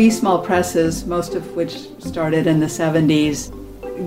We 0.00 0.08
small 0.08 0.38
presses, 0.38 1.04
most 1.04 1.34
of 1.34 1.54
which 1.54 1.76
started 1.98 2.46
in 2.46 2.58
the 2.58 2.64
70s, 2.64 3.52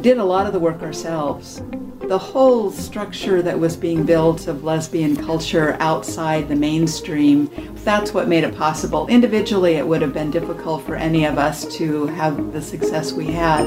did 0.01 0.17
a 0.17 0.23
lot 0.23 0.47
of 0.47 0.53
the 0.53 0.59
work 0.59 0.81
ourselves. 0.81 1.61
The 2.07 2.17
whole 2.17 2.71
structure 2.71 3.43
that 3.43 3.59
was 3.59 3.77
being 3.77 4.03
built 4.03 4.47
of 4.47 4.63
lesbian 4.63 5.15
culture 5.15 5.77
outside 5.79 6.47
the 6.47 6.55
mainstream, 6.55 7.47
that's 7.83 8.11
what 8.11 8.27
made 8.27 8.43
it 8.43 8.57
possible. 8.57 9.05
Individually, 9.05 9.75
it 9.75 9.87
would 9.87 10.01
have 10.01 10.15
been 10.15 10.31
difficult 10.31 10.83
for 10.83 10.95
any 10.95 11.25
of 11.25 11.37
us 11.37 11.63
to 11.77 12.07
have 12.07 12.53
the 12.53 12.61
success 12.63 13.13
we 13.13 13.27
had. 13.27 13.61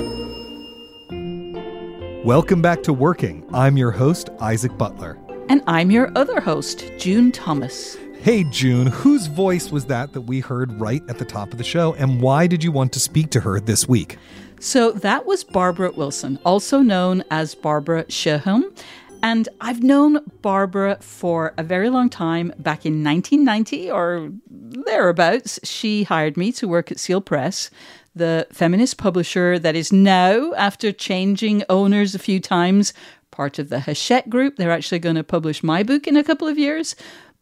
Welcome 2.24 2.60
back 2.60 2.82
to 2.82 2.92
Working. 2.92 3.48
I'm 3.54 3.76
your 3.76 3.92
host, 3.92 4.30
Isaac 4.40 4.76
Butler. 4.76 5.16
And 5.48 5.62
I'm 5.68 5.92
your 5.92 6.10
other 6.16 6.40
host, 6.40 6.90
June 6.98 7.30
Thomas. 7.30 7.96
Hey, 8.26 8.42
June, 8.42 8.88
whose 8.88 9.28
voice 9.28 9.70
was 9.70 9.84
that 9.84 10.12
that 10.12 10.22
we 10.22 10.40
heard 10.40 10.80
right 10.80 11.00
at 11.08 11.16
the 11.16 11.24
top 11.24 11.52
of 11.52 11.58
the 11.58 11.62
show, 11.62 11.94
and 11.94 12.20
why 12.20 12.48
did 12.48 12.64
you 12.64 12.72
want 12.72 12.92
to 12.94 12.98
speak 12.98 13.30
to 13.30 13.40
her 13.40 13.60
this 13.60 13.88
week? 13.88 14.18
So 14.58 14.90
that 14.90 15.26
was 15.26 15.44
Barbara 15.44 15.92
Wilson, 15.92 16.36
also 16.44 16.80
known 16.80 17.22
as 17.30 17.54
Barbara 17.54 18.02
Sjoholm. 18.06 18.76
And 19.22 19.48
I've 19.60 19.84
known 19.84 20.24
Barbara 20.42 20.98
for 21.00 21.54
a 21.56 21.62
very 21.62 21.88
long 21.88 22.10
time. 22.10 22.52
Back 22.58 22.84
in 22.84 23.04
1990 23.04 23.92
or 23.92 24.32
thereabouts, 24.50 25.60
she 25.62 26.02
hired 26.02 26.36
me 26.36 26.50
to 26.50 26.66
work 26.66 26.90
at 26.90 26.98
Seal 26.98 27.20
Press, 27.20 27.70
the 28.12 28.48
feminist 28.50 28.98
publisher 28.98 29.56
that 29.60 29.76
is 29.76 29.92
now, 29.92 30.52
after 30.54 30.90
changing 30.90 31.62
owners 31.68 32.16
a 32.16 32.18
few 32.18 32.40
times, 32.40 32.92
part 33.30 33.60
of 33.60 33.68
the 33.68 33.80
Hachette 33.80 34.30
Group. 34.30 34.56
They're 34.56 34.72
actually 34.72 34.98
going 34.98 35.16
to 35.16 35.22
publish 35.22 35.62
my 35.62 35.84
book 35.84 36.08
in 36.08 36.16
a 36.16 36.24
couple 36.24 36.48
of 36.48 36.58
years. 36.58 36.96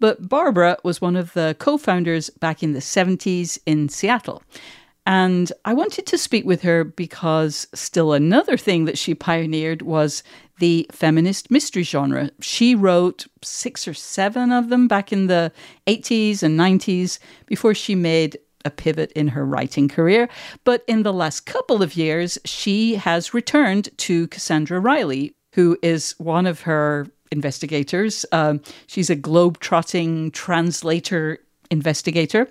But 0.05 0.29
Barbara 0.29 0.77
was 0.83 1.01
one 1.01 1.17
of 1.17 1.33
the 1.33 1.57
co 1.59 1.79
founders 1.79 2.29
back 2.29 2.63
in 2.63 2.75
the 2.75 2.81
70s 2.81 3.59
in 3.65 3.89
Seattle. 3.89 4.43
And 5.07 5.51
I 5.65 5.73
wanted 5.73 6.05
to 6.05 6.19
speak 6.19 6.45
with 6.45 6.61
her 6.61 6.85
because 6.85 7.67
still 7.73 8.13
another 8.13 8.59
thing 8.59 8.85
that 8.85 8.99
she 8.99 9.15
pioneered 9.15 9.81
was 9.81 10.23
the 10.59 10.87
feminist 10.93 11.51
mystery 11.51 11.85
genre. 11.85 12.29
She 12.43 12.75
wrote 12.75 13.27
six 13.41 13.89
or 13.89 13.95
seven 13.95 14.53
of 14.53 14.69
them 14.69 14.89
back 14.89 15.11
in 15.11 15.27
the 15.27 15.51
80s 15.87 16.43
and 16.43 16.61
90s 16.61 17.19
before 17.47 17.73
she 17.73 17.95
made 17.95 18.37
a 18.67 18.71
pivot 18.71 19.11
in 19.13 19.29
her 19.29 19.47
writing 19.47 19.89
career. 19.89 20.29
But 20.65 20.85
in 20.87 21.03
the 21.03 21.15
last 21.15 21.47
couple 21.47 21.83
of 21.83 21.97
years, 21.97 22.39
she 22.45 22.97
has 22.97 23.33
returned 23.33 23.89
to 24.01 24.29
Cassandra 24.29 24.81
Riley, 24.81 25.35
who 25.55 25.79
is 25.83 26.15
one 26.19 26.45
of 26.45 26.61
her 26.61 27.07
investigators. 27.35 28.25
Um, 28.33 28.63
she's 28.87 29.11
a 29.11 29.17
globe-trotting 29.17 30.31
translator 30.31 31.41
investigator. 31.71 32.49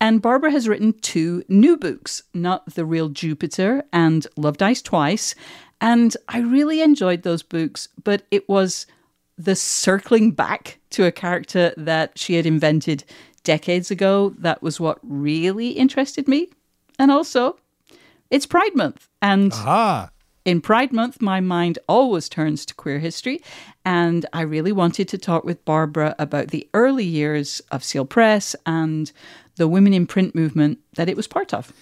And 0.00 0.22
Barbara 0.22 0.50
has 0.50 0.66
written 0.66 0.94
two 1.00 1.44
new 1.48 1.76
books, 1.76 2.22
Not 2.32 2.74
the 2.74 2.86
Real 2.86 3.10
Jupiter 3.10 3.84
and 3.92 4.26
Love 4.36 4.56
Dies 4.56 4.80
Twice. 4.80 5.34
And 5.80 6.16
I 6.28 6.38
really 6.38 6.80
enjoyed 6.80 7.22
those 7.22 7.42
books, 7.42 7.88
but 8.02 8.22
it 8.30 8.48
was 8.48 8.86
the 9.36 9.56
circling 9.56 10.30
back 10.30 10.78
to 10.90 11.04
a 11.04 11.12
character 11.12 11.74
that 11.76 12.18
she 12.18 12.34
had 12.34 12.46
invented 12.46 13.04
decades 13.44 13.90
ago 13.90 14.34
that 14.38 14.62
was 14.62 14.80
what 14.80 14.98
really 15.02 15.70
interested 15.70 16.28
me. 16.28 16.48
And 16.98 17.10
also, 17.10 17.58
it's 18.30 18.46
Pride 18.46 18.74
Month. 18.74 19.08
And 19.20 19.52
Aha. 19.52 20.10
In 20.44 20.60
Pride 20.60 20.92
Month, 20.92 21.20
my 21.20 21.40
mind 21.40 21.78
always 21.86 22.28
turns 22.28 22.64
to 22.66 22.74
queer 22.74 22.98
history. 22.98 23.40
And 23.84 24.24
I 24.32 24.40
really 24.42 24.72
wanted 24.72 25.06
to 25.08 25.18
talk 25.18 25.44
with 25.44 25.64
Barbara 25.64 26.14
about 26.18 26.48
the 26.48 26.68
early 26.72 27.04
years 27.04 27.60
of 27.70 27.84
Seal 27.84 28.04
Press 28.06 28.56
and 28.64 29.12
the 29.56 29.68
women 29.68 29.92
in 29.92 30.06
print 30.06 30.34
movement 30.34 30.78
that 30.94 31.08
it 31.08 31.16
was 31.16 31.26
part 31.26 31.52
of. 31.52 31.72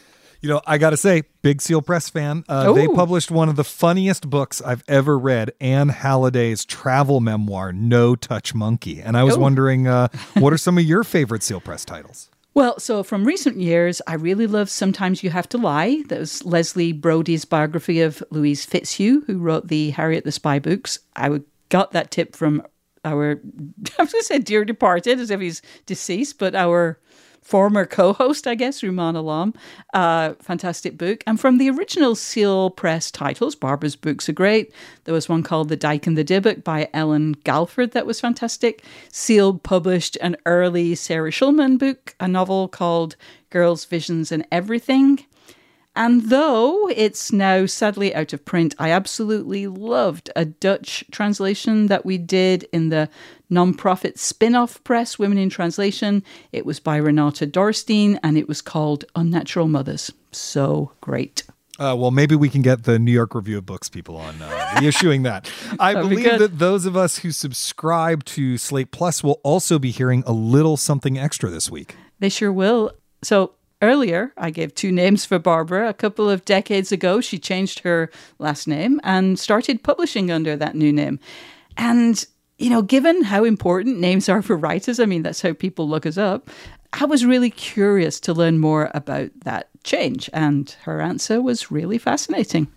You 0.41 0.49
know, 0.49 0.61
I 0.67 0.79
got 0.79 0.91
to 0.91 0.97
say, 0.97 1.23
big 1.43 1.61
Seal 1.61 1.83
Press 1.83 2.09
fan. 2.09 2.45
Uh, 2.49 2.73
they 2.73 2.87
published 2.87 3.31
one 3.31 3.49
of 3.49 3.57
the 3.57 3.65
funniest 3.65 4.29
books 4.31 4.63
I've 4.63 4.85
ever 4.87 5.19
read, 5.19 5.51
Ayun 5.61 5.91
Halliday's 5.91 6.65
travel 6.65 7.19
memoir, 7.21 7.73
No 7.73 8.15
Touch 8.15 8.55
Monkey. 8.55 9.01
And 9.01 9.17
I 9.17 9.25
was 9.25 9.37
Oh. 9.37 9.41
wondering, 9.41 9.89
uh, 9.89 10.09
what 10.35 10.53
are 10.53 10.59
some 10.59 10.79
of 10.79 10.85
your 10.85 11.03
favorite 11.03 11.43
Seal 11.43 11.61
Press 11.61 11.85
titles? 11.85 12.29
Well, 12.59 12.81
so 12.81 13.05
from 13.05 13.25
recent 13.25 13.61
years, 13.61 14.03
I 14.09 14.15
really 14.15 14.49
love 14.49 14.69
Sometimes 14.69 15.23
You 15.23 15.31
Have 15.31 15.49
to 15.51 15.59
Lie. 15.59 16.03
That 16.09 16.19
was 16.19 16.45
Leslie 16.45 16.91
Brody's 16.91 17.45
biography 17.45 18.01
of 18.01 18.21
Louise 18.31 18.65
Fitzhugh, 18.65 19.21
who 19.29 19.39
wrote 19.39 19.69
the 19.69 19.91
Harriet 19.91 20.25
the 20.25 20.33
Spy 20.33 20.59
books. 20.59 20.99
I 21.15 21.41
got 21.69 21.93
that 21.93 22.11
tip 22.11 22.35
from 22.35 22.65
our, 23.05 23.41
I 24.01 24.03
was 24.03 24.11
going 24.13 24.23
to 24.23 24.25
say 24.25 24.39
dear 24.41 24.65
departed, 24.65 25.21
as 25.21 25.31
if 25.31 25.39
he's 25.39 25.63
deceased, 25.87 26.41
but 26.41 26.57
our 26.57 26.99
former 27.43 27.87
co-host, 27.87 28.47
I 28.47 28.55
guess, 28.55 28.83
Rumaan 28.83 29.17
Alam. 29.17 29.55
Uh, 29.95 30.35
fantastic 30.41 30.99
book. 30.99 31.25
And 31.27 31.41
from 31.41 31.59
the 31.59 31.71
original 31.71 32.15
Seal 32.15 32.71
Press 32.71 33.11
titles, 33.11 33.55
Barbara's 33.55 33.97
books 33.97 34.29
are 34.29 34.33
great. 34.35 34.73
There 35.05 35.15
was 35.15 35.29
one 35.29 35.43
called 35.43 35.69
The 35.69 35.77
Dyke 35.77 36.07
and 36.07 36.17
the 36.17 36.25
Dybbuk 36.25 36.65
by 36.65 36.89
Ellen 36.93 37.33
Galford 37.45 37.93
that 37.93 38.07
was 38.07 38.21
fantastic. 38.21 38.85
Seal 39.11 39.59
published 39.59 40.17
an 40.21 40.37
early 40.47 40.95
Sarah 40.95 41.31
Schulman 41.31 41.79
book, 41.79 42.15
a 42.21 42.29
novel 42.29 42.69
called 42.69 43.17
Girls, 43.51 43.85
Visions 43.85 44.31
and 44.31 44.47
Everything. 44.53 45.25
And 45.99 46.31
though 46.31 46.89
it's 46.91 47.33
now 47.33 47.67
sadly 47.67 48.15
out 48.15 48.33
of 48.33 48.45
print, 48.45 48.73
I 48.79 48.93
absolutely 48.93 49.67
loved 49.67 50.31
a 50.37 50.45
Dutch 50.45 51.05
translation 51.11 51.89
that 51.89 52.07
we 52.07 52.19
did 52.19 52.69
in 52.73 52.91
the 52.91 53.11
non-profit 53.51 54.17
spin-off 54.17 54.83
press, 54.85 55.19
Women 55.19 55.39
in 55.39 55.51
Translation. 55.51 56.23
It 56.53 56.65
was 56.65 56.79
by 56.79 57.01
Renate 57.01 57.51
Dorrestein 57.51 58.17
and 58.23 58.39
it 58.39 58.47
was 58.47 58.63
called 58.63 59.07
Unnatural 59.17 59.67
Mothers. 59.67 60.13
So 60.31 60.93
great. 61.01 61.43
Uh, 61.81 61.97
well, 61.99 62.13
maybe 62.13 62.37
we 62.37 62.49
can 62.49 62.63
get 62.63 62.85
the 62.85 63.01
New 63.01 63.11
York 63.11 63.35
Review 63.35 63.59
of 63.59 63.67
Books 63.67 63.89
people 63.89 64.19
on 64.19 64.41
uh, 64.41 64.49
reissuing 64.77 65.25
that. 65.25 65.51
I 65.81 65.95
That'd 65.95 66.11
be 66.11 66.17
believe 66.17 66.39
that 66.39 66.61
those 66.61 66.87
of 66.87 66.97
us 66.97 67.19
who 67.19 67.33
subscribe 67.33 68.25
to 68.27 68.57
Slate 68.57 68.93
Plus 68.93 69.25
will 69.25 69.41
also 69.43 69.81
be 69.81 69.91
hearing 69.91 70.23
a 70.29 70.33
little 70.33 70.77
something 70.77 71.19
extra 71.19 71.51
this 71.51 71.69
week. 71.69 71.97
They 72.21 72.29
sure 72.29 72.53
will. 72.53 72.93
So 73.23 73.55
earlier, 73.83 74.33
I 74.37 74.51
gave 74.51 74.75
two 74.75 74.93
names 74.93 75.25
for 75.25 75.39
Barbara. 75.39 75.89
A 75.89 75.95
couple 75.95 76.29
of 76.29 76.45
decades 76.45 76.93
ago, 76.93 77.21
she 77.21 77.39
changed 77.39 77.81
her 77.81 78.11
last 78.39 78.67
name 78.67 79.01
and 79.05 79.39
started 79.39 79.83
publishing 79.83 80.31
under 80.31 80.57
that 80.57 80.75
new 80.75 80.93
name. 80.93 81.21
And, 81.77 82.25
you 82.59 82.71
know, 82.71 82.83
given 82.83 83.25
how 83.25 83.45
important 83.45 83.99
names 83.99 84.29
are 84.29 84.43
for 84.43 84.57
writers, 84.57 84.99
I 84.99 85.07
mean, 85.07 85.23
that's 85.23 85.43
how 85.43 85.53
people 85.53 85.89
look 85.89 86.07
us 86.07 86.19
up. 86.19 86.51
I 86.93 87.05
was 87.05 87.25
really 87.25 87.51
curious 87.51 88.19
to 88.21 88.33
learn 88.33 88.59
more 88.59 88.91
about 88.95 89.31
that 89.45 89.69
change. 89.85 90.31
And 90.33 90.75
her 90.83 91.01
answer 91.01 91.41
was 91.41 91.71
really 91.71 91.99
fascinating. 91.99 92.69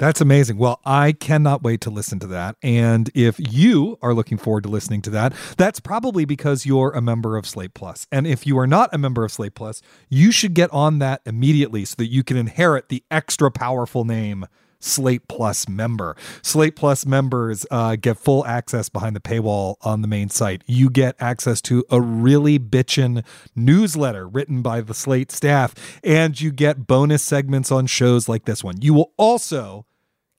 That's 0.00 0.22
amazing. 0.22 0.56
Well, 0.56 0.80
I 0.86 1.12
cannot 1.12 1.62
wait 1.62 1.82
to 1.82 1.90
listen 1.90 2.20
to 2.20 2.26
that. 2.28 2.56
And 2.62 3.10
if 3.14 3.38
you 3.38 3.98
are 4.00 4.14
looking 4.14 4.38
forward 4.38 4.62
to 4.62 4.70
listening 4.70 5.02
to 5.02 5.10
that, 5.10 5.34
that's 5.58 5.78
probably 5.78 6.24
because 6.24 6.64
you're 6.64 6.90
a 6.92 7.02
member 7.02 7.36
of 7.36 7.46
Slate 7.46 7.74
Plus. 7.74 8.06
And 8.10 8.26
if 8.26 8.46
you 8.46 8.58
are 8.58 8.66
not 8.66 8.88
a 8.94 8.98
member 8.98 9.26
of 9.26 9.30
Slate 9.30 9.54
Plus, 9.54 9.82
you 10.08 10.32
should 10.32 10.54
get 10.54 10.72
on 10.72 11.00
that 11.00 11.20
immediately 11.26 11.84
so 11.84 11.96
that 11.98 12.06
you 12.06 12.24
can 12.24 12.38
inherit 12.38 12.88
the 12.88 13.04
extra 13.10 13.50
powerful 13.50 14.06
name 14.06 14.46
Slate 14.78 15.28
Plus 15.28 15.68
member. 15.68 16.16
Slate 16.40 16.76
Plus 16.76 17.04
members 17.04 17.66
uh, 17.70 17.96
get 17.96 18.16
full 18.16 18.46
access 18.46 18.88
behind 18.88 19.14
the 19.14 19.20
paywall 19.20 19.76
on 19.82 20.00
the 20.00 20.08
main 20.08 20.30
site. 20.30 20.64
You 20.66 20.88
get 20.88 21.14
access 21.20 21.60
to 21.62 21.84
a 21.90 22.00
really 22.00 22.58
bitchin' 22.58 23.22
newsletter 23.54 24.26
written 24.26 24.62
by 24.62 24.80
the 24.80 24.94
Slate 24.94 25.30
staff, 25.30 25.74
and 26.02 26.40
you 26.40 26.52
get 26.52 26.86
bonus 26.86 27.22
segments 27.22 27.70
on 27.70 27.86
shows 27.86 28.30
like 28.30 28.46
this 28.46 28.64
one. 28.64 28.80
You 28.80 28.94
will 28.94 29.12
also 29.18 29.84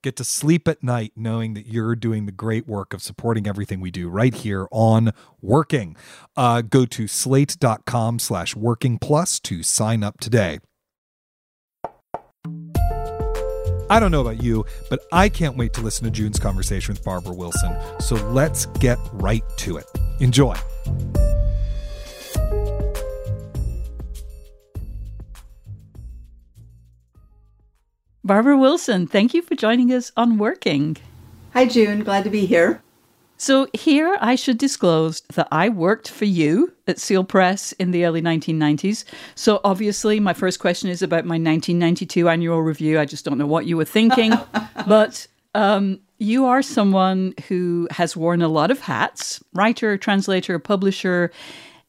get 0.01 0.15
to 0.15 0.24
sleep 0.24 0.68
at 0.68 0.83
night 0.83 1.13
knowing 1.15 1.53
that 1.53 1.68
you're 1.68 1.95
doing 1.95 2.25
the 2.25 2.31
great 2.31 2.68
work 2.68 2.94
of 2.94 3.01
supporting 3.01 3.48
everything 3.48 3.80
we 3.80 3.92
do 3.92 4.09
right 4.09 4.33
here 4.33 4.68
on 4.71 5.12
working 5.42 5.95
uh, 6.36 6.62
go 6.62 6.86
to 6.86 7.07
slate.com 7.07 8.19
slash 8.19 8.56
working 8.56 8.98
plus 8.98 9.39
to 9.39 9.63
sign 9.63 10.03
up 10.03 10.19
today 10.19 10.59
I 13.92 14.00
don't 14.00 14.12
know 14.12 14.21
about 14.21 14.42
you, 14.42 14.65
but 14.89 15.01
I 15.12 15.27
can't 15.27 15.57
wait 15.57 15.74
to 15.74 15.81
listen 15.81 16.06
to 16.06 16.12
June's 16.12 16.39
conversation 16.39 16.94
with 16.94 17.03
Barbara 17.03 17.33
Wilson. 17.33 17.75
So 18.00 18.15
let's 18.30 18.65
get 18.80 18.98
right 19.12 19.44
to 19.57 19.75
it. 19.75 19.86
Enjoy. 20.21 20.56
Barbara 28.24 28.56
Wilson, 28.56 29.08
thank 29.08 29.34
you 29.34 29.42
for 29.42 29.56
joining 29.56 29.92
us 29.92 30.12
on 30.16 30.38
Working. 30.38 30.96
Hi, 31.54 31.66
June. 31.66 32.04
Glad 32.04 32.24
to 32.26 32.30
be 32.30 32.46
here. 32.46 32.84
So, 33.38 33.68
here 33.74 34.16
I 34.22 34.36
should 34.36 34.60
disclose 34.60 35.22
that 35.34 35.48
I 35.52 35.70
worked 35.70 36.08
for 36.08 36.26
you 36.26 36.72
at 36.88 37.00
Seal 37.00 37.24
Press 37.24 37.72
in 37.74 37.90
the 37.90 38.06
early 38.06 38.22
1990s. 38.22 39.06
So, 39.34 39.60
obviously, 39.64 40.20
my 40.20 40.34
first 40.34 40.60
question 40.60 40.92
is 40.92 41.02
about 41.02 41.26
my 41.26 41.40
1992 41.40 42.30
annual 42.30 42.62
review. 42.62 43.00
I 43.00 43.06
just 43.06 43.26
don't 43.26 43.40
know 43.40 43.48
what 43.48 43.66
you 43.66 43.76
were 43.76 43.86
thinking. 43.86 44.34
but 44.88 45.26
um, 45.56 46.00
you 46.20 46.46
are 46.46 46.62
someone 46.62 47.34
who 47.48 47.88
has 47.90 48.16
worn 48.16 48.44
a 48.44 48.48
lot 48.48 48.70
of 48.70 48.82
hats 48.82 49.44
writer, 49.56 49.98
translator, 49.98 50.60
publisher, 50.60 51.32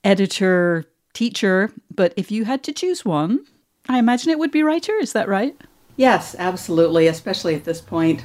editor, 0.03 0.87
teacher. 1.13 1.71
But 1.95 2.15
if 2.17 2.31
you 2.31 2.47
had 2.47 2.63
to 2.63 2.73
choose 2.73 3.05
one, 3.05 3.45
I 3.87 3.99
imagine 3.99 4.31
it 4.31 4.39
would 4.39 4.51
be 4.51 4.63
writer. 4.63 4.95
Is 4.95 5.13
that 5.13 5.29
right? 5.29 5.55
Yes, 5.97 6.35
absolutely, 6.39 7.07
especially 7.07 7.55
at 7.55 7.65
this 7.65 7.81
point. 7.81 8.25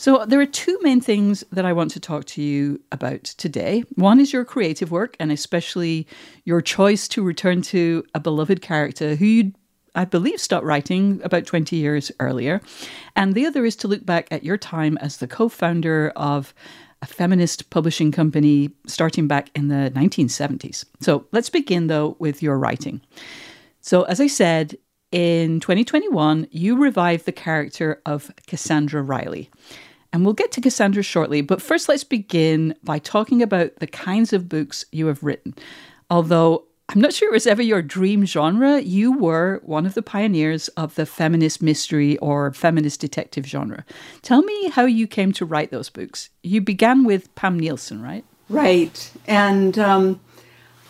So, 0.00 0.24
there 0.24 0.40
are 0.40 0.46
two 0.46 0.78
main 0.80 1.02
things 1.02 1.44
that 1.52 1.66
I 1.66 1.74
want 1.74 1.90
to 1.90 2.00
talk 2.00 2.24
to 2.26 2.42
you 2.42 2.80
about 2.90 3.24
today. 3.24 3.84
One 3.96 4.18
is 4.18 4.32
your 4.32 4.46
creative 4.46 4.90
work, 4.90 5.14
and 5.20 5.30
especially 5.30 6.06
your 6.44 6.62
choice 6.62 7.06
to 7.08 7.22
return 7.22 7.60
to 7.62 8.04
a 8.14 8.20
beloved 8.20 8.62
character 8.62 9.14
who 9.16 9.26
you, 9.26 9.52
I 9.94 10.06
believe, 10.06 10.40
stopped 10.40 10.64
writing 10.64 11.20
about 11.22 11.44
20 11.44 11.76
years 11.76 12.10
earlier. 12.18 12.62
And 13.14 13.34
the 13.34 13.44
other 13.44 13.66
is 13.66 13.76
to 13.76 13.88
look 13.88 14.06
back 14.06 14.26
at 14.30 14.42
your 14.42 14.56
time 14.56 14.96
as 14.98 15.18
the 15.18 15.28
co 15.28 15.50
founder 15.50 16.14
of 16.16 16.54
a 17.02 17.06
feminist 17.06 17.68
publishing 17.68 18.10
company 18.10 18.70
starting 18.86 19.28
back 19.28 19.50
in 19.54 19.68
the 19.68 19.92
1970s. 19.94 20.86
So, 21.00 21.26
let's 21.32 21.50
begin 21.50 21.88
though 21.88 22.16
with 22.18 22.42
your 22.42 22.58
writing. 22.58 23.02
So, 23.82 24.04
as 24.04 24.18
I 24.18 24.28
said, 24.28 24.78
in 25.12 25.60
2021, 25.60 26.46
you 26.50 26.76
revived 26.76 27.26
the 27.26 27.32
character 27.32 28.00
of 28.06 28.30
Cassandra 28.46 29.02
Riley. 29.02 29.50
And 30.12 30.24
we'll 30.24 30.34
get 30.34 30.52
to 30.52 30.60
Cassandra 30.60 31.02
shortly, 31.02 31.40
but 31.40 31.62
first 31.62 31.88
let's 31.88 32.04
begin 32.04 32.74
by 32.82 32.98
talking 32.98 33.42
about 33.42 33.76
the 33.76 33.86
kinds 33.86 34.32
of 34.32 34.48
books 34.48 34.84
you 34.90 35.06
have 35.06 35.22
written. 35.22 35.54
Although 36.10 36.64
I'm 36.88 37.00
not 37.00 37.12
sure 37.12 37.28
it 37.28 37.32
was 37.32 37.46
ever 37.46 37.62
your 37.62 37.82
dream 37.82 38.24
genre, 38.24 38.80
you 38.80 39.12
were 39.12 39.60
one 39.62 39.86
of 39.86 39.94
the 39.94 40.02
pioneers 40.02 40.66
of 40.68 40.96
the 40.96 41.06
feminist 41.06 41.62
mystery 41.62 42.18
or 42.18 42.52
feminist 42.52 43.00
detective 43.00 43.46
genre. 43.46 43.84
Tell 44.22 44.42
me 44.42 44.70
how 44.70 44.86
you 44.86 45.06
came 45.06 45.30
to 45.34 45.44
write 45.44 45.70
those 45.70 45.88
books. 45.88 46.30
You 46.42 46.60
began 46.60 47.04
with 47.04 47.32
Pam 47.36 47.60
Nielsen, 47.60 48.02
right? 48.02 48.24
Right. 48.48 49.12
And 49.28 49.78
um, 49.78 50.20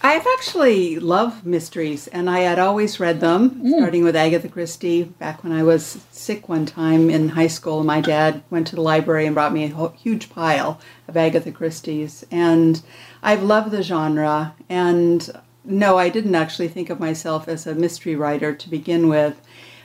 I've 0.02 0.26
actually 0.38 0.98
loved 0.98 1.44
mysteries, 1.44 2.06
and 2.08 2.30
I 2.30 2.40
had 2.40 2.58
always 2.58 2.98
read 2.98 3.20
them, 3.20 3.50
mm. 3.50 3.76
starting 3.76 4.02
with 4.02 4.16
Agatha 4.16 4.48
Christie 4.48 5.02
back 5.02 5.44
when 5.44 5.52
I 5.52 5.62
was 5.62 6.00
sick 6.10 6.48
one 6.48 6.64
time 6.64 7.10
in 7.10 7.28
high 7.28 7.48
school. 7.48 7.84
My 7.84 8.00
dad 8.00 8.42
went 8.48 8.66
to 8.68 8.76
the 8.76 8.80
library 8.80 9.26
and 9.26 9.34
brought 9.34 9.52
me 9.52 9.70
a 9.70 9.88
huge 9.90 10.30
pile 10.30 10.80
of 11.06 11.18
Agatha 11.18 11.52
Christie's, 11.52 12.24
and 12.30 12.80
I've 13.22 13.42
loved 13.42 13.72
the 13.72 13.82
genre. 13.82 14.54
And 14.70 15.28
no, 15.66 15.98
I 15.98 16.08
didn't 16.08 16.34
actually 16.34 16.68
think 16.68 16.88
of 16.88 16.98
myself 16.98 17.46
as 17.46 17.66
a 17.66 17.74
mystery 17.74 18.16
writer 18.16 18.54
to 18.54 18.70
begin 18.70 19.06
with, 19.06 19.38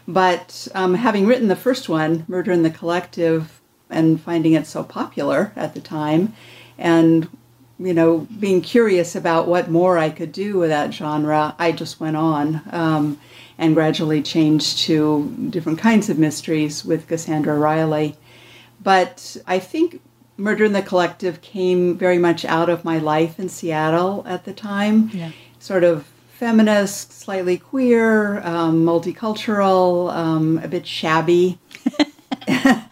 but 0.07 0.69
um, 0.73 0.94
having 0.94 1.27
written 1.27 1.50
the 1.50 1.57
first 1.57 1.89
one, 1.89 2.23
Murder 2.29 2.53
in 2.53 2.63
the 2.63 2.69
Collective, 2.69 3.59
and 3.89 4.21
finding 4.21 4.53
it 4.53 4.65
so 4.65 4.81
popular 4.81 5.51
at 5.57 5.73
the 5.73 5.81
time, 5.81 6.33
and 6.77 7.27
you 7.77 7.94
know, 7.94 8.19
being 8.39 8.62
curious 8.62 9.16
about 9.16 9.48
what 9.48 9.69
more 9.69 9.98
I 9.98 10.10
could 10.10 10.31
do 10.31 10.57
with 10.57 10.69
that 10.69 10.94
genre, 10.94 11.56
I 11.60 11.72
just 11.72 12.00
went 12.00 12.16
on 12.16 12.62
um, 12.72 13.19
and 13.57 13.75
gradually 13.75 14.22
changed 14.22 14.80
to 14.80 15.33
different 15.50 15.80
kinds 15.80 16.10
of 16.10 16.18
mysteries 16.18 16.86
with 16.86 17.07
Cassandra 17.07 17.57
Riley. 17.57 18.16
But 18.81 19.38
I 19.45 19.60
think 19.60 20.01
Murder 20.38 20.66
in 20.66 20.74
the 20.74 20.81
Collective 20.81 21.42
came 21.42 21.98
very 21.98 22.18
much 22.18 22.45
out 22.45 22.69
of 22.69 22.86
my 22.86 22.98
life 22.98 23.39
in 23.39 23.50
Seattle 23.50 24.24
at 24.27 24.45
the 24.45 24.54
time. 24.54 25.10
Yeah. 25.13 25.31
Sort 25.60 25.83
of 25.83 26.06
feminist, 26.33 27.13
slightly 27.13 27.57
queer, 27.57 28.42
um, 28.42 28.86
multicultural, 28.86 30.13
um, 30.13 30.60
a 30.60 30.68
bit 30.68 30.86
shabby. 30.86 31.57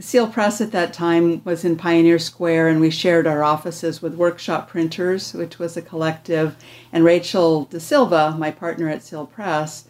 Seal 0.00 0.28
Press 0.28 0.60
at 0.60 0.70
that 0.70 0.92
time 0.92 1.42
was 1.44 1.64
in 1.64 1.76
Pioneer 1.76 2.20
Square, 2.20 2.68
and 2.68 2.80
we 2.80 2.88
shared 2.88 3.26
our 3.26 3.42
offices 3.42 4.00
with 4.00 4.14
Workshop 4.14 4.68
Printers, 4.68 5.34
which 5.34 5.58
was 5.58 5.76
a 5.76 5.82
collective. 5.82 6.54
And 6.92 7.04
Rachel 7.04 7.64
De 7.64 7.80
Silva, 7.80 8.36
my 8.38 8.52
partner 8.52 8.88
at 8.88 9.02
Seal 9.02 9.26
Press, 9.26 9.86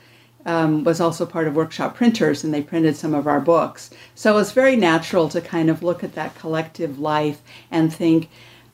um, 0.47 0.83
was 0.83 0.99
also 0.99 1.27
part 1.27 1.47
of 1.47 1.55
Workshop 1.55 1.95
Printers, 1.95 2.43
and 2.43 2.55
they 2.55 2.63
printed 2.63 2.97
some 2.97 3.13
of 3.13 3.27
our 3.27 3.41
books. 3.41 3.91
So 4.15 4.33
it 4.33 4.37
was 4.37 4.53
very 4.53 4.77
natural 4.77 5.29
to 5.29 5.43
kind 5.43 5.69
of 5.69 5.83
look 5.83 6.03
at 6.03 6.15
that 6.15 6.35
collective 6.37 6.99
life 6.99 7.43
and 7.71 7.93
think, 7.93 8.31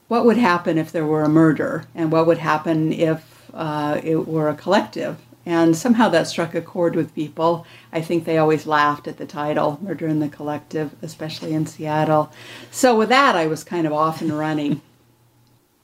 what 0.07 0.25
would 0.25 0.37
happen 0.37 0.79
if 0.79 0.93
there 0.93 1.07
were 1.07 1.25
a 1.25 1.29
murder, 1.29 1.87
and 1.97 2.13
what 2.13 2.29
would 2.29 2.39
happen 2.39 2.93
if 2.93 3.51
uh, 3.53 4.01
it 4.05 4.29
were 4.29 4.49
a 4.49 4.55
collective? 4.55 5.19
And 5.46 5.76
somehow 5.76 6.08
that 6.08 6.26
struck 6.26 6.55
a 6.55 6.62
chord 6.62 6.96
with 6.96 7.14
people. 7.14 7.67
I 7.93 8.00
think 8.00 8.25
they 8.25 8.38
always 8.38 8.67
laughed 8.67 9.06
at 9.06 9.19
the 9.19 9.26
title, 9.26 9.79
Murder 9.82 10.08
in 10.08 10.20
the 10.20 10.29
Collective, 10.29 10.94
especially 11.02 11.52
in 11.52 11.67
Seattle. 11.67 12.32
So 12.70 12.96
with 12.96 13.11
that, 13.11 13.37
I 13.37 13.46
was 13.46 13.62
kind 13.62 13.87
of 13.87 13.93
off 13.93 14.23
and 14.23 14.37
running. 14.37 14.81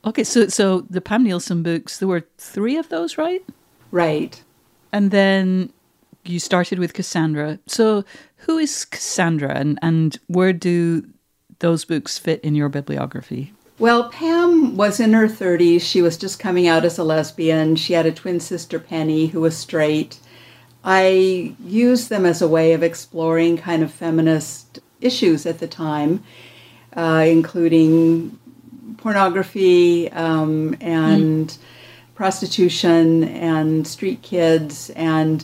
Okay, 0.04 0.24
so 0.24 0.48
so 0.48 0.80
the 0.88 1.02
Pam 1.02 1.24
Nielsen 1.24 1.62
books, 1.62 1.98
there 1.98 2.08
were 2.08 2.26
three 2.38 2.78
of 2.78 2.88
those, 2.88 3.18
right? 3.18 3.44
Right. 3.90 4.42
And 4.92 5.10
then 5.10 5.72
you 6.24 6.38
started 6.38 6.78
with 6.78 6.94
Cassandra. 6.94 7.58
So 7.66 8.04
who 8.38 8.58
is 8.58 8.84
Cassandra 8.84 9.54
and, 9.54 9.78
and 9.82 10.18
where 10.26 10.52
do 10.52 11.06
those 11.58 11.84
books 11.84 12.18
fit 12.18 12.40
in 12.40 12.54
your 12.54 12.68
bibliography? 12.68 13.52
Well, 13.80 14.10
Pam 14.10 14.76
was 14.76 15.00
in 15.00 15.14
her 15.14 15.26
30s. 15.26 15.80
She 15.80 16.02
was 16.02 16.18
just 16.18 16.38
coming 16.38 16.68
out 16.68 16.84
as 16.84 16.98
a 16.98 17.02
lesbian. 17.02 17.76
She 17.76 17.94
had 17.94 18.04
a 18.04 18.12
twin 18.12 18.38
sister, 18.38 18.78
Penny, 18.78 19.28
who 19.28 19.40
was 19.40 19.56
straight. 19.56 20.18
I 20.84 21.54
used 21.64 22.10
them 22.10 22.26
as 22.26 22.42
a 22.42 22.48
way 22.48 22.74
of 22.74 22.82
exploring 22.82 23.56
kind 23.56 23.82
of 23.82 23.90
feminist 23.90 24.80
issues 25.00 25.46
at 25.46 25.60
the 25.60 25.66
time, 25.66 26.22
uh, 26.94 27.24
including 27.26 28.38
pornography 28.98 30.12
um, 30.12 30.76
and 30.82 31.48
mm. 31.48 31.58
prostitution 32.14 33.24
and 33.24 33.86
street 33.86 34.20
kids 34.20 34.90
and 34.90 35.42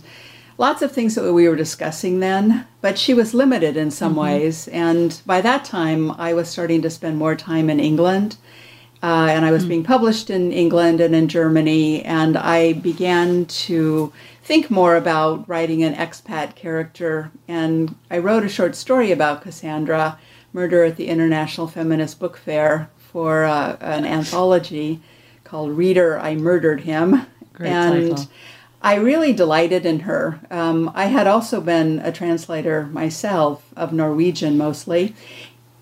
lots 0.59 0.83
of 0.83 0.93
things 0.93 1.15
that 1.15 1.33
we 1.33 1.49
were 1.49 1.57
discussing 1.57 2.21
then, 2.21 2.67
but 2.81 2.99
she 2.99 3.15
was 3.15 3.35
limited 3.35 3.77
in 3.77 3.91
some 3.91 4.13
mm-hmm. 4.13 4.23
ways. 4.23 4.69
And 4.69 5.21
by 5.27 5.41
that 5.41 5.65
time, 5.65 6.11
I 6.13 6.35
was 6.35 6.49
starting 6.49 6.83
to 6.83 6.91
spend 6.91 7.19
more 7.19 7.37
time 7.37 7.71
in 7.71 7.81
England. 7.81 8.37
Uh, 9.03 9.29
and 9.31 9.45
I 9.45 9.51
was 9.51 9.63
mm-hmm. 9.63 9.69
being 9.69 9.85
published 9.85 10.31
in 10.31 10.53
England 10.53 11.01
and 11.01 11.15
in 11.15 11.29
Germany, 11.29 12.03
and 12.05 12.37
I 12.37 12.73
began 12.73 13.45
to 13.45 14.13
think 14.43 14.71
more 14.71 14.97
about 14.97 15.47
writing 15.49 15.83
an 15.83 15.95
expat 15.95 16.55
character. 16.55 17.31
And 17.47 17.95
I 18.11 18.19
wrote 18.19 18.45
a 18.45 18.49
short 18.49 18.75
story 18.75 19.13
about 19.13 19.43
Cassandra, 19.43 20.19
Murder 20.53 20.85
at 20.85 20.97
the 20.97 21.09
International 21.09 21.69
Feminist 21.69 22.19
Book 22.19 22.39
Fair, 22.39 22.89
for 22.97 23.45
uh, 23.45 23.77
an 23.81 24.07
anthology 24.07 25.01
called 25.45 25.77
Reader, 25.77 26.19
I 26.19 26.35
Murdered 26.35 26.81
Him. 26.81 27.27
Great 27.53 27.71
and 27.71 28.17
title. 28.17 28.31
I 28.87 28.95
really 28.95 29.33
delighted 29.33 29.85
in 29.85 29.99
her. 30.01 30.39
Um, 30.49 30.93
I 30.95 31.07
had 31.07 31.27
also 31.27 31.61
been 31.61 31.99
a 31.99 32.13
translator 32.13 32.87
myself 32.87 33.73
of 33.77 33.93
Norwegian 33.93 34.57
mostly, 34.57 35.17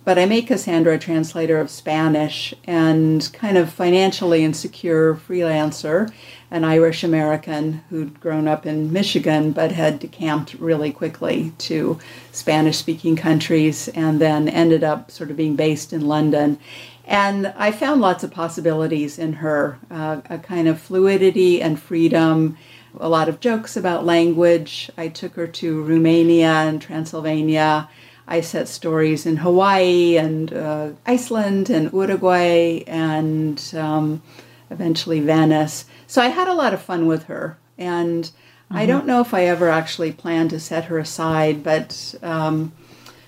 but 0.06 0.18
I 0.18 0.24
made 0.24 0.46
Cassandra 0.46 0.94
a 0.94 0.98
translator 0.98 1.60
of 1.60 1.68
Spanish 1.68 2.54
and 2.64 3.30
kind 3.34 3.58
of 3.58 3.70
financially 3.70 4.42
insecure 4.42 5.14
freelancer, 5.16 6.10
an 6.50 6.64
Irish 6.64 7.04
American 7.04 7.84
who'd 7.90 8.20
grown 8.20 8.48
up 8.48 8.64
in 8.64 8.90
Michigan 8.90 9.52
but 9.52 9.72
had 9.72 9.98
decamped 9.98 10.54
really 10.54 10.90
quickly 10.90 11.52
to 11.58 11.98
Spanish 12.32 12.78
speaking 12.78 13.16
countries 13.16 13.88
and 13.88 14.18
then 14.18 14.48
ended 14.48 14.82
up 14.82 15.10
sort 15.10 15.30
of 15.30 15.36
being 15.36 15.56
based 15.56 15.92
in 15.92 16.06
London. 16.06 16.58
And 17.04 17.48
I 17.58 17.70
found 17.70 18.00
lots 18.00 18.24
of 18.24 18.30
possibilities 18.30 19.18
in 19.18 19.34
her, 19.34 19.78
uh, 19.90 20.22
a 20.30 20.38
kind 20.38 20.68
of 20.68 20.80
fluidity 20.80 21.60
and 21.60 21.78
freedom 21.78 22.56
a 22.98 23.08
lot 23.08 23.28
of 23.28 23.40
jokes 23.40 23.76
about 23.76 24.04
language. 24.04 24.90
I 24.96 25.08
took 25.08 25.34
her 25.34 25.46
to 25.46 25.82
Romania 25.82 26.48
and 26.48 26.80
Transylvania. 26.80 27.88
I 28.26 28.40
set 28.40 28.68
stories 28.68 29.26
in 29.26 29.38
Hawaii 29.38 30.16
and 30.16 30.52
uh, 30.52 30.90
Iceland 31.04 31.68
and 31.68 31.92
Uruguay 31.92 32.82
and 32.86 33.62
um, 33.76 34.22
eventually 34.70 35.20
Venice. 35.20 35.84
So 36.06 36.22
I 36.22 36.28
had 36.28 36.48
a 36.48 36.54
lot 36.54 36.72
of 36.72 36.82
fun 36.82 37.06
with 37.06 37.24
her. 37.24 37.58
And 37.76 38.24
mm-hmm. 38.24 38.76
I 38.76 38.86
don't 38.86 39.06
know 39.06 39.20
if 39.20 39.34
I 39.34 39.44
ever 39.44 39.68
actually 39.68 40.12
planned 40.12 40.50
to 40.50 40.60
set 40.60 40.86
her 40.86 40.98
aside, 40.98 41.62
but 41.62 42.14
um, 42.22 42.72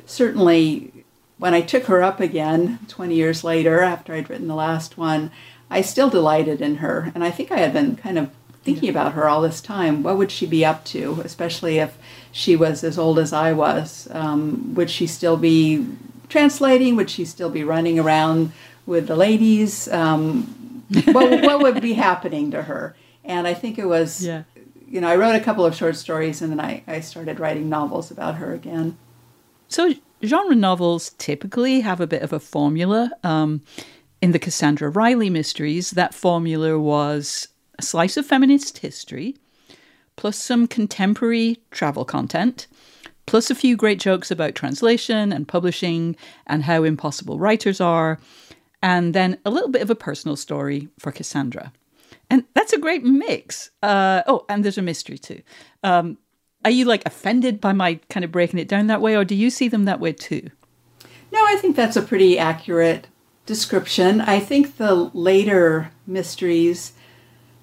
certainly 0.07 1.05
when 1.39 1.53
I 1.53 1.61
took 1.61 1.85
her 1.85 2.03
up 2.03 2.21
again 2.21 2.79
20 2.89 3.15
years 3.15 3.45
later, 3.45 3.81
after 3.81 4.15
I'd 4.15 4.31
written 4.31 4.49
the 4.49 4.55
last 4.55 4.97
one, 4.97 5.31
I 5.69 5.83
still 5.83 6.09
delighted 6.09 6.61
in 6.63 6.77
her. 6.77 7.13
And 7.15 7.23
I 7.23 7.31
think 7.31 7.51
I 7.51 7.59
had 7.59 7.73
been 7.73 7.97
kind 7.97 8.19
of 8.19 8.31
thinking 8.67 8.89
about 8.91 9.13
her 9.13 9.29
all 9.29 9.41
this 9.41 9.61
time. 9.61 10.03
What 10.03 10.19
would 10.19 10.33
she 10.33 10.45
be 10.45 10.65
up 10.65 10.85
to, 10.87 11.21
especially 11.25 11.79
if 11.79 11.97
she 12.33 12.57
was 12.57 12.83
as 12.83 12.99
old 12.99 13.19
as 13.21 13.33
I 13.33 13.53
was? 13.53 14.09
Um, 14.11 14.75
would 14.75 14.91
she 14.91 15.07
still 15.07 15.37
be 15.37 15.87
translating? 16.29 16.97
Would 16.97 17.09
she 17.09 17.25
still 17.25 17.49
be 17.49 17.63
running 17.63 17.99
around 17.99 18.51
with 18.85 19.07
the 19.07 19.15
ladies? 19.15 19.87
Um, 19.89 20.85
what, 21.13 21.45
what 21.45 21.63
would 21.63 21.81
be 21.81 21.93
happening 21.93 22.51
to 22.51 22.65
her? 22.65 22.97
And 23.25 23.47
I 23.47 23.55
think 23.55 23.79
it 23.79 23.87
was, 23.87 24.27
yeah. 24.27 24.43
you 24.89 25.01
know, 25.01 25.09
I 25.09 25.15
wrote 25.15 25.37
a 25.37 25.41
couple 25.41 25.65
of 25.65 25.77
short 25.77 25.95
stories 25.95 26.43
and 26.43 26.51
then 26.51 26.61
I, 26.61 26.83
I 26.89 27.01
started 27.01 27.39
writing 27.39 27.69
novels 27.69 28.11
about 28.11 28.35
her 28.35 28.53
again. 28.53 28.99
So 29.69 29.95
genre 30.25 30.57
novels 30.57 31.15
typically 31.19 31.81
have 31.83 32.01
a 32.01 32.07
bit 32.07 32.23
of 32.23 32.33
a 32.33 32.41
formula. 32.41 33.13
Um, 33.23 33.63
in 34.21 34.33
the 34.33 34.39
Cassandra 34.41 34.89
Riley 34.89 35.31
mysteries, 35.31 35.93
that 35.93 36.15
formula 36.15 36.81
was 36.81 37.49
a 37.79 37.83
slice 37.83 38.17
of 38.17 38.27
feminist 38.27 38.79
history, 38.79 39.37
plus 40.17 40.37
some 40.37 40.67
contemporary 40.67 41.59
travel 41.71 42.05
content, 42.05 42.67
plus 43.27 43.51
a 43.51 43.55
few 43.55 43.77
great 43.77 43.99
jokes 43.99 44.31
about 44.31 44.55
translation 44.55 45.33
and 45.33 45.49
publishing 45.49 46.17
and 46.47 46.65
how 46.65 46.85
impossible 46.85 47.39
writers 47.39 47.81
are, 47.81 48.19
and 48.83 49.15
then 49.15 49.39
a 49.45 49.51
little 49.51 49.69
bit 49.69 49.83
of 49.83 49.91
a 49.91 49.95
personal 49.95 50.37
story 50.37 50.89
for 50.99 51.13
Cassandra. 51.13 51.73
And 52.31 52.45
that's 52.55 52.73
a 52.73 52.79
great 52.79 53.05
mix. 53.05 53.71
Uh, 53.83 54.23
oh, 54.27 54.45
and 54.49 54.65
there's 54.65 54.79
a 54.79 54.83
mystery 54.83 55.19
too. 55.19 55.43
Um, 55.83 56.19
are 56.65 56.71
you 56.71 56.85
like 56.85 57.03
offended 57.07 57.61
by 57.61 57.73
my 57.73 58.01
kind 58.11 58.25
of 58.25 58.33
breaking 58.33 58.59
it 58.59 58.69
down 58.69 58.89
that 58.89 59.01
way, 59.01 59.17
or 59.17 59.25
do 59.25 59.35
you 59.35 59.51
see 59.51 59.69
them 59.69 59.85
that 59.85 60.01
way 60.01 60.13
too? 60.13 60.51
No, 61.33 61.45
I 61.47 61.57
think 61.57 61.77
that's 61.77 61.97
a 61.97 62.03
pretty 62.03 62.39
accurate 62.39 63.09
description. 63.45 64.21
I 64.21 64.41
think 64.41 64.77
the 64.77 64.95
later 65.15 65.93
mysteries 66.07 66.93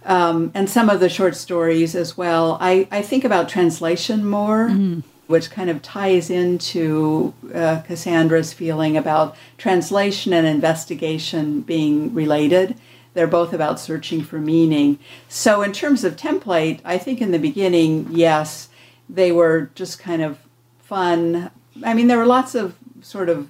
um, 0.06 0.52
and 0.54 0.70
some 0.70 0.90
of 0.90 1.00
the 1.00 1.10
short 1.10 1.36
stories 1.36 1.96
as 1.96 2.18
well, 2.18 2.58
I, 2.60 2.88
I 2.92 3.02
think 3.02 3.24
about 3.24 3.50
translation 3.50 4.26
more, 4.26 4.70
mm-hmm. 4.70 5.02
which 5.28 5.50
kind 5.50 5.70
of 5.70 5.82
ties 5.82 6.30
into 6.30 7.34
uh, 7.54 7.82
Cassandra's 7.88 8.54
feeling 8.54 8.98
about 8.98 9.36
translation 9.58 10.34
and 10.34 10.46
investigation 10.46 11.62
being 11.62 12.14
related. 12.14 12.76
They're 13.14 13.28
both 13.28 13.54
about 13.54 13.80
searching 13.80 14.24
for 14.24 14.40
meaning. 14.40 15.00
So, 15.30 15.62
in 15.62 15.72
terms 15.72 16.04
of 16.04 16.16
template, 16.16 16.80
I 16.84 16.98
think 16.98 17.22
in 17.22 17.32
the 17.32 17.40
beginning, 17.40 18.08
yes, 18.10 18.70
they 19.08 19.32
were 19.32 19.70
just 19.76 20.00
kind 20.00 20.22
of 20.22 20.40
fun. 20.80 21.52
I 21.86 21.94
mean, 21.94 22.08
there 22.08 22.18
were 22.18 22.26
lots 22.26 22.56
of 22.56 22.76
sort 23.02 23.30
of 23.30 23.48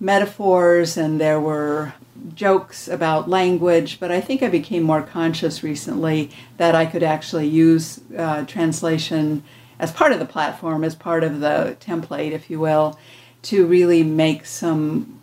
metaphors 0.00 0.96
and 0.96 1.20
there 1.20 1.40
were 1.40 1.94
jokes 2.34 2.88
about 2.88 3.28
language, 3.28 4.00
but 4.00 4.10
I 4.10 4.20
think 4.20 4.42
I 4.42 4.48
became 4.48 4.82
more 4.82 5.02
conscious 5.02 5.62
recently 5.62 6.30
that 6.56 6.74
I 6.74 6.86
could 6.86 7.02
actually 7.02 7.46
use 7.46 8.00
uh, 8.16 8.44
translation 8.44 9.42
as 9.78 9.92
part 9.92 10.12
of 10.12 10.18
the 10.18 10.26
platform, 10.26 10.84
as 10.84 10.94
part 10.94 11.22
of 11.22 11.40
the 11.40 11.76
template, 11.80 12.32
if 12.32 12.48
you 12.50 12.58
will, 12.58 12.98
to 13.42 13.66
really 13.66 14.02
make 14.02 14.46
some 14.46 15.20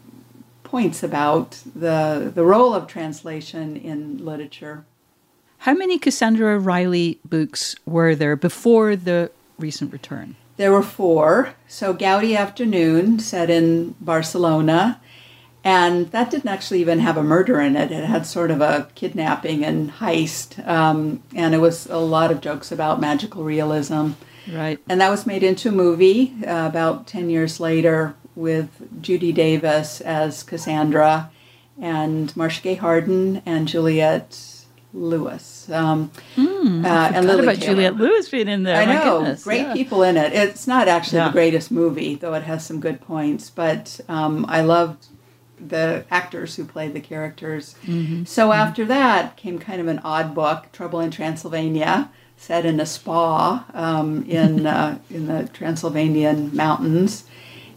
points 0.64 1.04
about 1.04 1.60
the, 1.76 2.32
the 2.34 2.44
role 2.44 2.74
of 2.74 2.88
translation 2.88 3.76
in 3.76 4.24
literature. 4.24 4.86
How 5.60 5.74
many 5.74 5.98
Cassandra 5.98 6.60
Riley 6.60 7.20
books 7.24 7.76
were 7.86 8.16
there 8.16 8.36
before 8.36 8.96
the 8.96 9.32
recent 9.58 9.92
return? 9.94 10.36
There 10.58 10.72
were 10.72 10.84
four. 10.84 11.56
So 11.68 11.94
Gaudi 11.94 12.38
Afternoon, 12.38 13.20
set 13.20 13.50
in 13.50 13.96
Barcelona, 14.00 15.02
and 15.64 16.12
that 16.12 16.30
didn't 16.30 16.50
actually 16.50 16.82
even 16.82 17.00
have 17.00 17.18
a 17.18 17.24
murder 17.24 17.62
in 17.62 17.76
it. 17.76 17.92
It 17.92 18.06
had 18.06 18.26
sort 18.26 18.52
of 18.52 18.62
a 18.62 18.90
kidnapping 18.96 19.64
and 19.64 19.92
heist, 19.92 20.66
um, 20.68 21.24
and 21.34 21.56
it 21.56 21.60
was 21.60 21.86
a 21.88 21.98
lot 21.98 22.32
of 22.32 22.42
jokes 22.42 22.72
about 22.72 23.00
magical 23.00 23.44
realism. 23.44 24.12
Right. 24.52 24.80
And 24.90 25.00
that 25.00 25.10
was 25.10 25.26
made 25.26 25.44
into 25.44 25.70
a 25.70 25.72
movie 25.72 26.34
uh, 26.46 26.68
about 26.68 27.08
10 27.08 27.30
years 27.30 27.60
later 27.60 28.16
with 28.36 29.02
Judy 29.02 29.32
Davis 29.32 30.02
as 30.02 30.44
Cassandra 30.44 31.32
and 31.80 32.36
Marcia 32.36 32.62
Gay 32.62 32.76
Harden 32.76 33.42
and 33.46 33.68
Juliette 33.68 34.66
Lewis. 34.94 35.70
Um, 35.70 36.12
mm, 36.36 36.86
uh, 36.86 37.12
and 37.14 37.26
Lily 37.26 37.44
about 37.44 37.56
Taylor. 37.56 37.74
Juliette 37.74 37.96
Lewis 37.96 38.30
being 38.30 38.48
in 38.48 38.64
there. 38.64 38.76
I 38.76 38.86
know, 38.86 39.36
great 39.44 39.62
yeah. 39.62 39.74
people 39.74 40.04
in 40.04 40.18
it. 40.18 40.34
It's 40.34 40.68
not 40.68 40.88
actually 40.88 41.20
yeah. 41.20 41.28
the 41.28 41.34
greatest 41.34 41.72
movie, 41.72 42.16
though 42.16 42.34
it 42.34 42.44
has 42.44 42.66
some 42.66 42.80
good 42.80 43.02
points. 43.02 43.50
But 43.50 44.00
um, 44.08 44.46
I 44.48 44.62
loved 44.62 45.08
the 45.70 46.06
actors 46.10 46.56
who 46.56 46.66
played 46.66 46.94
the 46.94 47.02
characters. 47.02 47.76
Mm-hmm. 47.86 48.26
So 48.26 48.50
mm-hmm. 48.50 48.60
after 48.60 48.86
that 48.86 49.38
came 49.38 49.60
kind 49.60 49.82
of 49.82 49.88
an 49.88 50.00
odd 50.00 50.34
book, 50.34 50.72
Trouble 50.72 51.00
in 51.00 51.12
Transylvania, 51.12 52.10
set 52.38 52.66
in 52.66 52.80
a 52.80 52.86
spa 52.86 53.66
um, 53.74 54.26
in 54.26 54.66
uh, 54.78 55.00
in 55.10 55.28
the 55.28 55.50
Transylvanian 55.54 56.56
mountains. 56.56 57.26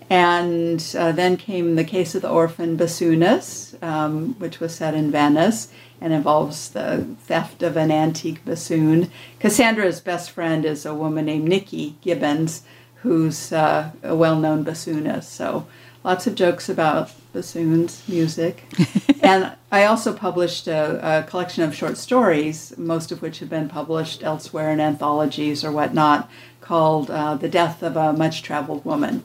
And 0.08 0.94
uh, 0.96 1.10
then 1.10 1.36
came 1.36 1.74
the 1.74 1.82
case 1.82 2.14
of 2.14 2.22
the 2.22 2.30
orphan 2.30 2.76
Bassoonists, 2.76 3.82
um, 3.82 4.34
which 4.38 4.60
was 4.60 4.72
set 4.72 4.94
in 4.94 5.10
Venice 5.10 5.68
and 6.00 6.12
involves 6.12 6.70
the 6.70 7.06
theft 7.20 7.62
of 7.62 7.76
an 7.76 7.90
antique 7.90 8.44
bassoon. 8.44 9.10
Cassandra's 9.38 10.00
best 10.00 10.30
friend 10.30 10.64
is 10.64 10.84
a 10.84 10.94
woman 10.94 11.24
named 11.24 11.48
Nikki 11.48 11.96
Gibbons, 12.02 12.62
who's 12.96 13.52
uh, 13.52 13.90
a 14.02 14.14
well 14.14 14.38
known 14.38 14.64
bassoonist. 14.64 15.24
So 15.24 15.66
lots 16.04 16.26
of 16.26 16.34
jokes 16.34 16.68
about 16.68 17.10
bassoons, 17.36 18.02
music. 18.08 18.64
and 19.22 19.52
I 19.70 19.84
also 19.84 20.14
published 20.14 20.66
a, 20.66 21.18
a, 21.18 21.22
collection 21.24 21.62
of 21.62 21.74
short 21.74 21.98
stories, 21.98 22.72
most 22.78 23.12
of 23.12 23.20
which 23.20 23.40
have 23.40 23.50
been 23.50 23.68
published 23.68 24.22
elsewhere 24.22 24.70
in 24.70 24.80
anthologies 24.80 25.62
or 25.62 25.70
whatnot, 25.70 26.30
called 26.62 27.10
uh, 27.10 27.34
The 27.34 27.48
Death 27.48 27.82
of 27.82 27.94
a 27.94 28.14
Much 28.14 28.42
Traveled 28.42 28.86
Woman. 28.86 29.22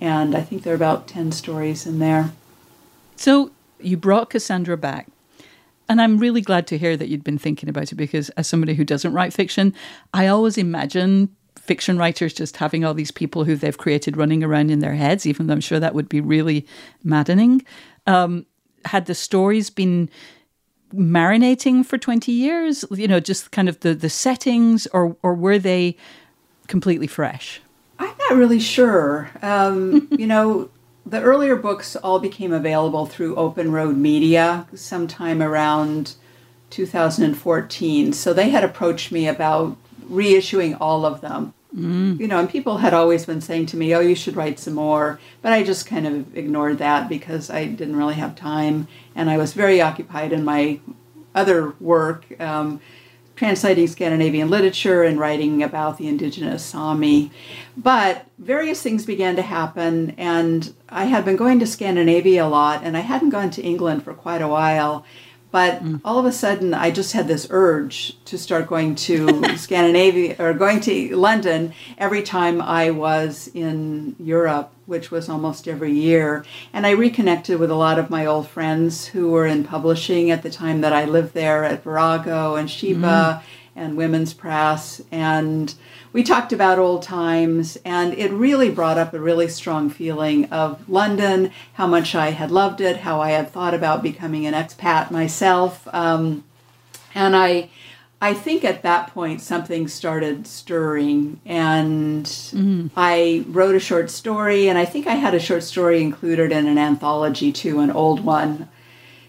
And 0.00 0.34
I 0.34 0.40
think 0.40 0.64
there 0.64 0.72
are 0.72 0.76
about 0.76 1.06
10 1.06 1.30
stories 1.30 1.86
in 1.86 2.00
there. 2.00 2.32
So 3.14 3.52
you 3.78 3.96
brought 3.96 4.30
Cassandra 4.30 4.76
back 4.76 5.06
and 5.88 6.00
I'm 6.00 6.18
really 6.18 6.40
glad 6.40 6.66
to 6.68 6.78
hear 6.78 6.96
that 6.96 7.08
you'd 7.08 7.22
been 7.22 7.38
thinking 7.38 7.68
about 7.68 7.92
it 7.92 7.96
because, 7.96 8.30
as 8.30 8.48
somebody 8.48 8.74
who 8.74 8.84
doesn't 8.84 9.12
write 9.12 9.32
fiction, 9.32 9.74
I 10.14 10.26
always 10.26 10.56
imagine 10.56 11.28
fiction 11.62 11.96
writers 11.96 12.34
just 12.34 12.56
having 12.56 12.84
all 12.84 12.92
these 12.92 13.12
people 13.12 13.44
who 13.44 13.54
they've 13.54 13.78
created 13.78 14.16
running 14.16 14.42
around 14.42 14.70
in 14.70 14.80
their 14.80 14.94
heads, 14.94 15.26
even 15.26 15.46
though 15.46 15.54
I'm 15.54 15.60
sure 15.60 15.78
that 15.78 15.94
would 15.94 16.08
be 16.08 16.20
really 16.20 16.66
maddening. 17.04 17.64
Um, 18.06 18.46
had 18.84 19.06
the 19.06 19.14
stories 19.14 19.70
been 19.70 20.10
marinating 20.92 21.86
for 21.86 21.98
20 21.98 22.32
years, 22.32 22.84
you 22.90 23.06
know, 23.06 23.20
just 23.20 23.52
kind 23.52 23.68
of 23.68 23.78
the, 23.80 23.94
the 23.94 24.10
settings, 24.10 24.88
or, 24.88 25.16
or 25.22 25.34
were 25.34 25.58
they 25.58 25.96
completely 26.66 27.06
fresh? 27.06 27.60
I'm 28.00 28.14
not 28.28 28.36
really 28.36 28.60
sure. 28.60 29.30
Um, 29.40 30.08
you 30.18 30.26
know, 30.26 30.68
the 31.06 31.20
earlier 31.22 31.54
books 31.54 31.94
all 31.94 32.18
became 32.18 32.52
available 32.52 33.06
through 33.06 33.36
Open 33.36 33.70
Road 33.70 33.96
Media 33.96 34.66
sometime 34.74 35.40
around 35.40 36.16
2014. 36.70 38.12
So 38.12 38.32
they 38.32 38.50
had 38.50 38.64
approached 38.64 39.12
me 39.12 39.28
about 39.28 39.76
reissuing 40.12 40.76
all 40.80 41.04
of 41.04 41.20
them. 41.20 41.54
Mm. 41.74 42.20
You 42.20 42.28
know, 42.28 42.38
and 42.38 42.50
people 42.50 42.78
had 42.78 42.92
always 42.92 43.24
been 43.24 43.40
saying 43.40 43.66
to 43.66 43.78
me, 43.78 43.94
"Oh, 43.94 44.00
you 44.00 44.14
should 44.14 44.36
write 44.36 44.58
some 44.58 44.74
more," 44.74 45.18
but 45.40 45.52
I 45.52 45.62
just 45.62 45.86
kind 45.86 46.06
of 46.06 46.36
ignored 46.36 46.78
that 46.78 47.08
because 47.08 47.48
I 47.48 47.64
didn't 47.64 47.96
really 47.96 48.14
have 48.14 48.36
time, 48.36 48.88
and 49.14 49.30
I 49.30 49.38
was 49.38 49.54
very 49.54 49.80
occupied 49.80 50.32
in 50.32 50.44
my 50.44 50.80
other 51.34 51.72
work. 51.80 52.26
Um, 52.38 52.80
translating 53.34 53.86
Scandinavian 53.86 54.50
literature 54.50 55.02
and 55.02 55.18
writing 55.18 55.62
about 55.62 55.98
the 55.98 56.06
indigenous 56.06 56.64
Sami. 56.64 57.30
But 57.76 58.26
various 58.38 58.82
things 58.82 59.06
began 59.06 59.34
to 59.36 59.42
happen, 59.42 60.14
and 60.18 60.72
I 60.88 61.04
had 61.04 61.24
been 61.24 61.36
going 61.36 61.58
to 61.60 61.66
Scandinavia 61.66 62.44
a 62.44 62.46
lot, 62.46 62.82
and 62.84 62.96
I 62.96 63.00
hadn't 63.00 63.30
gone 63.30 63.50
to 63.52 63.62
England 63.62 64.04
for 64.04 64.14
quite 64.14 64.42
a 64.42 64.48
while. 64.48 65.04
But 65.52 65.84
mm. 65.84 66.00
all 66.02 66.18
of 66.18 66.24
a 66.24 66.32
sudden, 66.32 66.72
I 66.72 66.90
just 66.90 67.12
had 67.12 67.28
this 67.28 67.46
urge 67.50 68.16
to 68.24 68.38
start 68.38 68.66
going 68.66 68.94
to 68.96 69.56
Scandinavia 69.58 70.34
or 70.38 70.54
going 70.54 70.80
to 70.80 71.14
London 71.14 71.74
every 71.98 72.22
time 72.22 72.60
I 72.62 72.90
was 72.90 73.50
in 73.54 74.16
Europe, 74.18 74.72
which 74.86 75.10
was 75.10 75.28
almost 75.28 75.68
every 75.68 75.92
year. 75.92 76.44
And 76.72 76.86
I 76.86 76.92
reconnected 76.92 77.60
with 77.60 77.70
a 77.70 77.76
lot 77.76 77.98
of 77.98 78.08
my 78.08 78.24
old 78.24 78.48
friends 78.48 79.06
who 79.06 79.30
were 79.30 79.46
in 79.46 79.62
publishing 79.62 80.30
at 80.30 80.42
the 80.42 80.50
time 80.50 80.80
that 80.80 80.94
I 80.94 81.04
lived 81.04 81.34
there 81.34 81.64
at 81.64 81.84
Virago 81.84 82.56
and 82.56 82.70
Sheba 82.70 83.42
mm. 83.42 83.42
and 83.76 83.96
Women's 83.98 84.32
Press. 84.32 85.02
And 85.12 85.74
we 86.12 86.22
talked 86.22 86.52
about 86.52 86.78
old 86.78 87.02
times, 87.02 87.78
and 87.84 88.12
it 88.14 88.30
really 88.30 88.70
brought 88.70 88.98
up 88.98 89.14
a 89.14 89.20
really 89.20 89.48
strong 89.48 89.88
feeling 89.88 90.44
of 90.46 90.88
London, 90.88 91.50
how 91.74 91.86
much 91.86 92.14
I 92.14 92.30
had 92.30 92.50
loved 92.50 92.80
it, 92.80 92.98
how 92.98 93.20
I 93.20 93.30
had 93.30 93.50
thought 93.50 93.74
about 93.74 94.02
becoming 94.02 94.46
an 94.46 94.54
expat 94.54 95.10
myself. 95.10 95.88
Um, 95.92 96.44
and 97.14 97.34
I, 97.34 97.70
I 98.20 98.34
think 98.34 98.62
at 98.62 98.82
that 98.82 99.08
point 99.08 99.40
something 99.40 99.88
started 99.88 100.46
stirring, 100.46 101.40
and 101.46 102.26
mm-hmm. 102.26 102.88
I 102.94 103.44
wrote 103.48 103.74
a 103.74 103.80
short 103.80 104.10
story, 104.10 104.68
and 104.68 104.78
I 104.78 104.84
think 104.84 105.06
I 105.06 105.14
had 105.14 105.34
a 105.34 105.40
short 105.40 105.62
story 105.62 106.02
included 106.02 106.52
in 106.52 106.66
an 106.66 106.78
anthology 106.78 107.52
too, 107.52 107.80
an 107.80 107.90
old 107.90 108.24
one. 108.24 108.68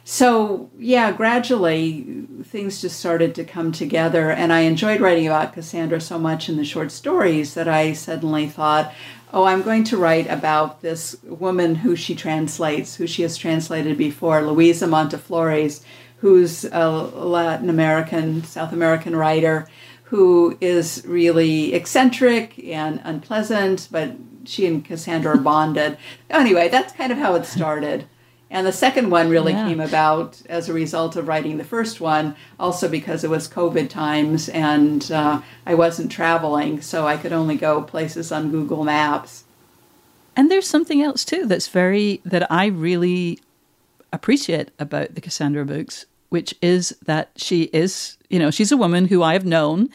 So, 0.05 0.69
yeah, 0.77 1.11
gradually 1.13 2.25
things 2.43 2.81
just 2.81 2.99
started 2.99 3.33
to 3.35 3.45
come 3.45 3.71
together, 3.71 4.31
and 4.31 4.51
I 4.51 4.61
enjoyed 4.61 4.99
writing 4.99 5.27
about 5.27 5.53
Cassandra 5.53 6.01
so 6.01 6.19
much 6.19 6.49
in 6.49 6.57
the 6.57 6.65
short 6.65 6.91
stories 6.91 7.53
that 7.53 7.69
I 7.69 7.93
suddenly 7.93 8.47
thought, 8.47 8.93
oh, 9.31 9.45
I'm 9.45 9.61
going 9.61 9.85
to 9.85 9.97
write 9.97 10.27
about 10.29 10.81
this 10.81 11.15
woman 11.23 11.75
who 11.75 11.95
she 11.95 12.15
translates, 12.15 12.95
who 12.95 13.07
she 13.07 13.21
has 13.21 13.37
translated 13.37 13.97
before, 13.97 14.41
Luisa 14.41 14.87
Monteflores 14.87 15.83
who's 16.23 16.63
a 16.63 16.89
Latin 16.89 17.69
American, 17.69 18.45
South 18.45 18.71
American 18.71 19.13
writer 19.13 19.67
who 20.03 20.57
is 20.61 21.03
really 21.05 21.73
eccentric 21.73 22.57
and 22.63 23.01
unpleasant, 23.03 23.89
but 23.91 24.15
she 24.45 24.65
and 24.65 24.85
Cassandra 24.85 25.33
are 25.33 25.37
bonded. 25.37 25.97
Anyway, 26.29 26.69
that's 26.69 26.93
kind 26.93 27.11
of 27.11 27.17
how 27.17 27.35
it 27.35 27.45
started. 27.45 28.07
And 28.53 28.67
the 28.67 28.71
second 28.71 29.09
one 29.09 29.29
really 29.29 29.53
yeah. 29.53 29.67
came 29.67 29.79
about 29.79 30.39
as 30.47 30.69
a 30.69 30.73
result 30.73 31.15
of 31.15 31.27
writing 31.27 31.57
the 31.57 31.63
first 31.63 31.99
one, 31.99 32.35
also 32.59 32.87
because 32.87 33.23
it 33.23 33.29
was 33.31 33.49
COVID 33.49 33.89
times 33.89 34.47
and 34.47 35.11
uh, 35.11 35.41
I 35.65 35.73
wasn't 35.73 36.11
traveling, 36.11 36.79
so 36.79 37.07
I 37.07 37.17
could 37.17 37.33
only 37.33 37.57
go 37.57 37.81
places 37.81 38.31
on 38.31 38.51
Google 38.51 38.83
Maps. 38.83 39.43
And 40.35 40.51
there's 40.51 40.67
something 40.67 41.01
else 41.01 41.25
too 41.25 41.47
that's 41.47 41.67
very, 41.67 42.21
that 42.25 42.49
I 42.51 42.67
really 42.67 43.39
appreciate 44.11 44.69
about 44.77 45.15
the 45.15 45.21
Cassandra 45.21 45.65
books, 45.65 46.05
which 46.29 46.53
is 46.61 46.95
that 47.05 47.31
she 47.35 47.63
is, 47.73 48.17
you 48.29 48.37
know, 48.37 48.51
she's 48.51 48.71
a 48.71 48.77
woman 48.77 49.07
who 49.07 49.23
I 49.23 49.33
have 49.33 49.45
known, 49.45 49.89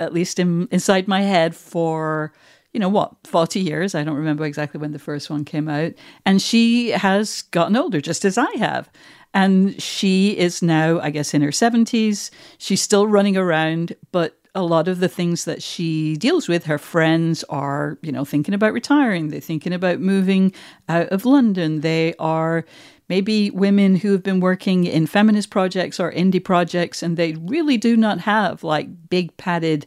at 0.00 0.12
least 0.12 0.40
in, 0.40 0.66
inside 0.72 1.06
my 1.06 1.20
head, 1.20 1.54
for, 1.54 2.32
you 2.72 2.80
know, 2.80 2.88
what, 2.88 3.14
40 3.24 3.60
years. 3.60 3.94
I 3.94 4.04
don't 4.04 4.16
remember 4.16 4.44
exactly 4.44 4.80
when 4.80 4.92
the 4.92 4.98
first 4.98 5.28
one 5.28 5.44
came 5.44 5.68
out. 5.68 5.92
And 6.24 6.40
she 6.40 6.90
has 6.90 7.42
gotten 7.42 7.76
older, 7.76 8.00
just 8.00 8.24
as 8.24 8.38
I 8.38 8.50
have. 8.58 8.88
And 9.34 9.80
she 9.80 10.36
is 10.36 10.62
now, 10.62 11.00
I 11.00 11.10
guess, 11.10 11.34
in 11.34 11.42
her 11.42 11.50
70s. 11.50 12.30
She's 12.58 12.82
still 12.82 13.06
running 13.06 13.36
around, 13.36 13.94
but 14.12 14.36
a 14.54 14.62
lot 14.62 14.88
of 14.88 14.98
the 14.98 15.08
things 15.08 15.44
that 15.44 15.62
she 15.62 16.16
deals 16.16 16.48
with, 16.48 16.64
her 16.64 16.78
friends 16.78 17.44
are, 17.44 17.98
you 18.02 18.10
know, 18.10 18.24
thinking 18.24 18.54
about 18.54 18.72
retiring. 18.72 19.28
They're 19.28 19.40
thinking 19.40 19.72
about 19.72 20.00
moving 20.00 20.52
out 20.88 21.08
of 21.08 21.24
London. 21.24 21.80
They 21.80 22.14
are 22.18 22.64
maybe 23.08 23.50
women 23.50 23.96
who 23.96 24.12
have 24.12 24.22
been 24.22 24.40
working 24.40 24.84
in 24.84 25.06
feminist 25.06 25.50
projects 25.50 26.00
or 26.00 26.12
indie 26.12 26.42
projects 26.42 27.02
and 27.02 27.16
they 27.16 27.32
really 27.32 27.76
do 27.76 27.96
not 27.96 28.20
have 28.20 28.62
like 28.62 28.88
big 29.10 29.36
padded 29.36 29.84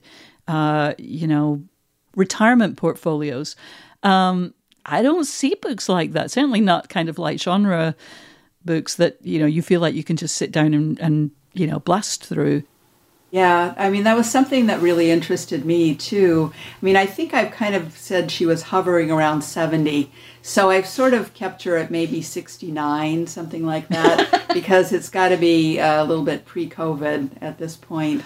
uh, 0.50 0.94
you 0.98 1.26
know 1.26 1.64
retirement 2.16 2.78
portfolios 2.78 3.56
um, 4.04 4.54
i 4.86 5.02
don't 5.02 5.26
see 5.26 5.56
books 5.62 5.88
like 5.90 6.12
that 6.12 6.32
certainly 6.32 6.62
not 6.62 6.90
kind 6.90 7.10
of 7.10 7.18
like 7.18 7.40
genre 7.40 7.96
books 8.66 8.96
that 8.96 9.18
you 9.22 9.40
know 9.40 9.46
you 9.46 9.62
feel 9.62 9.82
like 9.82 9.96
you 9.96 10.04
can 10.04 10.18
just 10.18 10.36
sit 10.36 10.52
down 10.52 10.74
and, 10.74 11.00
and 11.00 11.32
you 11.54 11.68
know 11.68 11.80
blast 11.80 12.26
through 12.26 12.64
yeah, 13.34 13.74
I 13.78 13.90
mean, 13.90 14.04
that 14.04 14.16
was 14.16 14.30
something 14.30 14.68
that 14.68 14.80
really 14.80 15.10
interested 15.10 15.66
me 15.66 15.96
too. 15.96 16.54
I 16.54 16.86
mean, 16.86 16.96
I 16.96 17.08
think 17.08 17.34
I've 17.34 17.50
kind 17.50 17.74
of 17.74 17.98
said 17.98 18.30
she 18.30 18.46
was 18.46 18.62
hovering 18.62 19.10
around 19.10 19.42
70. 19.42 20.12
So 20.44 20.70
I've 20.70 20.86
sort 20.86 21.16
of 21.16 21.34
kept 21.34 21.64
her 21.64 21.76
at 21.76 21.90
maybe 21.90 22.22
69, 22.22 23.26
something 23.26 23.66
like 23.66 23.88
that, 23.88 24.46
because 24.54 24.94
it's 24.94 25.10
got 25.10 25.30
to 25.30 25.38
be 25.38 25.80
a 25.80 26.04
little 26.04 26.24
bit 26.24 26.46
pre 26.46 26.70
COVID 26.70 27.32
at 27.42 27.58
this 27.58 27.76
point. 27.76 28.22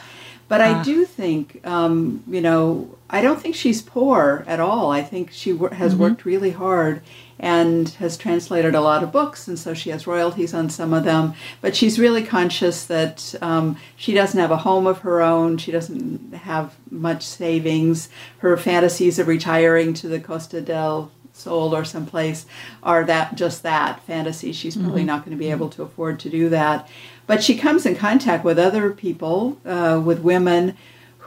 But. 0.49 0.59
I 0.59 0.73
ah. 0.73 0.83
do 0.83 1.05
think, 1.05 1.65
um, 1.65 2.21
you 2.27 2.41
know, 2.41 2.96
I 3.09 3.21
don't 3.21 3.41
think 3.41 3.55
she's 3.55 3.81
poor 3.81 4.43
at 4.47 4.59
all. 4.59 4.91
I 4.91 5.01
think 5.01 5.31
she 5.31 5.53
wor- 5.53 5.73
has 5.73 5.93
mm-hmm. 5.93 6.01
worked 6.01 6.25
really 6.25 6.51
hard 6.51 7.01
and 7.39 7.89
has 7.89 8.17
translated 8.17 8.73
a 8.73 8.81
lot 8.81 9.03
of 9.03 9.11
books, 9.11 9.47
and 9.47 9.57
so 9.57 9.73
she 9.73 9.91
has 9.91 10.07
royalties 10.07 10.53
on 10.53 10.69
some 10.69 10.93
of 10.93 11.03
them. 11.03 11.33
But 11.61 11.75
she's 11.75 11.99
really 11.99 12.23
conscious 12.23 12.85
that 12.85 13.35
um, 13.41 13.77
she 13.95 14.13
doesn't 14.13 14.39
have 14.39 14.51
a 14.51 14.57
home 14.57 14.87
of 14.87 14.99
her 14.99 15.21
own. 15.21 15.57
She 15.57 15.71
doesn't 15.71 16.33
have 16.33 16.75
much 16.89 17.23
savings. 17.23 18.09
Her 18.39 18.57
fantasies 18.57 19.19
of 19.19 19.27
retiring 19.27 19.93
to 19.95 20.07
the 20.07 20.19
Costa 20.19 20.61
del 20.61 21.11
Sol 21.31 21.75
or 21.75 21.85
someplace 21.85 22.47
are 22.81 23.03
that 23.05 23.35
just 23.35 23.61
that 23.63 24.01
fantasy. 24.03 24.51
She's 24.51 24.75
probably 24.75 25.01
mm-hmm. 25.01 25.07
not 25.07 25.23
going 25.23 25.37
to 25.37 25.39
be 25.39 25.51
able 25.51 25.69
to 25.69 25.83
afford 25.83 26.19
to 26.21 26.29
do 26.29 26.49
that. 26.49 26.89
But 27.27 27.43
she 27.43 27.57
comes 27.57 27.85
in 27.85 27.95
contact 27.95 28.43
with 28.43 28.57
other 28.57 28.91
people, 28.91 29.59
uh, 29.63 30.01
with 30.03 30.19
women 30.19 30.75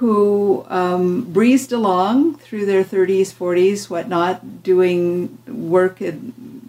who 0.01 0.65
um, 0.71 1.31
breezed 1.31 1.73
along 1.73 2.35
through 2.37 2.65
their 2.65 2.83
30s, 2.83 3.35
40s, 3.35 3.91
whatnot, 3.91 4.63
doing 4.63 5.37
work 5.47 6.01
at 6.01 6.15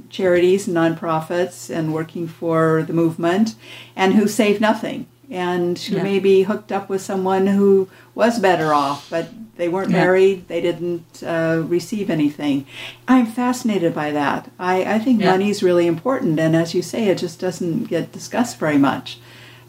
charities, 0.10 0.68
nonprofits, 0.68 1.74
and 1.74 1.94
working 1.94 2.28
for 2.28 2.84
the 2.84 2.92
movement, 2.92 3.56
and 3.96 4.16
who 4.16 4.28
saved 4.28 4.60
nothing, 4.60 5.08
and 5.30 5.80
who 5.80 5.96
yeah. 5.96 6.04
maybe 6.04 6.44
hooked 6.44 6.74
up 6.74 6.90
with 6.90 7.02
someone 7.02 7.48
who 7.48 7.88
was 8.16 8.38
better 8.38 8.74
off, 8.74 9.10
but 9.10 9.30
they 9.56 9.70
weren't 9.70 9.92
yeah. 9.92 10.04
married, 10.04 10.50
they 10.50 10.60
didn't 10.60 11.24
uh, 11.26 11.64
receive 11.66 12.10
anything. 12.10 12.66
I'm 13.08 13.28
fascinated 13.28 13.96
by 13.96 14.12
that. 14.12 14.52
I, 14.60 14.96
I 14.96 15.00
think 15.00 15.22
yeah. 15.22 15.32
money 15.32 15.50
is 15.50 15.64
really 15.64 15.88
important, 15.88 16.38
and 16.38 16.54
as 16.54 16.74
you 16.74 16.82
say, 16.82 17.08
it 17.08 17.20
just 17.20 17.40
doesn't 17.40 17.86
get 17.86 18.12
discussed 18.12 18.58
very 18.58 18.78
much 18.78 19.20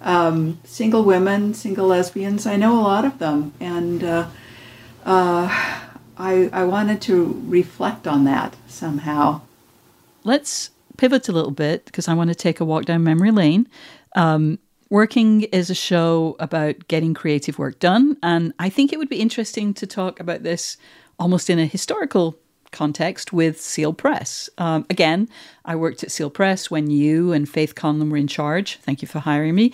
um, 0.03 0.59
single 0.65 1.05
women, 1.05 1.55
single 1.55 1.87
lesbians. 1.87 2.47
I 2.47 2.57
know 2.57 2.79
a 2.79 2.83
lot 2.83 3.05
of 3.05 3.19
them, 3.19 3.53
and 3.61 4.05
uh, 4.05 4.27
uh, 5.05 5.49
I, 6.19 6.51
I 6.53 6.65
wanted 6.65 7.01
to 7.03 7.43
reflect 7.47 8.07
on 8.07 8.25
that 8.25 8.57
somehow. 8.69 9.41
Let's 10.25 10.71
pivot 10.97 11.29
a 11.29 11.33
little 11.33 11.51
bit 11.51 11.85
because 11.87 12.09
I 12.09 12.15
want 12.15 12.29
to 12.29 12.35
take 12.35 12.61
a 12.61 12.65
walk 12.65 12.85
down 12.85 13.03
memory 13.03 13.31
lane. 13.31 13.69
Um, 14.15 14.59
Working 14.93 15.45
is 15.45 15.71
a 15.71 15.75
show 15.75 16.37
about 16.39 16.87
getting 16.87 17.15
creative 17.15 17.59
work 17.59 17.79
done, 17.79 18.19
and 18.23 18.53
I 18.59 18.69
think 18.69 18.93
it 18.93 18.99
would 18.99 19.09
be 19.09 19.23
interesting 19.23 19.73
to 19.73 19.87
talk 19.87 20.21
about 20.21 20.43
this 20.43 20.77
almost 21.19 21.49
in 21.49 21.59
a 21.59 21.65
historical 21.65 22.37
context 22.73 23.33
with 23.33 23.61
Seal 23.61 23.93
Press. 23.93 24.51
Um, 24.59 24.87
again, 24.91 25.29
I 25.65 25.77
worked 25.77 26.03
at 26.03 26.11
Seal 26.11 26.31
Press 26.31 26.71
when 26.71 26.91
you 26.91 27.33
and 27.33 27.49
Faith 27.49 27.75
Conlon 27.75 28.11
were 28.11 28.17
in 28.17 28.27
charge. 28.27 28.77
Thank 28.79 29.03
you 29.03 29.09
for 29.09 29.21
hiring 29.21 29.55
me. 29.55 29.73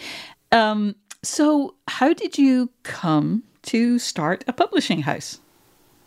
Um, 0.53 0.95
so, 1.23 1.75
how 1.89 2.13
did 2.13 2.39
you 2.39 2.71
come 2.83 3.43
to 3.63 3.99
start 3.99 4.45
a 4.47 4.53
publishing 4.53 5.03
house? 5.03 5.41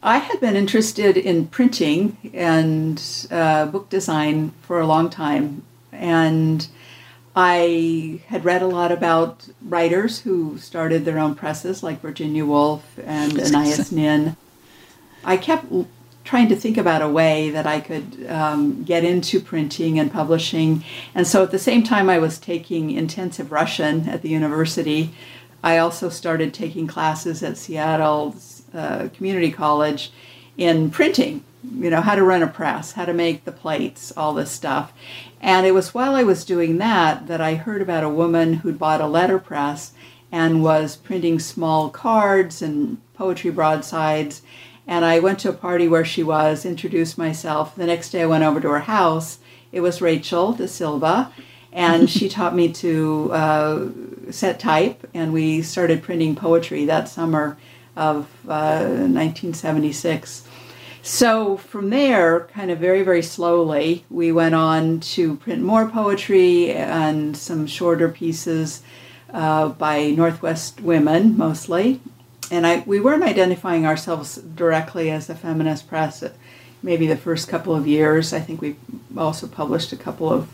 I 0.04 0.18
had 0.18 0.40
been 0.40 0.56
interested 0.56 1.16
in 1.16 1.48
printing 1.48 2.18
and 2.34 3.02
uh, 3.30 3.68
book 3.68 3.90
design 3.90 4.52
for 4.62 4.80
a 4.80 4.88
long 4.88 5.10
time, 5.10 5.64
and 5.92 6.68
I 7.36 8.22
had 8.28 8.44
read 8.44 8.62
a 8.62 8.68
lot 8.68 8.92
about 8.92 9.48
writers 9.62 10.20
who 10.20 10.58
started 10.58 11.06
their 11.06 11.20
own 11.20 11.36
presses, 11.36 11.84
like 11.84 12.02
Virginia 12.02 12.46
Woolf 12.46 12.84
and 13.06 13.40
Anais 13.42 13.86
Nin. 13.92 14.36
I 15.24 15.38
kept 15.38 15.66
trying 16.24 16.50
to 16.50 16.56
think 16.56 16.78
about 16.78 17.02
a 17.02 17.10
way 17.10 17.50
that 17.50 17.66
I 17.66 17.80
could 17.80 18.26
um, 18.30 18.84
get 18.84 19.04
into 19.04 19.40
printing 19.40 19.98
and 20.00 20.12
publishing. 20.12 20.84
And 21.16 21.26
so 21.26 21.44
at 21.44 21.52
the 21.52 21.60
same 21.60 21.84
time, 21.84 22.10
I 22.10 22.20
was 22.20 22.38
taking 22.38 22.92
intensive 22.92 23.52
Russian 23.52 24.08
at 24.08 24.22
the 24.22 24.30
university. 24.30 25.14
I 25.64 25.78
also 25.78 26.10
started 26.10 26.54
taking 26.54 26.88
classes 26.88 27.44
at 27.44 27.58
Seattle's 27.58 28.64
uh, 28.74 29.10
Community 29.14 29.52
College 29.52 30.12
in 30.58 30.92
printing, 30.92 31.44
you 31.64 31.90
know, 31.90 32.02
how 32.02 32.16
to 32.16 32.24
run 32.24 32.44
a 32.44 32.48
press, 32.48 32.94
how 32.94 33.06
to 33.06 33.14
make 33.14 33.46
the 33.46 33.52
plates, 33.52 34.12
all 34.16 34.34
this 34.34 34.52
stuff. 34.52 34.94
And 35.40 35.66
it 35.66 35.72
was 35.72 35.94
while 35.94 36.16
I 36.16 36.24
was 36.24 36.46
doing 36.46 36.78
that 36.78 37.28
that 37.28 37.42
I 37.42 37.56
heard 37.56 37.82
about 37.82 38.04
a 38.04 38.10
woman 38.10 38.56
who'd 38.56 38.80
bought 38.80 39.02
a 39.02 39.08
letterpress 39.08 39.94
and 40.32 40.64
was 40.64 40.96
printing 40.96 41.40
small 41.40 41.90
cards 41.90 42.62
and 42.62 42.98
poetry 43.14 43.52
broadsides 43.52 44.42
and 44.88 45.06
I 45.06 45.20
went 45.20 45.40
to 45.40 45.50
a 45.50 45.54
party 45.54 45.88
where 45.88 46.06
she 46.06 46.24
was, 46.24 46.66
introduced 46.66 47.18
myself. 47.18 47.76
The 47.76 47.86
next 47.86 48.10
day 48.10 48.24
I 48.24 48.26
went 48.26 48.44
over 48.44 48.60
to 48.62 48.70
her 48.70 48.80
house. 48.80 49.40
It 49.72 49.82
was 49.82 50.02
Rachel 50.02 50.54
De 50.54 50.68
Silva, 50.68 51.32
and 51.72 52.10
she 52.10 52.28
taught 52.38 52.56
me 52.56 52.72
to 52.74 53.32
uh, 53.32 53.88
set 54.32 54.60
type, 54.60 55.08
and 55.14 55.34
we 55.34 55.62
started 55.62 56.04
printing 56.04 56.36
poetry 56.36 56.86
that 56.86 57.10
summer 57.10 57.58
of 57.96 58.26
uh, 58.48 58.84
1976. 58.84 60.48
So 61.04 61.58
from 61.58 61.90
there, 61.90 62.42
kind 62.54 62.70
of 62.70 62.78
very, 62.78 63.02
very 63.02 63.24
slowly, 63.24 64.06
we 64.10 64.32
went 64.32 64.54
on 64.54 65.00
to 65.00 65.38
print 65.38 65.64
more 65.64 65.90
poetry 65.90 66.72
and 66.72 67.36
some 67.36 67.66
shorter 67.66 68.08
pieces 68.08 68.84
uh, 69.34 69.70
by 69.70 70.12
Northwest 70.12 70.82
women 70.82 71.38
mostly 71.38 72.02
and 72.52 72.68
I 72.68 72.84
we 72.86 73.00
weren't 73.00 73.24
identifying 73.24 73.86
ourselves 73.86 74.36
directly 74.36 75.10
as 75.10 75.30
a 75.30 75.36
feminist 75.36 75.88
press. 75.88 76.24
Maybe 76.84 77.08
the 77.08 77.18
first 77.18 77.48
couple 77.48 77.76
of 77.76 77.88
years, 77.88 78.34
I 78.34 78.40
think 78.40 78.62
we 78.62 78.76
also 79.16 79.48
published 79.48 79.94
a 79.94 79.98
couple 79.98 80.32
of 80.32 80.50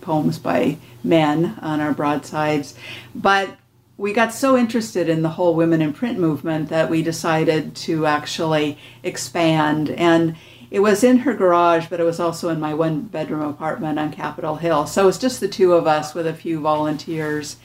poems 0.00 0.38
by 0.38 0.78
men 1.04 1.58
on 1.60 1.80
our 1.80 1.92
broadsides, 1.92 2.74
but 3.14 3.56
we 3.98 4.12
got 4.12 4.32
so 4.32 4.56
interested 4.56 5.08
in 5.08 5.22
the 5.22 5.30
whole 5.30 5.54
women 5.54 5.80
in 5.80 5.92
print 5.92 6.18
movement 6.18 6.68
that 6.68 6.90
we 6.90 7.02
decided 7.02 7.74
to 7.74 8.06
actually 8.06 8.78
expand. 9.02 9.90
And 9.90 10.36
it 10.70 10.80
was 10.80 11.02
in 11.02 11.18
her 11.18 11.32
garage, 11.34 11.86
but 11.88 12.00
it 12.00 12.04
was 12.04 12.20
also 12.20 12.48
in 12.50 12.60
my 12.60 12.74
one 12.74 13.02
bedroom 13.02 13.48
apartment 13.48 13.98
on 13.98 14.12
Capitol 14.12 14.56
Hill. 14.56 14.86
So 14.86 15.04
it 15.04 15.06
was 15.06 15.18
just 15.18 15.40
the 15.40 15.48
two 15.48 15.72
of 15.72 15.86
us 15.86 16.14
with 16.14 16.26
a 16.26 16.34
few 16.34 16.60
volunteers. 16.60 17.56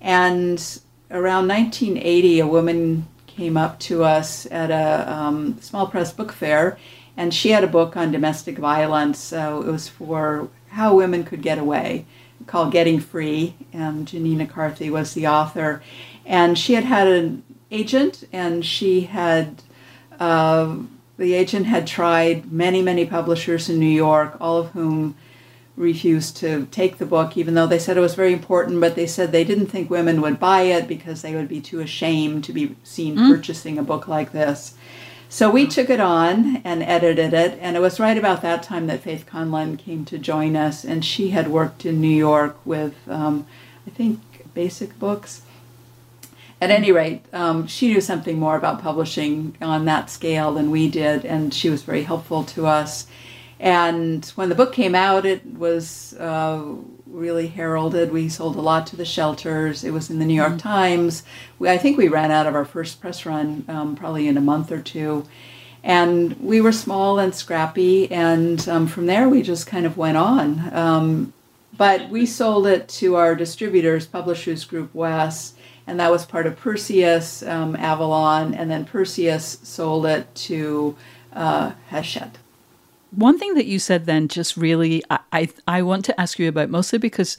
And 0.00 0.80
around 1.10 1.48
1980, 1.48 2.40
a 2.40 2.46
woman 2.46 3.06
came 3.26 3.56
up 3.56 3.78
to 3.78 4.04
us 4.04 4.46
at 4.50 4.70
a 4.70 5.10
um, 5.12 5.60
small 5.60 5.86
press 5.86 6.12
book 6.12 6.32
fair, 6.32 6.78
and 7.16 7.32
she 7.32 7.50
had 7.50 7.64
a 7.64 7.68
book 7.68 7.96
on 7.96 8.12
domestic 8.12 8.58
violence. 8.58 9.18
So 9.18 9.62
it 9.62 9.70
was 9.70 9.88
for 9.88 10.48
how 10.68 10.94
women 10.96 11.24
could 11.24 11.42
get 11.42 11.58
away 11.58 12.04
called 12.46 12.72
Getting 12.72 13.00
Free, 13.00 13.54
and 13.72 14.06
Ginny 14.06 14.34
NiCarthy 14.36 14.90
was 14.90 15.14
the 15.14 15.26
author. 15.26 15.82
And 16.24 16.58
she 16.58 16.74
had 16.74 16.84
had 16.84 17.08
an 17.08 17.42
agent, 17.70 18.24
and 18.32 18.64
she 18.64 19.02
had, 19.02 19.62
uh, 20.18 20.76
the 21.16 21.34
agent 21.34 21.66
had 21.66 21.86
tried 21.86 22.52
many, 22.52 22.82
many 22.82 23.04
publishers 23.06 23.68
in 23.68 23.78
New 23.78 23.86
York, 23.86 24.36
all 24.40 24.58
of 24.58 24.70
whom 24.70 25.16
refused 25.78 26.36
to 26.38 26.66
take 26.66 26.98
the 26.98 27.06
book, 27.06 27.36
even 27.36 27.54
though 27.54 27.66
they 27.66 27.78
said 27.78 27.96
it 27.96 28.00
was 28.00 28.14
very 28.14 28.32
important, 28.32 28.80
but 28.80 28.96
they 28.96 29.06
said 29.06 29.30
they 29.30 29.44
didn't 29.44 29.68
think 29.68 29.88
women 29.88 30.20
would 30.20 30.40
buy 30.40 30.62
it 30.62 30.88
because 30.88 31.22
they 31.22 31.34
would 31.34 31.48
be 31.48 31.60
too 31.60 31.80
ashamed 31.80 32.44
to 32.44 32.52
be 32.52 32.76
seen 32.82 33.16
mm. 33.16 33.28
purchasing 33.28 33.78
a 33.78 33.82
book 33.82 34.08
like 34.08 34.32
this. 34.32 34.74
So 35.30 35.50
we 35.50 35.66
took 35.66 35.90
it 35.90 36.00
on 36.00 36.62
and 36.64 36.82
edited 36.82 37.34
it, 37.34 37.58
and 37.60 37.76
it 37.76 37.80
was 37.80 38.00
right 38.00 38.16
about 38.16 38.42
that 38.42 38.62
time 38.62 38.86
that 38.86 39.00
Faith 39.00 39.26
Conlon 39.30 39.78
came 39.78 40.04
to 40.06 40.18
join 40.18 40.56
us, 40.56 40.84
and 40.84 41.04
she 41.04 41.30
had 41.30 41.48
worked 41.48 41.84
in 41.84 42.00
New 42.00 42.08
York 42.08 42.56
with, 42.64 42.94
um, 43.08 43.46
I 43.86 43.90
think, 43.90 44.20
Basic 44.54 44.98
Books. 44.98 45.42
At 46.60 46.70
any 46.70 46.90
rate, 46.90 47.24
um, 47.32 47.66
she 47.68 47.88
knew 47.88 48.00
something 48.00 48.38
more 48.38 48.56
about 48.56 48.82
publishing 48.82 49.56
on 49.60 49.84
that 49.84 50.10
scale 50.10 50.52
than 50.54 50.70
we 50.70 50.88
did, 50.88 51.24
and 51.24 51.54
she 51.54 51.70
was 51.70 51.82
very 51.82 52.02
helpful 52.02 52.42
to 52.44 52.66
us. 52.66 53.06
And 53.60 54.24
when 54.36 54.48
the 54.48 54.54
book 54.54 54.72
came 54.72 54.94
out, 54.94 55.26
it 55.26 55.44
was 55.44 56.14
uh, 56.14 56.62
really 57.06 57.48
heralded. 57.48 58.12
We 58.12 58.28
sold 58.28 58.56
a 58.56 58.60
lot 58.60 58.86
to 58.88 58.96
the 58.96 59.04
shelters. 59.04 59.82
It 59.82 59.92
was 59.92 60.10
in 60.10 60.18
the 60.18 60.24
New 60.24 60.34
York 60.34 60.50
mm-hmm. 60.50 60.58
Times. 60.58 61.24
We, 61.58 61.68
I 61.68 61.78
think 61.78 61.98
we 61.98 62.08
ran 62.08 62.30
out 62.30 62.46
of 62.46 62.54
our 62.54 62.64
first 62.64 63.00
press 63.00 63.26
run 63.26 63.64
um, 63.68 63.96
probably 63.96 64.28
in 64.28 64.36
a 64.36 64.42
month 64.42 64.70
or 64.70 64.80
two. 64.80 65.26
And 65.82 66.38
we 66.40 66.60
were 66.60 66.72
small 66.72 67.18
and 67.18 67.34
scrappy, 67.34 68.10
and 68.10 68.68
um, 68.68 68.86
from 68.88 69.06
there 69.06 69.28
we 69.28 69.42
just 69.42 69.66
kind 69.66 69.86
of 69.86 69.96
went 69.96 70.16
on. 70.16 70.74
Um, 70.74 71.32
but 71.76 72.08
we 72.10 72.26
sold 72.26 72.66
it 72.66 72.88
to 72.88 73.14
our 73.14 73.36
distributors, 73.36 74.04
Publishers 74.04 74.64
Group 74.64 74.92
West, 74.92 75.56
and 75.86 76.00
that 76.00 76.10
was 76.10 76.26
part 76.26 76.46
of 76.46 76.56
Perseus, 76.56 77.42
um, 77.44 77.76
Avalon, 77.76 78.54
and 78.54 78.70
then 78.70 78.84
Perseus 78.84 79.58
sold 79.62 80.04
it 80.04 80.34
to 80.34 80.96
uh, 81.32 81.72
Hachette. 81.90 82.38
One 83.10 83.38
thing 83.38 83.54
that 83.54 83.66
you 83.66 83.78
said 83.78 84.06
then 84.06 84.28
just 84.28 84.56
really 84.56 85.02
I, 85.10 85.18
I, 85.32 85.48
I 85.66 85.82
want 85.82 86.04
to 86.06 86.20
ask 86.20 86.38
you 86.38 86.48
about 86.48 86.70
mostly 86.70 86.98
because 86.98 87.36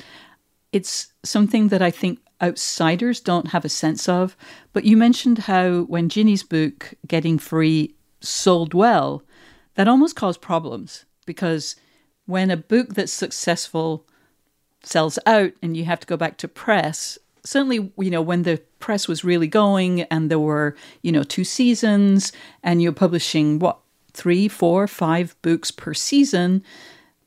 it's 0.72 1.14
something 1.24 1.70
that 1.70 1.82
I 1.82 1.92
think 1.92 2.20
outsiders 2.42 3.20
don't 3.20 3.50
have 3.50 3.66
a 3.66 3.70
sense 3.70 4.08
of. 4.08 4.36
But 4.74 4.86
you 4.86 4.98
mentioned 4.98 5.40
how 5.40 5.82
when 5.84 6.10
Ginny's 6.10 6.44
book 6.44 6.94
Getting 7.08 7.38
Free 7.38 7.96
sold 8.22 8.74
well, 8.74 9.24
that 9.76 9.88
almost 9.88 10.16
caused 10.16 10.42
problems 10.42 11.06
because 11.26 11.76
when 12.26 12.52
a 12.52 12.58
book 12.58 12.96
that's 12.96 13.12
successful 13.12 14.06
sells 14.84 15.20
out 15.26 15.52
and 15.62 15.76
you 15.76 15.86
have 15.86 16.00
to 16.00 16.08
go 16.08 16.18
back 16.18 16.38
to 16.38 16.48
press, 16.48 17.18
certainly 17.44 17.92
you 17.98 18.10
know 18.10 18.22
when 18.22 18.44
the 18.44 18.62
press 18.80 19.08
was 19.08 19.24
really 19.24 19.48
going 19.48 20.02
and 20.04 20.30
there 20.30 20.40
were 20.40 20.76
you 21.02 21.12
know 21.12 21.24
two 21.24 21.44
seasons 21.44 22.32
and 22.64 22.82
you're 22.82 22.92
publishing 22.92 23.60
what 23.60 23.80
three, 24.20 24.50
four, 24.50 24.86
five 24.86 25.34
books 25.42 25.72
per 25.72 25.94
season, 25.94 26.62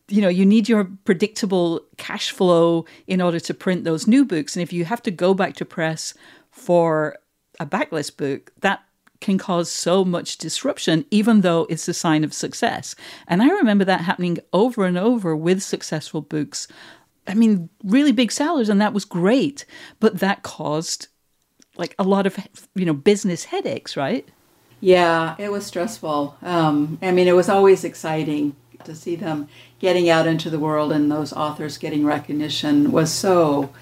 you 0.09 0.21
know, 0.21 0.29
you 0.29 0.45
need 0.45 0.69
your 0.69 0.85
predictable 1.07 1.81
cash 1.97 2.31
flow 2.31 2.85
in 3.07 3.23
order 3.23 3.41
to 3.41 3.55
print 3.55 3.85
those 3.85 4.07
new 4.07 4.27
books. 4.27 4.55
And 4.55 4.63
if 4.63 4.75
you 4.75 4.85
have 4.85 5.03
to 5.05 5.11
go 5.11 5.33
back 5.33 5.55
to 5.57 5.65
press 5.65 6.13
for 6.51 7.17
a 7.59 7.65
backlist 7.65 8.19
book, 8.19 8.53
that 8.61 8.85
can 9.23 9.39
cause 9.39 9.71
so 9.71 10.05
much 10.05 10.37
disruption, 10.37 11.07
even 11.11 11.41
though 11.41 11.67
it's 11.71 11.89
a 11.89 11.95
sign 11.95 12.25
of 12.25 12.35
success. 12.35 12.95
And 13.27 13.43
I 13.43 13.49
remember 13.49 13.87
that 13.87 14.03
happening 14.03 14.39
over 14.53 14.85
and 14.85 14.99
over 14.99 15.35
with 15.35 15.63
successful 15.63 16.21
books. 16.21 16.69
I 17.27 17.33
mean, 17.33 17.71
really 17.85 18.13
big 18.13 18.33
sellers, 18.33 18.69
and 18.69 18.83
that 18.83 18.93
was 18.93 19.07
great. 19.07 19.65
But 19.99 20.19
that 20.19 20.43
caused 20.43 21.07
like 21.77 21.95
a 21.99 22.05
lot 22.05 22.27
of, 22.27 22.37
you 22.75 22.85
know, 22.85 22.93
business 22.93 23.45
headaches, 23.45 23.97
right? 23.97 24.29
Yeah, 24.83 25.37
it 25.39 25.53
was 25.53 25.65
stressful. 25.65 26.37
Um, 26.43 26.99
I 27.01 27.13
mean, 27.13 27.29
it 27.29 27.37
was 27.37 27.49
always 27.49 27.85
exciting 27.85 28.57
to 28.83 28.97
see 28.97 29.15
them 29.15 29.47
getting 29.79 30.11
out 30.11 30.27
into 30.27 30.51
the 30.51 30.59
world 30.59 30.91
and 30.91 31.09
those 31.09 31.33
authors 31.33 31.79
getting 31.79 32.05
recognition 32.05 32.91
was 32.91 33.13
so 33.13 33.73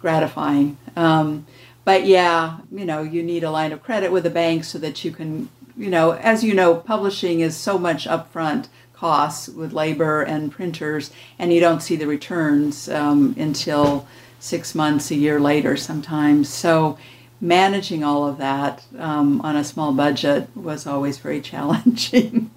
gratifying. 0.00 0.78
Um, 0.96 1.46
but 1.84 2.06
yeah, 2.06 2.56
you 2.72 2.86
know, 2.86 3.02
you 3.02 3.22
need 3.22 3.44
a 3.44 3.50
line 3.50 3.70
of 3.70 3.82
credit 3.82 4.10
with 4.10 4.24
a 4.24 4.30
bank 4.30 4.64
so 4.64 4.78
that 4.78 5.04
you 5.04 5.10
can, 5.10 5.50
you 5.76 5.90
know, 5.90 6.12
as 6.12 6.42
you 6.42 6.54
know, 6.54 6.74
publishing 6.76 7.40
is 7.40 7.54
so 7.54 7.76
much 7.76 8.06
upfront 8.06 8.68
costs 8.94 9.48
with 9.50 9.74
labor 9.74 10.22
and 10.22 10.50
printers, 10.50 11.10
and 11.38 11.52
you 11.52 11.60
don't 11.60 11.82
see 11.82 11.96
the 11.96 12.06
returns 12.06 12.88
um, 12.88 13.34
until 13.38 14.08
six 14.40 14.74
months, 14.74 15.10
a 15.10 15.16
year 15.16 15.38
later 15.38 15.76
sometimes. 15.76 16.48
So 16.48 16.96
managing 17.40 18.02
all 18.02 18.26
of 18.26 18.38
that 18.38 18.84
um, 18.98 19.40
on 19.42 19.56
a 19.56 19.64
small 19.64 19.92
budget 19.92 20.48
was 20.56 20.86
always 20.86 21.18
very 21.18 21.40
challenging. 21.52 22.50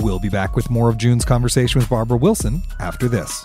we'll 0.00 0.18
be 0.18 0.28
back 0.28 0.56
with 0.56 0.70
more 0.70 0.88
of 0.88 0.96
June's 0.96 1.24
conversation 1.24 1.78
with 1.78 1.88
Barbara 1.88 2.16
Wilson 2.16 2.62
after 2.78 3.08
this. 3.08 3.44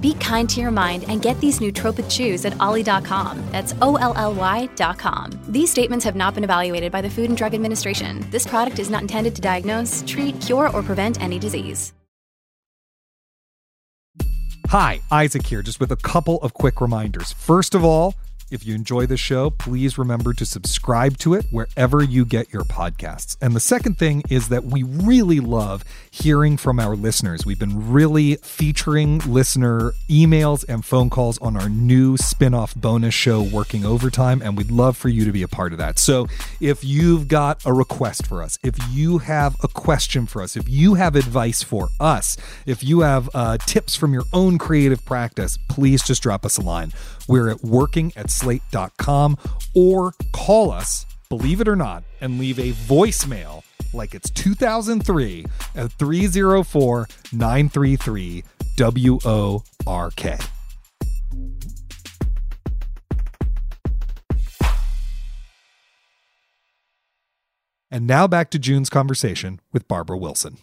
Be 0.00 0.14
kind 0.14 0.48
to 0.50 0.60
your 0.60 0.70
mind 0.70 1.04
and 1.08 1.20
get 1.22 1.38
these 1.40 1.60
nootropic 1.60 2.10
chews 2.10 2.44
at 2.44 2.58
olly.com. 2.60 3.42
That's 3.50 3.74
O 3.82 3.96
L 3.96 4.14
L 4.16 4.34
Y.com. 4.34 5.30
These 5.48 5.70
statements 5.70 6.04
have 6.04 6.16
not 6.16 6.34
been 6.34 6.44
evaluated 6.44 6.90
by 6.90 7.00
the 7.00 7.10
Food 7.10 7.28
and 7.28 7.36
Drug 7.36 7.54
Administration. 7.54 8.24
This 8.30 8.46
product 8.46 8.78
is 8.78 8.90
not 8.90 9.02
intended 9.02 9.34
to 9.36 9.42
diagnose, 9.42 10.04
treat, 10.06 10.40
cure, 10.40 10.70
or 10.70 10.82
prevent 10.82 11.20
any 11.20 11.38
disease. 11.38 11.92
Hi, 14.68 15.00
Isaac 15.10 15.46
here, 15.46 15.62
just 15.62 15.80
with 15.80 15.90
a 15.90 15.96
couple 15.96 16.36
of 16.42 16.52
quick 16.52 16.82
reminders. 16.82 17.32
First 17.32 17.74
of 17.74 17.82
all, 17.86 18.14
if 18.50 18.64
you 18.66 18.74
enjoy 18.74 19.06
the 19.06 19.16
show, 19.16 19.50
please 19.50 19.98
remember 19.98 20.32
to 20.32 20.46
subscribe 20.46 21.18
to 21.18 21.34
it 21.34 21.46
wherever 21.50 22.02
you 22.02 22.24
get 22.24 22.52
your 22.52 22.64
podcasts. 22.64 23.36
And 23.40 23.54
the 23.54 23.60
second 23.60 23.98
thing 23.98 24.22
is 24.30 24.48
that 24.48 24.64
we 24.64 24.82
really 24.82 25.40
love 25.40 25.84
hearing 26.10 26.56
from 26.56 26.80
our 26.80 26.96
listeners. 26.96 27.44
We've 27.44 27.58
been 27.58 27.90
really 27.90 28.36
featuring 28.36 29.18
listener 29.20 29.92
emails 30.08 30.64
and 30.68 30.84
phone 30.84 31.10
calls 31.10 31.38
on 31.38 31.56
our 31.56 31.68
new 31.68 32.16
spin 32.16 32.54
off 32.54 32.74
bonus 32.74 33.14
show, 33.14 33.42
Working 33.42 33.84
Overtime, 33.84 34.42
and 34.42 34.56
we'd 34.56 34.70
love 34.70 34.96
for 34.96 35.08
you 35.08 35.24
to 35.24 35.32
be 35.32 35.42
a 35.42 35.48
part 35.48 35.72
of 35.72 35.78
that. 35.78 35.98
So 35.98 36.26
if 36.60 36.84
you've 36.84 37.28
got 37.28 37.64
a 37.64 37.72
request 37.72 38.26
for 38.26 38.42
us, 38.42 38.58
if 38.62 38.76
you 38.90 39.18
have 39.18 39.56
a 39.62 39.68
question 39.68 40.26
for 40.26 40.42
us, 40.42 40.56
if 40.56 40.68
you 40.68 40.94
have 40.94 41.16
advice 41.16 41.62
for 41.62 41.88
us, 42.00 42.36
if 42.66 42.82
you 42.82 43.00
have 43.00 43.28
uh, 43.34 43.58
tips 43.58 43.94
from 43.94 44.12
your 44.12 44.24
own 44.32 44.58
creative 44.58 45.04
practice, 45.04 45.58
please 45.68 46.02
just 46.02 46.22
drop 46.22 46.44
us 46.44 46.56
a 46.56 46.62
line. 46.62 46.92
We're 47.26 47.50
at 47.50 47.62
working 47.62 48.12
at 48.16 48.30
slate.com 48.38 49.36
or 49.74 50.12
call 50.32 50.70
us, 50.70 51.06
believe 51.28 51.60
it 51.60 51.68
or 51.68 51.76
not, 51.76 52.04
and 52.20 52.38
leave 52.38 52.58
a 52.58 52.72
voicemail 52.72 53.62
like 53.92 54.14
it's 54.14 54.30
2003 54.30 55.46
at 55.74 55.92
304 55.92 57.08
933 57.32 58.44
WORK. 58.78 60.38
And 67.90 68.06
now 68.06 68.26
back 68.26 68.50
to 68.50 68.58
June's 68.58 68.90
conversation 68.90 69.60
with 69.72 69.88
Barbara 69.88 70.18
Wilson. 70.18 70.58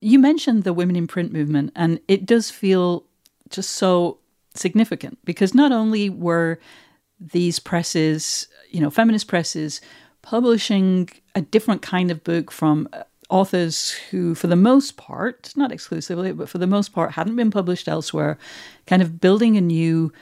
You 0.00 0.18
mentioned 0.18 0.64
the 0.64 0.72
women 0.72 0.96
in 0.96 1.06
print 1.06 1.32
movement, 1.32 1.72
and 1.76 2.00
it 2.08 2.26
does 2.26 2.50
feel 2.50 3.04
just 3.48 3.70
so 3.70 4.18
significant 4.54 5.18
because 5.24 5.54
not 5.54 5.72
only 5.72 6.08
were 6.08 6.58
these 7.20 7.58
presses, 7.58 8.48
you 8.70 8.80
know, 8.80 8.90
feminist 8.90 9.28
presses, 9.28 9.80
publishing 10.22 11.08
a 11.34 11.42
different 11.42 11.82
kind 11.82 12.10
of 12.10 12.24
book 12.24 12.50
from 12.50 12.88
uh, 12.92 13.02
authors 13.30 13.90
who, 14.10 14.34
for 14.34 14.46
the 14.46 14.56
most 14.56 14.96
part, 14.96 15.52
not 15.56 15.72
exclusively, 15.72 16.32
but 16.32 16.48
for 16.48 16.58
the 16.58 16.66
most 16.66 16.92
part, 16.92 17.12
hadn't 17.12 17.36
been 17.36 17.50
published 17.50 17.88
elsewhere, 17.88 18.38
kind 18.86 19.02
of 19.02 19.20
building 19.20 19.56
a 19.56 19.60
new 19.60 20.12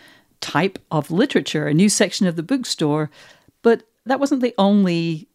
type 0.41 0.79
of 0.91 1.11
literature, 1.11 1.67
a 1.67 1.75
new 1.75 1.89
section 1.89 2.27
of 2.27 2.37
the 2.37 2.43
bookstore. 2.43 3.11
But 3.63 3.85
that 4.07 4.21
wasn't 4.21 4.43
the 4.43 4.55
only 4.59 5.29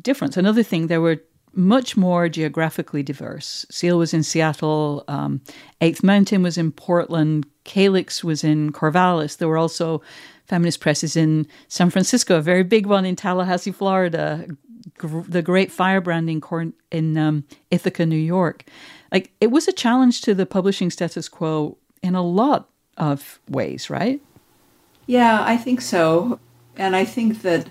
difference. 0.00 0.36
Another 0.36 0.62
thing, 0.62 0.86
there 0.86 1.00
were 1.00 1.20
much 1.56 1.96
more 1.96 2.28
geographically 2.28 3.02
diverse. 3.02 3.66
Seal 3.70 3.98
was 3.98 4.14
in 4.14 4.22
Seattle, 4.22 5.04
um, 5.08 5.40
Eighth 5.80 6.02
Mountain 6.02 6.42
was 6.42 6.58
in 6.58 6.72
Portland, 6.72 7.46
Calyx 7.64 8.22
was 8.22 8.44
in 8.44 8.72
Corvallis. 8.72 9.36
There 9.36 9.48
were 9.48 9.58
also 9.58 10.02
feminist 10.46 10.80
presses 10.80 11.16
in 11.16 11.46
San 11.68 11.90
Francisco, 11.90 12.36
a 12.36 12.42
very 12.42 12.62
big 12.62 12.86
one 12.86 13.04
in 13.04 13.16
Tallahassee, 13.16 13.72
Florida, 13.72 14.46
gr- 14.98 15.20
the 15.20 15.42
Great 15.42 15.72
Firebrand 15.72 16.28
in, 16.28 16.40
Cor- 16.40 16.72
in 16.90 17.16
um, 17.16 17.44
Ithaca, 17.70 18.04
New 18.04 18.16
York. 18.16 18.64
Like 19.10 19.32
it 19.40 19.50
was 19.50 19.68
a 19.68 19.72
challenge 19.72 20.20
to 20.22 20.34
the 20.34 20.46
publishing 20.46 20.90
status 20.90 21.28
quo 21.28 21.78
in 22.02 22.14
a 22.14 22.22
lot 22.22 22.68
of 22.96 23.40
ways, 23.48 23.88
right? 23.88 24.20
Yeah, 25.06 25.42
I 25.44 25.56
think 25.56 25.80
so. 25.80 26.38
And 26.76 26.96
I 26.96 27.04
think 27.04 27.42
that 27.42 27.68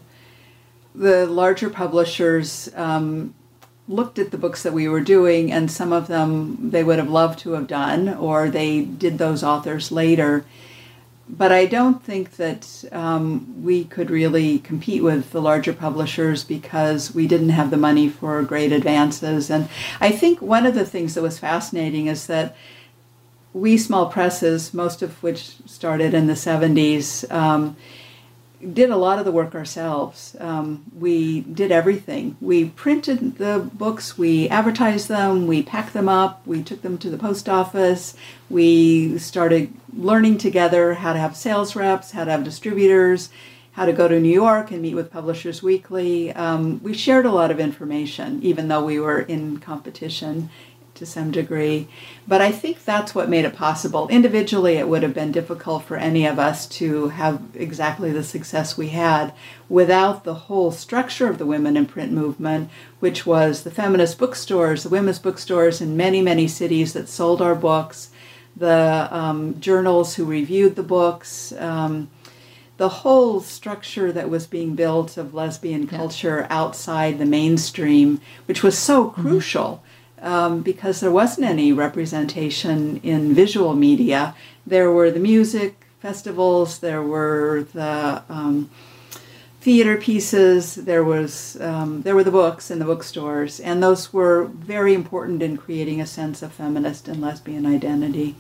the 0.96 1.26
larger 1.26 1.70
publishers 1.70 2.70
um, 2.76 3.34
looked 3.88 4.18
at 4.18 4.32
the 4.32 4.38
books 4.38 4.64
that 4.64 4.74
we 4.74 4.88
were 4.88 5.02
doing, 5.02 5.52
and 5.52 5.70
some 5.70 5.92
of 5.92 6.08
them 6.08 6.72
they 6.72 6.84
would 6.84 7.00
have 7.00 7.10
loved 7.10 7.40
to 7.40 7.52
have 7.52 7.68
done, 7.68 8.10
or 8.10 8.50
they 8.50 8.82
did 8.82 9.18
those 9.18 9.44
authors 9.44 9.92
later. 9.92 10.46
But 11.30 11.52
I 11.52 11.66
don't 11.66 12.04
think 12.04 12.36
that 12.36 12.84
um, 12.92 13.64
we 13.64 13.86
could 13.86 14.10
really 14.10 14.60
compete 14.60 15.02
with 15.02 15.32
the 15.32 15.42
larger 15.42 15.74
publishers 15.74 16.44
because 16.44 17.16
we 17.16 17.28
didn't 17.28 17.50
have 17.50 17.72
the 17.72 17.78
money 17.78 18.10
for 18.10 18.44
great 18.44 18.74
advances. 18.74 19.50
And 19.50 19.70
I 20.02 20.12
think 20.12 20.42
one 20.42 20.66
of 20.66 20.76
the 20.76 20.86
things 20.86 21.16
that 21.16 21.22
was 21.22 21.40
fascinating 21.40 22.08
is 22.08 22.28
that 22.28 22.56
we 23.54 23.78
small 23.78 24.08
presses, 24.08 24.74
most 24.74 25.02
of 25.02 25.22
which 25.24 25.56
started 25.66 26.14
in 26.14 26.28
the 26.28 26.34
70s, 26.34 27.32
um, 27.32 27.78
did 28.72 28.90
a 28.90 28.98
lot 28.98 29.20
of 29.20 29.26
the 29.26 29.32
work 29.32 29.56
ourselves. 29.56 30.36
Um, 30.40 30.84
we 30.98 31.42
did 31.42 31.72
everything. 31.72 32.38
We 32.40 32.66
printed 32.70 33.38
the 33.38 33.70
books, 33.74 34.18
we 34.18 34.48
advertised 34.50 35.08
them, 35.08 35.48
we 35.48 35.64
packed 35.64 35.94
them 35.94 36.10
up, 36.10 36.46
we 36.46 36.64
took 36.64 36.82
them 36.82 36.98
to 37.00 37.10
the 37.10 37.18
post 37.18 37.50
office, 37.50 38.16
we 38.50 39.18
started 39.18 39.74
learning 39.96 40.38
together 40.38 40.96
how 40.96 41.14
to 41.14 41.20
have 41.20 41.36
sales 41.36 41.76
reps, 41.76 42.12
how 42.12 42.26
to 42.26 42.32
have 42.32 42.44
distributors, 42.44 43.30
how 43.74 43.86
to 43.86 43.94
go 43.94 44.08
to 44.08 44.20
New 44.20 44.30
York 44.30 44.72
and 44.72 44.82
meet 44.82 44.94
with 44.94 45.12
Publishers 45.12 45.64
Weekly. 45.64 46.32
Um, 46.34 46.82
we 46.84 46.94
shared 46.94 47.26
a 47.26 47.32
lot 47.32 47.52
of 47.52 47.60
information, 47.60 48.42
even 48.44 48.68
though 48.68 48.86
we 48.86 49.00
were 49.00 49.20
in 49.20 49.58
competition 49.58 50.50
to 50.96 51.06
some 51.06 51.32
degree. 51.32 51.88
But 52.28 52.42
I 52.42 52.52
think 52.52 52.84
that's 52.84 53.16
what 53.16 53.30
made 53.30 53.46
it 53.46 53.56
possible. 53.56 54.08
Individually, 54.10 54.76
it 54.76 54.88
would 54.88 55.04
have 55.04 55.14
been 55.14 55.32
difficult 55.32 55.84
for 55.84 55.98
any 55.98 56.26
of 56.26 56.40
us 56.40 56.68
to 56.68 57.10
have 57.10 57.42
exactly 57.56 58.12
the 58.12 58.24
success 58.24 58.78
we 58.78 58.90
had 58.90 59.34
without 59.70 60.24
the 60.24 60.34
whole 60.34 60.72
structure 60.72 61.28
of 61.28 61.38
the 61.38 61.46
women 61.46 61.76
in 61.76 61.86
print 61.86 62.12
movement, 62.12 62.70
which 63.00 63.26
was 63.26 63.64
the 63.64 63.72
feminist 63.72 64.18
bookstores, 64.18 64.84
the 64.84 64.90
women's 64.90 65.20
bookstores 65.20 65.82
in 65.82 65.98
many, 65.98 66.22
many 66.22 66.48
cities 66.48 66.94
that 66.94 67.10
sold 67.10 67.42
our 67.42 67.56
books, 67.56 68.10
the 68.56 69.08
um, 69.12 69.60
journals 69.60 70.16
who 70.16 70.26
reviewed 70.26 70.76
the 70.76 70.84
books. 70.84 71.52
Um, 71.54 72.10
the 72.78 72.90
whole 72.90 73.40
structure 73.40 74.12
that 74.12 74.30
was 74.30 74.48
being 74.48 74.76
built 74.76 75.16
of 75.16 75.34
lesbian 75.34 75.86
culture 75.86 76.48
outside 76.50 77.20
the 77.20 77.26
mainstream, 77.26 78.20
which 78.46 78.64
was 78.64 78.78
so 78.78 79.06
mm-hmm. 79.06 79.22
crucial 79.22 79.84
um, 80.24 80.62
because 80.62 81.00
there 81.02 81.12
wasn't 81.12 81.46
any 81.46 81.72
representation 81.72 83.00
in 83.04 83.36
visual 83.36 83.76
media. 83.76 84.34
There 84.66 84.92
were 84.92 85.12
the 85.12 85.20
music 85.20 85.86
festivals, 86.00 86.80
there 86.80 87.04
were 87.04 87.68
the 87.74 88.24
um, 88.30 88.70
theater 89.62 89.98
pieces, 89.98 90.76
there 90.76 91.04
was 91.04 91.58
um, 91.62 92.02
there 92.02 92.16
were 92.16 92.24
the 92.24 92.32
books 92.32 92.72
in 92.72 92.80
the 92.80 92.86
bookstores, 92.86 93.60
and 93.60 93.84
those 93.84 94.12
were 94.12 94.46
very 94.46 94.94
important 94.94 95.42
in 95.42 95.58
creating 95.58 96.02
a 96.02 96.06
sense 96.06 96.42
of 96.42 96.52
feminist 96.54 97.08
and 97.08 97.22
lesbian 97.22 97.66
identity. 97.66 98.36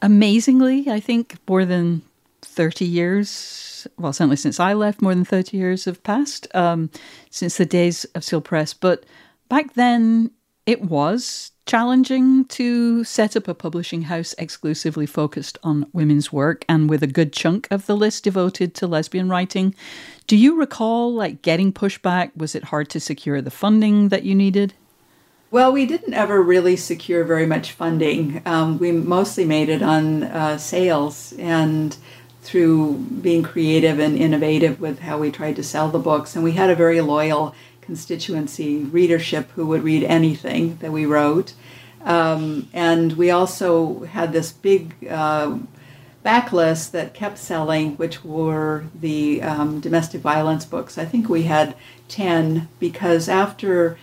Amazingly, 0.00 0.88
I 0.88 1.00
think 1.00 1.38
more 1.48 1.64
than 1.64 2.02
thirty 2.40 2.84
years. 2.84 3.86
Well, 3.98 4.12
certainly 4.12 4.36
since 4.36 4.60
I 4.60 4.74
left, 4.74 5.02
more 5.02 5.14
than 5.14 5.24
thirty 5.24 5.56
years 5.56 5.84
have 5.86 6.02
passed 6.02 6.46
um, 6.54 6.90
since 7.30 7.56
the 7.56 7.66
days 7.66 8.04
of 8.14 8.24
Seal 8.24 8.40
Press. 8.40 8.74
But 8.74 9.04
back 9.48 9.74
then, 9.74 10.30
it 10.66 10.82
was 10.82 11.52
challenging 11.66 12.44
to 12.46 13.04
set 13.04 13.36
up 13.36 13.48
a 13.48 13.54
publishing 13.54 14.02
house 14.02 14.34
exclusively 14.38 15.06
focused 15.06 15.58
on 15.62 15.86
women's 15.92 16.32
work 16.32 16.64
and 16.68 16.90
with 16.90 17.02
a 17.02 17.06
good 17.06 17.32
chunk 17.32 17.68
of 17.70 17.86
the 17.86 17.96
list 17.96 18.24
devoted 18.24 18.74
to 18.74 18.86
lesbian 18.86 19.28
writing. 19.28 19.74
Do 20.26 20.36
you 20.36 20.58
recall 20.58 21.12
like 21.12 21.42
getting 21.42 21.72
pushback? 21.72 22.30
Was 22.36 22.54
it 22.54 22.64
hard 22.64 22.88
to 22.90 23.00
secure 23.00 23.40
the 23.40 23.50
funding 23.50 24.08
that 24.08 24.24
you 24.24 24.34
needed? 24.34 24.74
Well, 25.50 25.70
we 25.72 25.84
didn't 25.84 26.14
ever 26.14 26.40
really 26.40 26.76
secure 26.76 27.24
very 27.24 27.46
much 27.46 27.72
funding. 27.72 28.40
Um, 28.46 28.78
we 28.78 28.90
mostly 28.90 29.44
made 29.44 29.68
it 29.68 29.82
on 29.82 30.22
uh, 30.22 30.58
sales 30.58 31.34
and 31.38 31.96
through 32.40 32.94
being 32.94 33.42
creative 33.42 33.98
and 33.98 34.16
innovative 34.16 34.80
with 34.80 35.00
how 35.00 35.18
we 35.18 35.30
tried 35.30 35.56
to 35.56 35.62
sell 35.62 35.88
the 35.88 35.98
books. 35.98 36.34
And 36.34 36.42
we 36.42 36.52
had 36.52 36.70
a 36.70 36.74
very 36.74 37.00
loyal 37.00 37.54
constituency 37.82 38.78
readership 38.78 39.50
who 39.50 39.66
would 39.66 39.82
read 39.82 40.04
anything 40.04 40.76
that 40.76 40.92
we 40.92 41.04
wrote. 41.04 41.52
Um, 42.04 42.68
and 42.72 43.12
we 43.12 43.30
also 43.30 44.04
had 44.04 44.32
this 44.32 44.52
big 44.52 45.06
uh, 45.08 45.58
backlist 46.24 46.92
that 46.92 47.14
kept 47.14 47.38
selling, 47.38 47.96
which 47.96 48.24
were 48.24 48.84
the 48.94 49.42
um, 49.42 49.80
domestic 49.80 50.20
violence 50.20 50.64
books. 50.64 50.96
I 50.96 51.04
think 51.04 51.28
we 51.28 51.42
had 51.42 51.76
10 52.08 52.68
because 52.78 53.28
after 53.28 53.98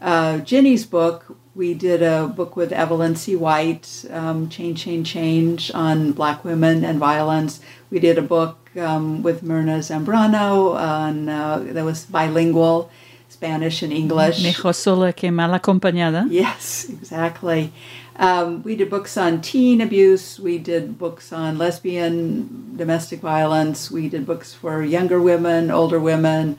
uh, 0.00 0.38
Ginny's 0.38 0.86
book, 0.86 1.36
we 1.54 1.72
did 1.74 2.02
a 2.02 2.26
book 2.26 2.56
with 2.56 2.72
Evelyn 2.72 3.14
C. 3.14 3.36
White, 3.36 4.04
um, 4.10 4.48
Change, 4.48 4.82
Change, 4.82 5.08
Change, 5.08 5.70
on 5.72 6.12
black 6.12 6.44
women 6.44 6.84
and 6.84 6.98
violence. 6.98 7.60
We 7.90 8.00
did 8.00 8.18
a 8.18 8.22
book 8.22 8.70
um, 8.76 9.22
with 9.22 9.42
Myrna 9.42 9.78
Zambrano 9.78 10.74
on, 10.74 11.28
uh, 11.28 11.58
that 11.58 11.84
was 11.84 12.06
bilingual, 12.06 12.90
Spanish 13.34 13.82
and 13.82 13.92
English. 13.92 14.42
Mejor 14.42 14.72
sola 14.72 15.12
que 15.12 15.30
mal 15.30 15.52
acompañada. 15.52 16.26
Yes, 16.30 16.86
exactly. 16.88 17.72
Um, 18.16 18.62
we 18.62 18.76
did 18.76 18.90
books 18.90 19.16
on 19.16 19.40
teen 19.40 19.80
abuse. 19.80 20.38
We 20.38 20.58
did 20.58 20.98
books 20.98 21.32
on 21.32 21.58
lesbian 21.58 22.76
domestic 22.76 23.20
violence. 23.20 23.90
We 23.90 24.08
did 24.08 24.24
books 24.24 24.54
for 24.54 24.82
younger 24.84 25.20
women, 25.20 25.70
older 25.70 25.98
women, 25.98 26.56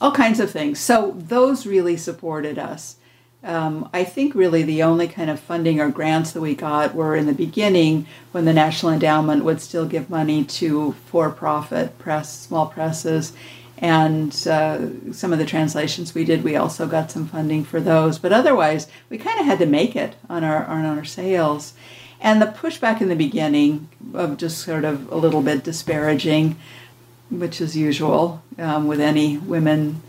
all 0.00 0.10
kinds 0.10 0.40
of 0.40 0.50
things. 0.50 0.80
So 0.80 1.14
those 1.16 1.64
really 1.64 1.96
supported 1.96 2.58
us. 2.58 2.96
Um, 3.44 3.88
I 3.92 4.02
think 4.02 4.34
really 4.34 4.64
the 4.64 4.82
only 4.82 5.06
kind 5.06 5.30
of 5.30 5.38
funding 5.38 5.80
or 5.80 5.88
grants 5.90 6.32
that 6.32 6.40
we 6.40 6.56
got 6.56 6.96
were 6.96 7.14
in 7.14 7.26
the 7.26 7.32
beginning 7.32 8.06
when 8.32 8.44
the 8.44 8.52
National 8.52 8.92
Endowment 8.92 9.44
would 9.44 9.60
still 9.60 9.86
give 9.86 10.10
money 10.10 10.42
to 10.44 10.92
for 11.06 11.30
profit 11.30 11.96
press, 12.00 12.36
small 12.36 12.66
presses. 12.66 13.32
And 13.78 14.30
uh, 14.46 15.12
some 15.12 15.32
of 15.32 15.38
the 15.38 15.44
translations 15.44 16.14
we 16.14 16.24
did, 16.24 16.42
we 16.42 16.56
also 16.56 16.86
got 16.86 17.10
some 17.10 17.26
funding 17.26 17.64
for 17.64 17.80
those. 17.80 18.18
But 18.18 18.32
otherwise, 18.32 18.88
we 19.10 19.18
kind 19.18 19.38
of 19.38 19.46
had 19.46 19.58
to 19.58 19.66
make 19.66 19.94
it 19.94 20.16
on 20.30 20.44
our, 20.44 20.64
on 20.64 20.84
our 20.84 21.04
sales. 21.04 21.74
And 22.20 22.40
the 22.40 22.46
pushback 22.46 23.00
in 23.00 23.08
the 23.08 23.16
beginning 23.16 23.88
of 24.14 24.38
just 24.38 24.58
sort 24.58 24.84
of 24.84 25.12
a 25.12 25.16
little 25.16 25.42
bit 25.42 25.62
disparaging, 25.62 26.56
which 27.30 27.60
is 27.60 27.76
usual 27.76 28.42
um, 28.58 28.86
with 28.86 29.00
any 29.00 29.36
women 29.36 30.02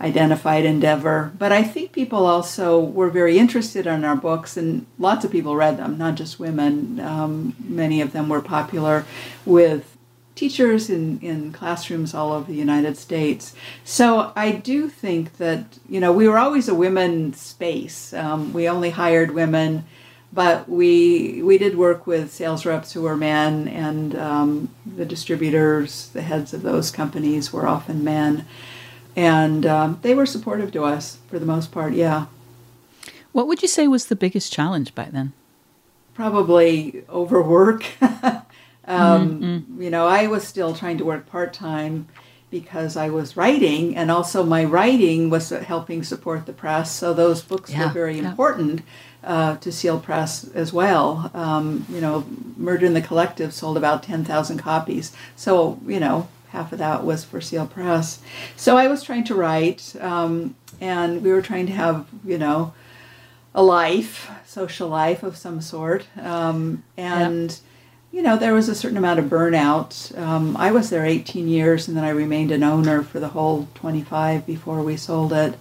identified 0.00 0.64
endeavor. 0.64 1.32
But 1.36 1.52
I 1.52 1.62
think 1.62 1.92
people 1.92 2.24
also 2.24 2.78
were 2.78 3.10
very 3.10 3.38
interested 3.38 3.86
in 3.86 4.04
our 4.04 4.16
books, 4.16 4.56
and 4.56 4.86
lots 4.98 5.24
of 5.24 5.30
people 5.30 5.56
read 5.56 5.76
them, 5.76 5.98
not 5.98 6.14
just 6.14 6.38
women. 6.38 7.00
Um, 7.00 7.54
many 7.62 8.00
of 8.00 8.12
them 8.12 8.28
were 8.28 8.40
popular 8.40 9.04
with 9.44 9.96
teachers 10.40 10.90
in, 10.90 11.20
in 11.20 11.52
classrooms 11.52 12.14
all 12.14 12.32
over 12.32 12.50
the 12.50 12.58
United 12.58 12.96
States. 12.96 13.54
So 13.84 14.32
I 14.34 14.52
do 14.52 14.88
think 14.88 15.36
that, 15.36 15.78
you 15.88 16.00
know, 16.00 16.12
we 16.12 16.26
were 16.28 16.38
always 16.38 16.68
a 16.68 16.74
women 16.74 17.32
space. 17.34 18.12
Um, 18.12 18.52
we 18.52 18.68
only 18.68 18.90
hired 18.90 19.30
women. 19.32 19.84
But 20.32 20.68
we 20.68 21.42
we 21.42 21.58
did 21.58 21.76
work 21.76 22.06
with 22.06 22.32
sales 22.32 22.64
reps 22.64 22.92
who 22.92 23.02
were 23.02 23.16
men, 23.16 23.66
and 23.66 24.14
um, 24.14 24.68
the 24.86 25.04
distributors, 25.04 26.08
the 26.10 26.22
heads 26.22 26.54
of 26.54 26.62
those 26.62 26.92
companies, 26.92 27.52
were 27.52 27.66
often 27.66 28.04
men 28.04 28.46
and 29.16 29.66
um, 29.66 29.98
they 30.02 30.14
were 30.14 30.26
supportive 30.26 30.72
to 30.72 30.84
us 30.84 31.18
for 31.28 31.38
the 31.38 31.46
most 31.46 31.72
part. 31.72 31.92
Yeah. 31.92 32.26
What 33.32 33.46
would 33.46 33.62
you 33.62 33.68
say 33.68 33.88
was 33.88 34.06
the 34.06 34.16
biggest 34.16 34.52
challenge 34.52 34.94
back 34.94 35.10
then? 35.10 35.32
Probably 36.14 37.04
overwork. 37.08 37.84
um, 38.86 39.40
mm-hmm. 39.40 39.82
You 39.82 39.90
know, 39.90 40.06
I 40.06 40.26
was 40.26 40.46
still 40.46 40.74
trying 40.74 40.98
to 40.98 41.04
work 41.04 41.26
part 41.26 41.52
time 41.52 42.08
because 42.50 42.96
I 42.96 43.10
was 43.10 43.36
writing, 43.36 43.96
and 43.96 44.10
also 44.10 44.42
my 44.42 44.64
writing 44.64 45.30
was 45.30 45.50
helping 45.50 46.02
support 46.02 46.46
the 46.46 46.52
press. 46.52 46.90
So 46.90 47.14
those 47.14 47.42
books 47.42 47.70
yeah, 47.70 47.86
were 47.86 47.92
very 47.92 48.18
yeah. 48.18 48.28
important 48.28 48.82
uh, 49.22 49.56
to 49.56 49.70
Seal 49.70 50.00
Press 50.00 50.48
as 50.54 50.72
well. 50.72 51.30
Um, 51.34 51.86
you 51.88 52.00
know, 52.00 52.24
Murder 52.56 52.86
in 52.86 52.94
the 52.94 53.02
Collective 53.02 53.52
sold 53.52 53.76
about 53.76 54.02
ten 54.02 54.24
thousand 54.24 54.58
copies. 54.58 55.12
So 55.36 55.78
you 55.86 56.00
know, 56.00 56.28
half 56.48 56.72
of 56.72 56.78
that 56.78 57.04
was 57.04 57.24
for 57.24 57.40
Seal 57.40 57.66
Press. 57.66 58.20
So 58.56 58.76
I 58.76 58.88
was 58.88 59.02
trying 59.02 59.24
to 59.24 59.34
write, 59.34 59.94
um, 60.00 60.56
and 60.80 61.22
we 61.22 61.30
were 61.30 61.42
trying 61.42 61.66
to 61.66 61.72
have, 61.72 62.06
you 62.24 62.38
know, 62.38 62.72
a 63.54 63.62
life, 63.62 64.30
social 64.44 64.88
life 64.88 65.22
of 65.22 65.36
some 65.36 65.60
sort. 65.60 66.06
Um, 66.20 66.82
and, 66.96 67.50
yep. 67.50 67.58
You 68.12 68.22
know, 68.22 68.36
there 68.36 68.54
was 68.54 68.68
a 68.68 68.74
certain 68.74 68.98
amount 68.98 69.20
of 69.20 69.26
burnout. 69.26 70.16
Um, 70.18 70.56
I 70.56 70.72
was 70.72 70.90
there 70.90 71.06
18 71.06 71.48
years, 71.48 71.86
and 71.86 71.96
then 71.96 72.04
I 72.04 72.10
remained 72.10 72.50
an 72.50 72.64
owner 72.64 73.02
for 73.02 73.20
the 73.20 73.28
whole 73.28 73.68
25 73.74 74.46
before 74.46 74.82
we 74.82 74.96
sold 74.96 75.32
it. 75.32 75.58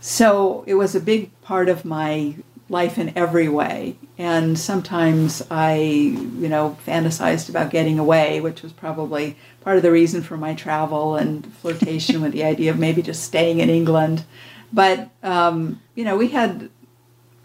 So 0.00 0.64
it 0.66 0.74
was 0.74 0.94
a 0.96 1.00
big 1.00 1.30
part 1.42 1.68
of 1.68 1.84
my 1.84 2.34
life 2.68 2.98
in 2.98 3.16
every 3.16 3.48
way. 3.48 3.96
And 4.18 4.58
sometimes 4.58 5.42
I, 5.50 5.74
you 5.74 6.48
know, 6.48 6.76
fantasized 6.84 7.48
about 7.48 7.70
getting 7.70 7.98
away, 7.98 8.40
which 8.40 8.62
was 8.62 8.72
probably 8.72 9.36
part 9.60 9.76
of 9.76 9.82
the 9.82 9.92
reason 9.92 10.22
for 10.22 10.36
my 10.36 10.54
travel 10.54 11.14
and 11.14 11.46
flirtation 11.56 12.20
with 12.20 12.32
the 12.32 12.42
idea 12.42 12.70
of 12.70 12.78
maybe 12.78 13.02
just 13.02 13.22
staying 13.22 13.60
in 13.60 13.70
England. 13.70 14.24
But 14.72 15.10
um, 15.22 15.80
you 15.94 16.04
know, 16.04 16.16
we 16.16 16.28
had 16.28 16.70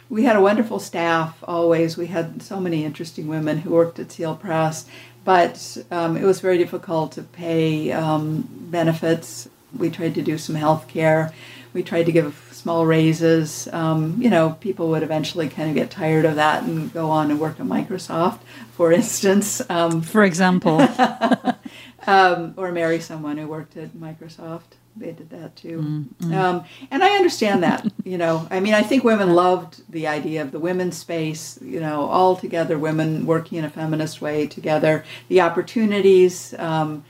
we 0.09 0.23
had 0.23 0.35
a 0.35 0.41
wonderful 0.41 0.79
staff 0.79 1.37
always. 1.43 1.97
We 1.97 2.07
had 2.07 2.41
so 2.41 2.59
many 2.59 2.85
interesting 2.85 3.27
women 3.27 3.59
who 3.59 3.71
worked 3.71 3.99
at 3.99 4.11
Seal 4.11 4.35
Press, 4.35 4.85
but 5.25 5.77
um, 5.91 6.15
it 6.15 6.23
was 6.23 6.39
very 6.39 6.57
difficult 6.57 7.11
to 7.13 7.23
pay 7.23 7.91
um, 7.91 8.47
benefits. 8.49 9.49
We 9.77 9.89
tried 9.89 10.15
to 10.15 10.21
do 10.21 10.37
some 10.37 10.55
health 10.55 10.87
care. 10.87 11.33
We 11.73 11.83
tried 11.83 12.05
to 12.05 12.11
give 12.11 12.47
small 12.53 12.85
raises. 12.85 13.67
Um, 13.73 14.21
you 14.21 14.29
know, 14.29 14.57
people 14.61 14.89
would 14.89 15.03
eventually 15.03 15.49
kind 15.49 15.69
of 15.69 15.75
get 15.75 15.91
tired 15.91 16.25
of 16.25 16.35
that 16.35 16.63
and 16.63 16.91
go 16.93 17.09
on 17.09 17.29
and 17.29 17.39
work 17.39 17.59
at 17.59 17.65
Microsoft, 17.65 18.39
for 18.71 18.91
instance. 18.91 19.61
Um, 19.69 20.01
for 20.01 20.23
example. 20.23 20.81
um, 22.07 22.53
or 22.55 22.71
marry 22.71 22.99
someone 23.01 23.37
who 23.37 23.47
worked 23.47 23.75
at 23.75 23.89
Microsoft. 23.89 24.77
They 24.97 25.11
did 25.11 25.29
that 25.29 25.55
too. 25.55 25.79
Mm-hmm. 25.79 26.33
Um, 26.33 26.65
and 26.89 27.03
I 27.03 27.15
understand 27.15 27.63
that, 27.63 27.85
you 28.03 28.17
know. 28.17 28.47
I 28.49 28.59
mean, 28.59 28.73
I 28.73 28.81
think 28.81 29.03
women 29.03 29.33
loved 29.33 29.81
the 29.89 30.07
idea 30.07 30.41
of 30.41 30.51
the 30.51 30.59
women's 30.59 30.97
space, 30.97 31.59
you 31.61 31.79
know, 31.79 32.05
all 32.05 32.35
together, 32.35 32.77
women 32.77 33.25
working 33.25 33.57
in 33.59 33.65
a 33.65 33.69
feminist 33.69 34.21
way 34.21 34.47
together, 34.47 35.03
the 35.27 35.41
opportunities. 35.41 36.53
Um, 36.57 37.03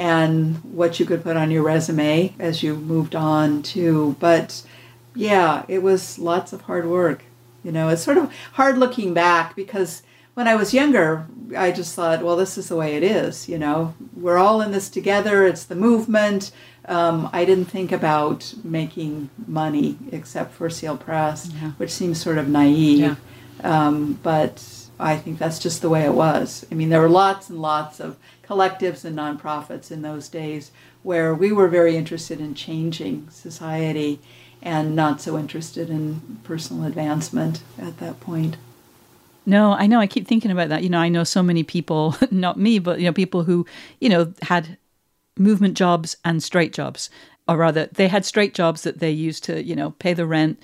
and 0.00 0.56
what 0.64 0.98
you 0.98 1.04
could 1.04 1.22
put 1.22 1.36
on 1.36 1.50
your 1.50 1.62
resume 1.62 2.32
as 2.38 2.62
you 2.62 2.74
moved 2.74 3.14
on 3.14 3.62
too. 3.62 4.16
But 4.18 4.62
yeah, 5.14 5.64
it 5.68 5.82
was 5.82 6.18
lots 6.18 6.54
of 6.54 6.62
hard 6.62 6.86
work. 6.86 7.24
You 7.62 7.70
know, 7.70 7.90
it's 7.90 8.02
sort 8.02 8.16
of 8.16 8.32
hard 8.52 8.78
looking 8.78 9.12
back 9.12 9.54
because 9.54 10.02
when 10.32 10.48
I 10.48 10.54
was 10.54 10.72
younger, 10.72 11.26
I 11.56 11.70
just 11.70 11.94
thought, 11.94 12.22
well, 12.22 12.36
this 12.36 12.56
is 12.56 12.68
the 12.68 12.76
way 12.76 12.96
it 12.96 13.02
is. 13.02 13.48
You 13.48 13.58
know, 13.58 13.94
we're 14.14 14.38
all 14.38 14.62
in 14.62 14.72
this 14.72 14.88
together. 14.88 15.46
It's 15.46 15.64
the 15.64 15.74
movement. 15.74 16.50
Um, 16.86 17.28
I 17.32 17.44
didn't 17.44 17.66
think 17.66 17.92
about 17.92 18.54
making 18.64 19.30
money 19.46 19.98
except 20.10 20.52
for 20.52 20.70
Seal 20.70 20.96
Press, 20.96 21.50
yeah. 21.60 21.72
which 21.72 21.90
seems 21.90 22.20
sort 22.20 22.38
of 22.38 22.48
naive. 22.48 22.98
Yeah. 22.98 23.14
Um, 23.62 24.18
but 24.22 24.64
I 24.98 25.16
think 25.16 25.38
that's 25.38 25.58
just 25.58 25.82
the 25.82 25.88
way 25.88 26.04
it 26.04 26.14
was. 26.14 26.66
I 26.70 26.74
mean, 26.74 26.88
there 26.88 27.00
were 27.00 27.08
lots 27.08 27.48
and 27.50 27.60
lots 27.60 28.00
of 28.00 28.16
collectives 28.44 29.04
and 29.04 29.16
nonprofits 29.16 29.90
in 29.90 30.02
those 30.02 30.28
days 30.28 30.72
where 31.02 31.34
we 31.34 31.52
were 31.52 31.68
very 31.68 31.96
interested 31.96 32.40
in 32.40 32.54
changing 32.54 33.28
society 33.30 34.20
and 34.62 34.94
not 34.94 35.20
so 35.20 35.38
interested 35.38 35.88
in 35.88 36.40
personal 36.44 36.84
advancement 36.84 37.62
at 37.78 37.98
that 37.98 38.20
point. 38.20 38.56
No, 39.46 39.72
I 39.72 39.86
know. 39.86 39.98
I 39.98 40.06
keep 40.06 40.26
thinking 40.26 40.50
about 40.50 40.68
that. 40.68 40.82
You 40.82 40.90
know, 40.90 40.98
I 40.98 41.08
know 41.08 41.24
so 41.24 41.42
many 41.42 41.62
people, 41.62 42.14
not 42.30 42.58
me, 42.58 42.78
but 42.78 43.00
you 43.00 43.06
know, 43.06 43.12
people 43.12 43.44
who, 43.44 43.66
you 44.00 44.08
know, 44.08 44.32
had 44.42 44.76
movement 45.40 45.76
jobs 45.76 46.16
and 46.24 46.42
straight 46.42 46.72
jobs, 46.72 47.10
or 47.48 47.56
rather, 47.56 47.86
they 47.86 48.06
had 48.06 48.24
straight 48.24 48.54
jobs 48.54 48.82
that 48.82 49.00
they 49.00 49.10
used 49.10 49.42
to, 49.44 49.62
you 49.64 49.74
know, 49.74 49.90
pay 49.92 50.12
the 50.12 50.26
rent. 50.26 50.62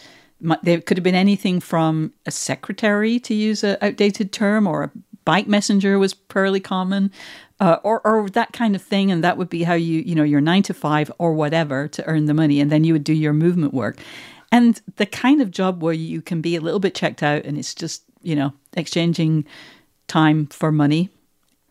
There 0.62 0.81
could 0.81 0.99
have 0.99 1.05
been 1.05 1.15
anything 1.15 1.61
from 1.61 2.12
a 2.27 2.31
secretary, 2.31 3.19
to 3.21 3.35
use 3.35 3.65
an 3.65 3.79
outdated 3.81 4.33
term, 4.33 4.67
or 4.67 4.85
a 4.85 4.91
bike 5.25 5.49
messenger 5.49 5.99
was 5.99 6.15
fairly 6.29 6.61
common, 6.61 7.11
uh, 7.59 7.79
or 7.83 8.07
or 8.07 8.29
that 8.31 8.53
kind 8.53 8.77
of 8.77 8.83
thing, 8.83 9.11
and 9.11 9.25
that 9.25 9.39
would 9.39 9.49
be 9.49 9.65
how 9.65 9.75
you 9.75 10.01
you 10.01 10.15
know 10.15 10.23
your 10.23 10.43
nine 10.43 10.62
to 10.65 10.75
five 10.75 11.11
or 11.19 11.33
whatever 11.33 11.89
to 11.89 12.05
earn 12.07 12.27
the 12.27 12.35
money, 12.35 12.61
and 12.61 12.71
then 12.71 12.85
you 12.85 12.93
would 12.93 13.05
do 13.05 13.15
your 13.15 13.33
movement 13.33 13.73
work, 13.73 13.99
and 14.53 14.81
the 14.97 15.07
kind 15.07 15.41
of 15.41 15.51
job 15.51 15.83
where 15.83 15.95
you 15.95 16.21
can 16.21 16.41
be 16.43 16.55
a 16.55 16.61
little 16.61 16.81
bit 16.81 16.95
checked 16.95 17.23
out, 17.23 17.45
and 17.47 17.59
it's 17.59 17.75
just 17.75 18.03
you 18.23 18.37
know 18.37 18.53
exchanging 18.77 19.45
time 20.07 20.47
for 20.47 20.70
money. 20.70 21.09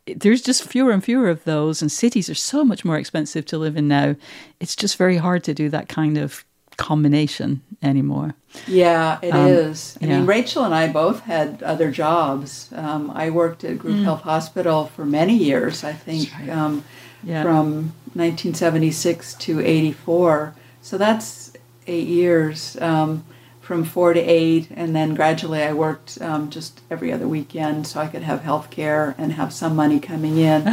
There's 0.07 0.41
just 0.41 0.63
fewer 0.63 0.91
and 0.91 1.03
fewer 1.03 1.29
of 1.29 1.43
those, 1.45 1.81
and 1.81 1.91
cities 1.91 2.29
are 2.29 2.35
so 2.35 2.63
much 2.63 2.85
more 2.85 2.97
expensive 2.97 3.45
to 3.47 3.57
live 3.57 3.75
in 3.75 3.87
now. 3.87 4.15
It's 4.59 4.75
just 4.75 4.97
very 4.97 5.17
hard 5.17 5.43
to 5.45 5.53
do 5.53 5.69
that 5.69 5.89
kind 5.89 6.17
of 6.17 6.45
combination 6.77 7.61
anymore. 7.81 8.35
Yeah, 8.67 9.17
it 9.23 9.33
Um, 9.33 9.47
is. 9.47 9.97
I 10.01 10.05
yeah. 10.05 10.17
mean, 10.17 10.25
Rachel 10.27 10.63
and 10.63 10.75
I 10.75 10.87
both 10.87 11.21
had 11.21 11.63
other 11.63 11.89
jobs. 11.89 12.69
Um, 12.75 13.11
I 13.15 13.29
worked 13.31 13.63
at 13.63 13.79
Group 13.79 14.03
Health 14.03 14.21
Hospital 14.21 14.91
for 14.95 15.05
many 15.05 15.35
years, 15.35 15.83
I 15.83 15.93
think, 15.93 16.29
um, 16.49 16.83
Yeah. 17.23 17.41
from 17.43 17.93
1976 18.13 19.33
to 19.35 19.59
84. 19.61 20.53
So 20.81 20.97
that's 20.97 21.51
eight 21.87 22.07
years, 22.07 22.77
um, 22.81 23.23
from 23.65 23.83
four 23.83 24.13
to 24.13 24.19
eight. 24.19 24.67
And 24.75 24.95
then 24.95 25.15
gradually 25.15 25.63
I 25.63 25.73
worked 25.73 26.21
um, 26.21 26.51
just 26.51 26.81
every 26.91 27.11
other 27.11 27.27
weekend 27.27 27.87
so 27.87 27.99
I 27.99 28.05
could 28.07 28.21
have 28.21 28.41
health 28.41 28.69
care 28.69 29.15
and 29.17 29.33
have 29.33 29.51
some 29.51 29.75
money 29.75 29.99
coming 29.99 30.37
in. 30.37 30.67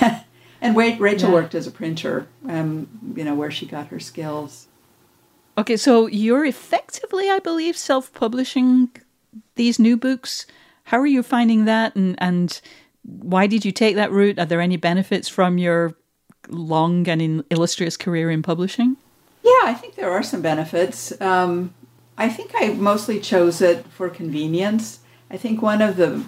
and 0.62 0.74
wait, 0.74 0.98
Rachel 0.98 1.28
Yeah. 1.28 1.34
worked 1.34 1.54
as 1.54 1.66
a 1.66 1.70
printer, 1.70 2.26
um, 2.48 2.88
you 3.14 3.22
know, 3.22 3.34
where 3.34 3.50
she 3.50 3.66
got 3.66 3.88
her 3.88 4.00
skills. 4.00 4.66
Okay, 5.58 5.76
so 5.76 6.06
you're 6.06 6.46
effectively, 6.46 7.28
I 7.28 7.38
believe, 7.38 7.76
self-publishing 7.76 8.88
these 9.56 9.78
new 9.78 9.98
books. 9.98 10.46
How 10.84 10.98
are 10.98 11.06
you 11.06 11.22
finding 11.22 11.66
that, 11.66 11.94
and 11.94 12.16
and 12.18 12.58
why 13.04 13.46
did 13.46 13.62
you 13.62 13.72
take 13.72 13.96
that 13.96 14.10
route? 14.10 14.38
Are 14.38 14.46
there 14.46 14.62
any 14.62 14.78
benefits 14.78 15.28
from 15.28 15.58
your 15.58 15.94
long 16.48 17.06
and 17.06 17.20
in 17.20 17.44
illustrious 17.50 17.98
career 17.98 18.30
in 18.30 18.42
publishing? 18.42 18.96
Yeah, 19.44 19.64
I 19.64 19.74
think 19.74 19.94
there 19.96 20.10
are 20.10 20.22
some 20.22 20.40
benefits. 20.40 21.12
Um, 21.20 21.74
I 22.16 22.28
think 22.28 22.52
I 22.54 22.68
mostly 22.68 23.20
chose 23.20 23.60
it 23.60 23.86
for 23.86 24.08
convenience. 24.08 25.00
I 25.30 25.36
think 25.36 25.62
one 25.62 25.80
of 25.80 25.96
the 25.96 26.24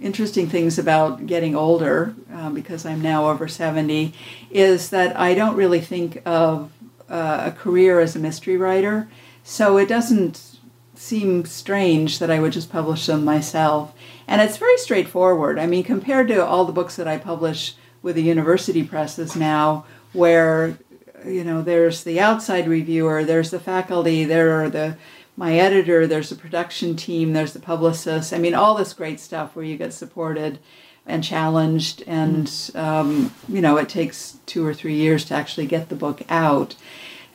interesting 0.00 0.48
things 0.48 0.78
about 0.78 1.26
getting 1.26 1.54
older, 1.54 2.14
uh, 2.32 2.50
because 2.50 2.84
I'm 2.84 3.00
now 3.00 3.28
over 3.28 3.48
70, 3.48 4.12
is 4.50 4.90
that 4.90 5.18
I 5.18 5.34
don't 5.34 5.56
really 5.56 5.80
think 5.80 6.22
of 6.24 6.72
uh, 7.08 7.44
a 7.46 7.52
career 7.52 8.00
as 8.00 8.14
a 8.14 8.18
mystery 8.18 8.56
writer. 8.56 9.08
So 9.42 9.78
it 9.78 9.88
doesn't 9.88 10.58
seem 10.94 11.44
strange 11.44 12.18
that 12.18 12.30
I 12.30 12.40
would 12.40 12.52
just 12.52 12.70
publish 12.70 13.06
them 13.06 13.24
myself. 13.24 13.94
And 14.26 14.42
it's 14.42 14.56
very 14.56 14.76
straightforward. 14.78 15.58
I 15.58 15.66
mean, 15.66 15.84
compared 15.84 16.28
to 16.28 16.44
all 16.44 16.64
the 16.64 16.72
books 16.72 16.96
that 16.96 17.08
I 17.08 17.18
publish 17.18 17.74
with 18.02 18.16
the 18.16 18.22
university 18.22 18.82
presses 18.82 19.34
now, 19.34 19.84
where 20.12 20.78
you 21.24 21.42
know 21.44 21.62
there's 21.62 22.04
the 22.04 22.20
outside 22.20 22.68
reviewer, 22.68 23.24
there's 23.24 23.50
the 23.50 23.60
faculty, 23.60 24.24
there 24.24 24.62
are 24.62 24.70
the 24.70 24.96
my 25.38 25.56
editor, 25.56 26.04
there's 26.04 26.32
a 26.32 26.36
production 26.36 26.96
team, 26.96 27.32
there's 27.32 27.52
the 27.52 27.60
publicist. 27.60 28.32
I 28.32 28.38
mean, 28.38 28.56
all 28.56 28.74
this 28.74 28.92
great 28.92 29.20
stuff 29.20 29.54
where 29.54 29.64
you 29.64 29.76
get 29.76 29.92
supported 29.92 30.58
and 31.06 31.22
challenged, 31.22 32.02
and 32.08 32.52
um, 32.74 33.32
you 33.48 33.60
know 33.60 33.76
it 33.76 33.88
takes 33.88 34.38
two 34.46 34.66
or 34.66 34.74
three 34.74 34.96
years 34.96 35.24
to 35.26 35.34
actually 35.34 35.66
get 35.66 35.90
the 35.90 35.94
book 35.94 36.22
out. 36.28 36.74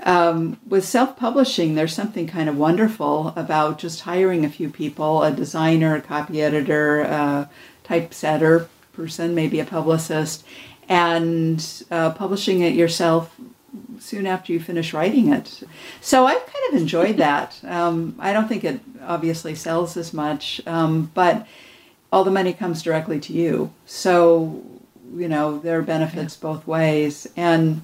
Um, 0.02 0.60
with 0.68 0.84
self-publishing, 0.84 1.76
there's 1.76 1.94
something 1.94 2.28
kind 2.28 2.50
of 2.50 2.58
wonderful 2.58 3.30
about 3.38 3.78
just 3.78 4.02
hiring 4.02 4.44
a 4.44 4.50
few 4.50 4.70
people, 4.70 5.24
a 5.24 5.32
designer, 5.32 5.96
a 5.96 6.02
copy 6.02 6.42
editor, 6.42 7.00
a 7.00 7.50
typesetter 7.86 8.68
person, 8.92 9.34
maybe 9.34 9.62
a 9.62 9.66
publicist, 9.66 10.44
and 10.90 11.86
uh, 11.90 12.12
publishing 12.12 12.60
it 12.60 12.74
yourself 12.74 13.34
soon 14.00 14.26
after 14.26 14.54
you 14.54 14.60
finish 14.60 14.94
writing 14.94 15.32
it. 15.32 15.64
So 16.02 16.26
I've 16.26 16.46
kind 16.46 16.74
of 16.74 16.82
enjoyed 16.82 17.18
that. 17.18 17.60
Um, 17.74 18.16
I 18.20 18.34
don't 18.34 18.48
think 18.48 18.64
it 18.64 18.82
obviously 19.02 19.56
sells 19.56 19.98
as 19.98 20.14
much, 20.14 20.62
um, 20.68 21.10
but 21.16 21.48
all 22.12 22.24
the 22.24 22.30
money 22.30 22.54
comes 22.54 22.84
directly 22.84 23.20
to 23.22 23.34
you. 23.34 23.74
So, 23.86 24.62
you 25.16 25.28
know, 25.28 25.58
there 25.58 25.80
are 25.80 25.82
benefits 25.82 26.38
both 26.38 26.68
ways. 26.68 27.28
And 27.36 27.82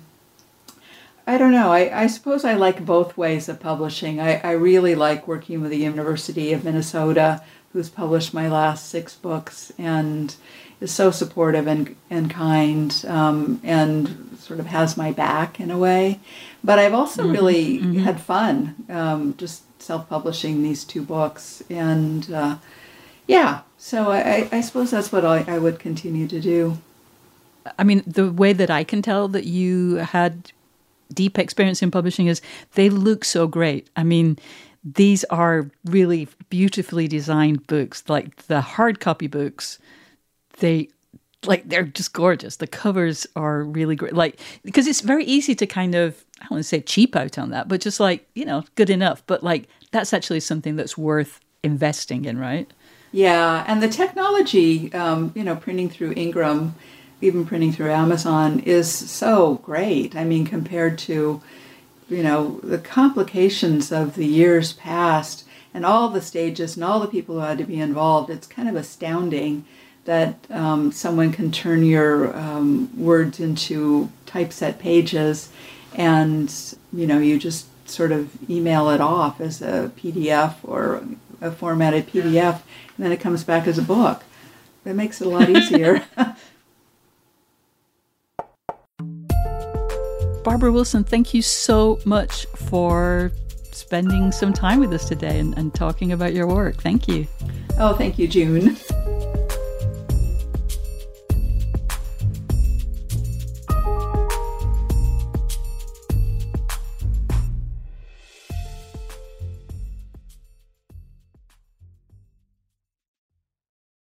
I 1.25 1.37
don't 1.37 1.51
know. 1.51 1.71
I, 1.71 2.03
I 2.03 2.07
suppose 2.07 2.45
I 2.45 2.53
like 2.53 2.85
both 2.85 3.17
ways 3.17 3.49
of 3.49 3.59
publishing. 3.59 4.19
I, 4.19 4.39
I 4.41 4.51
really 4.51 4.95
like 4.95 5.27
working 5.27 5.61
with 5.61 5.71
the 5.71 5.77
University 5.77 6.53
of 6.53 6.63
Minnesota, 6.63 7.43
who's 7.73 7.89
published 7.89 8.33
my 8.33 8.47
last 8.47 8.89
six 8.89 9.15
books 9.15 9.71
and 9.77 10.35
is 10.81 10.91
so 10.91 11.11
supportive 11.11 11.67
and, 11.67 11.95
and 12.09 12.29
kind 12.31 13.03
um, 13.07 13.59
and 13.63 14.37
sort 14.39 14.59
of 14.59 14.65
has 14.67 14.95
my 14.97 15.11
back 15.11 15.59
in 15.59 15.69
a 15.69 15.77
way. 15.77 16.19
But 16.63 16.79
I've 16.79 16.93
also 16.93 17.27
really 17.27 17.77
had 17.99 18.19
fun 18.21 18.75
um, 18.89 19.35
just 19.37 19.63
self 19.81 20.09
publishing 20.09 20.63
these 20.63 20.83
two 20.83 21.01
books. 21.03 21.61
And 21.69 22.31
uh, 22.31 22.57
yeah, 23.27 23.61
so 23.77 24.09
I, 24.11 24.19
I- 24.19 24.49
I 24.53 24.61
suppose 24.61 24.91
that's 24.91 25.11
what 25.11 25.25
I, 25.25 25.43
I 25.47 25.57
would 25.59 25.79
continue 25.79 26.27
to 26.27 26.39
do. 26.39 26.77
I 27.77 27.83
mean, 27.83 28.03
the 28.07 28.31
way 28.31 28.53
that 28.53 28.69
I 28.71 28.83
can 28.83 29.01
tell 29.01 29.27
that 29.27 29.45
you 29.45 29.95
had 29.97 30.51
deep 31.13 31.37
experience 31.37 31.81
in 31.83 31.91
publishing 31.91 32.27
is 32.27 32.41
they 32.75 32.89
look 32.89 33.23
so 33.25 33.47
great. 33.47 33.87
I 33.95 34.03
mean, 34.03 34.39
these 34.83 35.23
are 35.25 35.69
really 35.85 36.27
beautifully 36.49 37.07
designed 37.07 37.67
books, 37.67 38.03
like 38.07 38.47
the 38.47 38.61
hard 38.61 38.99
copy 38.99 39.27
books. 39.27 39.79
They 40.59 40.89
like 41.45 41.69
they're 41.69 41.83
just 41.83 42.13
gorgeous. 42.13 42.57
The 42.57 42.67
covers 42.67 43.27
are 43.35 43.63
really 43.63 43.95
great. 43.95 44.13
Like 44.13 44.39
because 44.63 44.87
it's 44.87 45.01
very 45.01 45.25
easy 45.25 45.55
to 45.55 45.65
kind 45.65 45.95
of 45.95 46.25
I 46.39 46.43
don't 46.43 46.51
want 46.51 46.63
to 46.63 46.67
say 46.67 46.81
cheap 46.81 47.15
out 47.15 47.37
on 47.37 47.49
that, 47.51 47.67
but 47.67 47.81
just 47.81 47.99
like 47.99 48.27
you 48.35 48.45
know, 48.45 48.63
good 48.75 48.89
enough. 48.89 49.23
But 49.27 49.43
like 49.43 49.67
that's 49.91 50.13
actually 50.13 50.41
something 50.41 50.75
that's 50.75 50.97
worth 50.97 51.39
investing 51.63 52.25
in, 52.25 52.37
right? 52.37 52.71
Yeah, 53.11 53.63
and 53.67 53.81
the 53.81 53.89
technology, 53.89 54.93
um, 54.93 55.31
you 55.35 55.43
know, 55.43 55.55
printing 55.55 55.89
through 55.89 56.13
Ingram, 56.15 56.75
even 57.21 57.45
printing 57.45 57.73
through 57.73 57.91
Amazon, 57.91 58.59
is 58.59 58.91
so 58.91 59.55
great. 59.63 60.15
I 60.15 60.23
mean, 60.23 60.45
compared 60.45 60.99
to, 60.99 61.41
you 62.09 62.23
know, 62.23 62.59
the 62.63 62.77
complications 62.77 63.91
of 63.91 64.15
the 64.15 64.25
years 64.25 64.73
past 64.73 65.45
and 65.73 65.85
all 65.85 66.09
the 66.09 66.21
stages 66.21 66.75
and 66.75 66.83
all 66.83 66.99
the 66.99 67.07
people 67.07 67.35
who 67.35 67.41
had 67.41 67.57
to 67.59 67.63
be 67.63 67.79
involved, 67.79 68.29
it's 68.29 68.47
kind 68.47 68.67
of 68.67 68.75
astounding 68.75 69.65
that 70.05 70.35
um, 70.49 70.91
someone 70.91 71.31
can 71.31 71.51
turn 71.51 71.83
your 71.83 72.35
um, 72.35 72.89
words 72.97 73.39
into 73.39 74.09
typeset 74.25 74.79
pages 74.79 75.49
and, 75.93 76.75
you 76.91 77.05
know, 77.05 77.19
you 77.19 77.37
just 77.37 77.67
sort 77.89 78.11
of 78.11 78.49
email 78.49 78.89
it 78.89 79.01
off 79.01 79.41
as 79.41 79.61
a 79.61 79.91
PDF 79.97 80.55
or 80.63 81.03
a 81.41 81.51
formatted 81.51 82.07
PDF, 82.07 82.61
and 82.95 83.05
then 83.05 83.11
it 83.11 83.19
comes 83.19 83.43
back 83.43 83.67
as 83.67 83.77
a 83.77 83.81
book. 83.81 84.23
It 84.85 84.93
makes 84.93 85.21
it 85.21 85.27
a 85.27 85.29
lot 85.29 85.49
easier. 85.55 86.03
Barbara 90.49 90.71
Wilson, 90.71 91.03
thank 91.03 91.35
you 91.35 91.43
so 91.43 91.99
much 92.05 92.47
for 92.55 93.31
spending 93.71 94.31
some 94.31 94.51
time 94.51 94.79
with 94.79 94.91
us 94.91 95.07
today 95.07 95.37
and, 95.37 95.55
and 95.59 95.75
talking 95.75 96.11
about 96.11 96.33
your 96.33 96.47
work. 96.47 96.81
Thank 96.81 97.07
you. 97.07 97.27
oh, 97.77 97.93
thank 97.93 98.17
you, 98.17 98.27
June. 98.27 98.75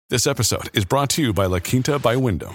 This 0.09 0.29
episode 0.29 0.71
is 0.73 0.85
brought 0.85 1.11
to 1.11 1.23
you 1.23 1.33
by 1.33 1.47
La 1.47 1.59
Quinta 1.59 1.99
by 1.99 2.15
Wyndham. 2.15 2.55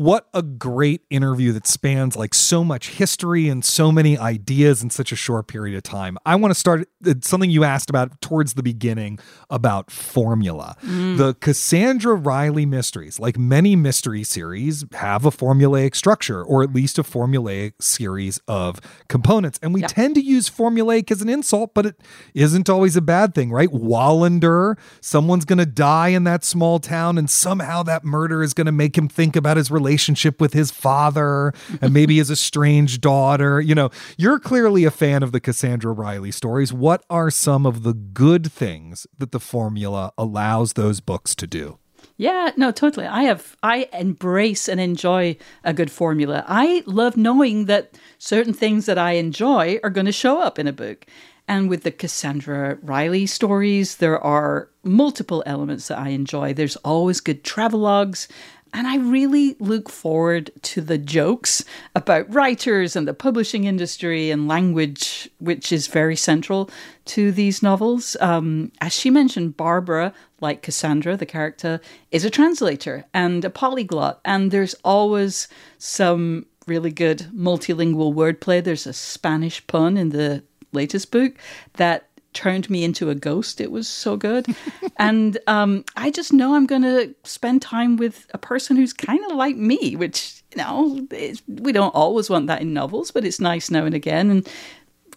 what 0.00 0.28
a 0.32 0.40
great 0.40 1.02
interview 1.10 1.52
that 1.52 1.66
spans 1.66 2.16
like 2.16 2.32
so 2.32 2.64
much 2.64 2.88
history 2.88 3.50
and 3.50 3.62
so 3.62 3.92
many 3.92 4.16
ideas 4.16 4.82
in 4.82 4.88
such 4.88 5.12
a 5.12 5.14
short 5.14 5.46
period 5.46 5.76
of 5.76 5.82
time. 5.82 6.16
I 6.24 6.36
want 6.36 6.54
to 6.54 6.58
start 6.58 6.88
something 7.20 7.50
you 7.50 7.64
asked 7.64 7.90
about 7.90 8.18
towards 8.22 8.54
the 8.54 8.62
beginning 8.62 9.18
about 9.50 9.90
formula. 9.90 10.74
Mm. 10.82 11.18
The 11.18 11.34
Cassandra 11.34 12.14
Reilly 12.14 12.64
mysteries, 12.64 13.20
like 13.20 13.36
many 13.36 13.76
mystery 13.76 14.24
series, 14.24 14.86
have 14.92 15.26
a 15.26 15.30
formulaic 15.30 15.94
structure 15.94 16.42
or 16.42 16.62
at 16.62 16.72
least 16.72 16.98
a 16.98 17.02
formulaic 17.02 17.74
series 17.78 18.40
of 18.48 18.80
components. 19.08 19.58
And 19.62 19.74
we 19.74 19.82
yep. 19.82 19.90
tend 19.90 20.14
to 20.14 20.22
use 20.22 20.48
formulaic 20.48 21.10
as 21.10 21.20
an 21.20 21.28
insult, 21.28 21.74
but 21.74 21.84
it 21.84 22.00
isn't 22.32 22.70
always 22.70 22.96
a 22.96 23.02
bad 23.02 23.34
thing, 23.34 23.50
right? 23.50 23.68
Wallander, 23.68 24.78
someone's 25.02 25.44
going 25.44 25.58
to 25.58 25.66
die 25.66 26.08
in 26.08 26.24
that 26.24 26.42
small 26.42 26.78
town, 26.78 27.18
and 27.18 27.28
somehow 27.28 27.82
that 27.82 28.02
murder 28.02 28.42
is 28.42 28.54
going 28.54 28.64
to 28.64 28.72
make 28.72 28.96
him 28.96 29.06
think 29.06 29.36
about 29.36 29.58
his 29.58 29.70
relationship 29.70 29.89
relationship 29.90 30.40
with 30.40 30.52
his 30.52 30.70
father 30.70 31.52
and 31.82 31.92
maybe 31.92 32.18
his 32.18 32.30
estranged 32.38 33.00
daughter. 33.00 33.60
You 33.60 33.74
know, 33.74 33.90
you're 34.16 34.38
clearly 34.38 34.84
a 34.84 34.90
fan 34.90 35.24
of 35.24 35.32
the 35.32 35.40
Cassandra 35.40 35.92
Reilly 35.92 36.30
stories. 36.30 36.72
What 36.72 37.04
are 37.10 37.28
some 37.30 37.66
of 37.66 37.82
the 37.82 37.92
good 37.92 38.52
things 38.52 39.06
that 39.18 39.32
the 39.32 39.40
formula 39.40 40.12
allows 40.16 40.74
those 40.74 41.00
books 41.00 41.34
to 41.34 41.46
do? 41.48 41.78
Yeah, 42.16 42.50
no, 42.56 42.70
totally. 42.70 43.06
I 43.06 43.24
have 43.24 43.56
I 43.62 43.88
embrace 43.92 44.68
and 44.68 44.78
enjoy 44.78 45.36
a 45.64 45.72
good 45.72 45.90
formula. 45.90 46.44
I 46.46 46.84
love 46.86 47.16
knowing 47.16 47.64
that 47.64 47.98
certain 48.18 48.52
things 48.52 48.86
that 48.86 48.98
I 48.98 49.12
enjoy 49.12 49.80
are 49.82 49.90
going 49.90 50.06
to 50.06 50.12
show 50.12 50.40
up 50.40 50.58
in 50.58 50.68
a 50.68 50.72
book. 50.72 51.06
And 51.48 51.68
with 51.68 51.82
the 51.82 51.90
Cassandra 51.90 52.78
Reilly 52.80 53.26
stories, 53.26 53.96
there 53.96 54.22
are 54.22 54.68
multiple 54.84 55.42
elements 55.46 55.88
that 55.88 55.98
I 55.98 56.10
enjoy. 56.10 56.54
There's 56.54 56.76
always 56.76 57.20
good 57.20 57.42
travelogues 57.42 58.28
and 58.72 58.86
I 58.86 58.96
really 58.96 59.56
look 59.58 59.88
forward 59.88 60.50
to 60.62 60.80
the 60.80 60.98
jokes 60.98 61.64
about 61.94 62.32
writers 62.32 62.94
and 62.94 63.08
the 63.08 63.14
publishing 63.14 63.64
industry 63.64 64.30
and 64.30 64.46
language, 64.46 65.28
which 65.38 65.72
is 65.72 65.86
very 65.86 66.16
central 66.16 66.70
to 67.06 67.32
these 67.32 67.62
novels. 67.62 68.16
Um, 68.20 68.70
as 68.80 68.92
she 68.92 69.10
mentioned, 69.10 69.56
Barbara, 69.56 70.12
like 70.40 70.62
Cassandra, 70.62 71.16
the 71.16 71.26
character, 71.26 71.80
is 72.10 72.24
a 72.24 72.30
translator 72.30 73.04
and 73.12 73.44
a 73.44 73.50
polyglot. 73.50 74.20
And 74.24 74.50
there's 74.50 74.74
always 74.84 75.48
some 75.78 76.46
really 76.66 76.92
good 76.92 77.26
multilingual 77.34 78.14
wordplay. 78.14 78.62
There's 78.62 78.86
a 78.86 78.92
Spanish 78.92 79.66
pun 79.66 79.96
in 79.96 80.10
the 80.10 80.44
latest 80.72 81.10
book 81.10 81.32
that 81.74 82.09
turned 82.32 82.70
me 82.70 82.84
into 82.84 83.10
a 83.10 83.14
ghost. 83.14 83.60
It 83.60 83.70
was 83.70 83.88
so 83.88 84.16
good. 84.16 84.46
and 84.98 85.38
um, 85.46 85.84
I 85.96 86.10
just 86.10 86.32
know 86.32 86.54
I'm 86.54 86.66
going 86.66 86.82
to 86.82 87.14
spend 87.24 87.62
time 87.62 87.96
with 87.96 88.26
a 88.32 88.38
person 88.38 88.76
who's 88.76 88.92
kind 88.92 89.24
of 89.30 89.36
like 89.36 89.56
me, 89.56 89.96
which, 89.96 90.42
you 90.52 90.58
know, 90.58 91.06
we 91.48 91.72
don't 91.72 91.94
always 91.94 92.30
want 92.30 92.46
that 92.46 92.62
in 92.62 92.72
novels, 92.72 93.10
but 93.10 93.24
it's 93.24 93.40
nice 93.40 93.70
now 93.70 93.84
and 93.84 93.94
again. 93.94 94.30
And 94.30 94.48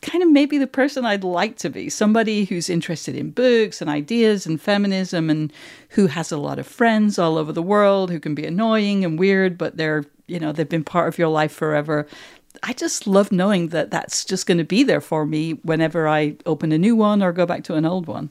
kind 0.03 0.21
of 0.21 0.29
maybe 0.29 0.57
the 0.57 0.67
person 0.67 1.05
I'd 1.05 1.23
like 1.23 1.57
to 1.59 1.69
be 1.69 1.89
somebody 1.89 2.43
who's 2.45 2.69
interested 2.69 3.15
in 3.15 3.31
books 3.31 3.81
and 3.81 3.89
ideas 3.89 4.45
and 4.45 4.61
feminism 4.61 5.29
and 5.29 5.51
who 5.89 6.07
has 6.07 6.31
a 6.31 6.37
lot 6.37 6.59
of 6.59 6.67
friends 6.67 7.17
all 7.17 7.37
over 7.37 7.53
the 7.53 7.61
world 7.61 8.11
who 8.11 8.19
can 8.19 8.35
be 8.35 8.45
annoying 8.45 9.05
and 9.05 9.17
weird, 9.17 9.57
but 9.57 9.77
they're, 9.77 10.03
you 10.27 10.39
know, 10.39 10.51
they've 10.51 10.67
been 10.67 10.83
part 10.83 11.07
of 11.07 11.17
your 11.17 11.29
life 11.29 11.53
forever. 11.53 12.05
I 12.61 12.73
just 12.73 13.07
love 13.07 13.31
knowing 13.31 13.69
that 13.69 13.89
that's 13.89 14.23
just 14.23 14.45
going 14.45 14.59
to 14.59 14.63
be 14.63 14.83
there 14.83 15.01
for 15.01 15.25
me 15.25 15.53
whenever 15.63 16.07
I 16.07 16.35
open 16.45 16.71
a 16.71 16.77
new 16.77 16.95
one 16.95 17.23
or 17.23 17.31
go 17.31 17.45
back 17.45 17.63
to 17.65 17.75
an 17.75 17.85
old 17.85 18.07
one. 18.07 18.29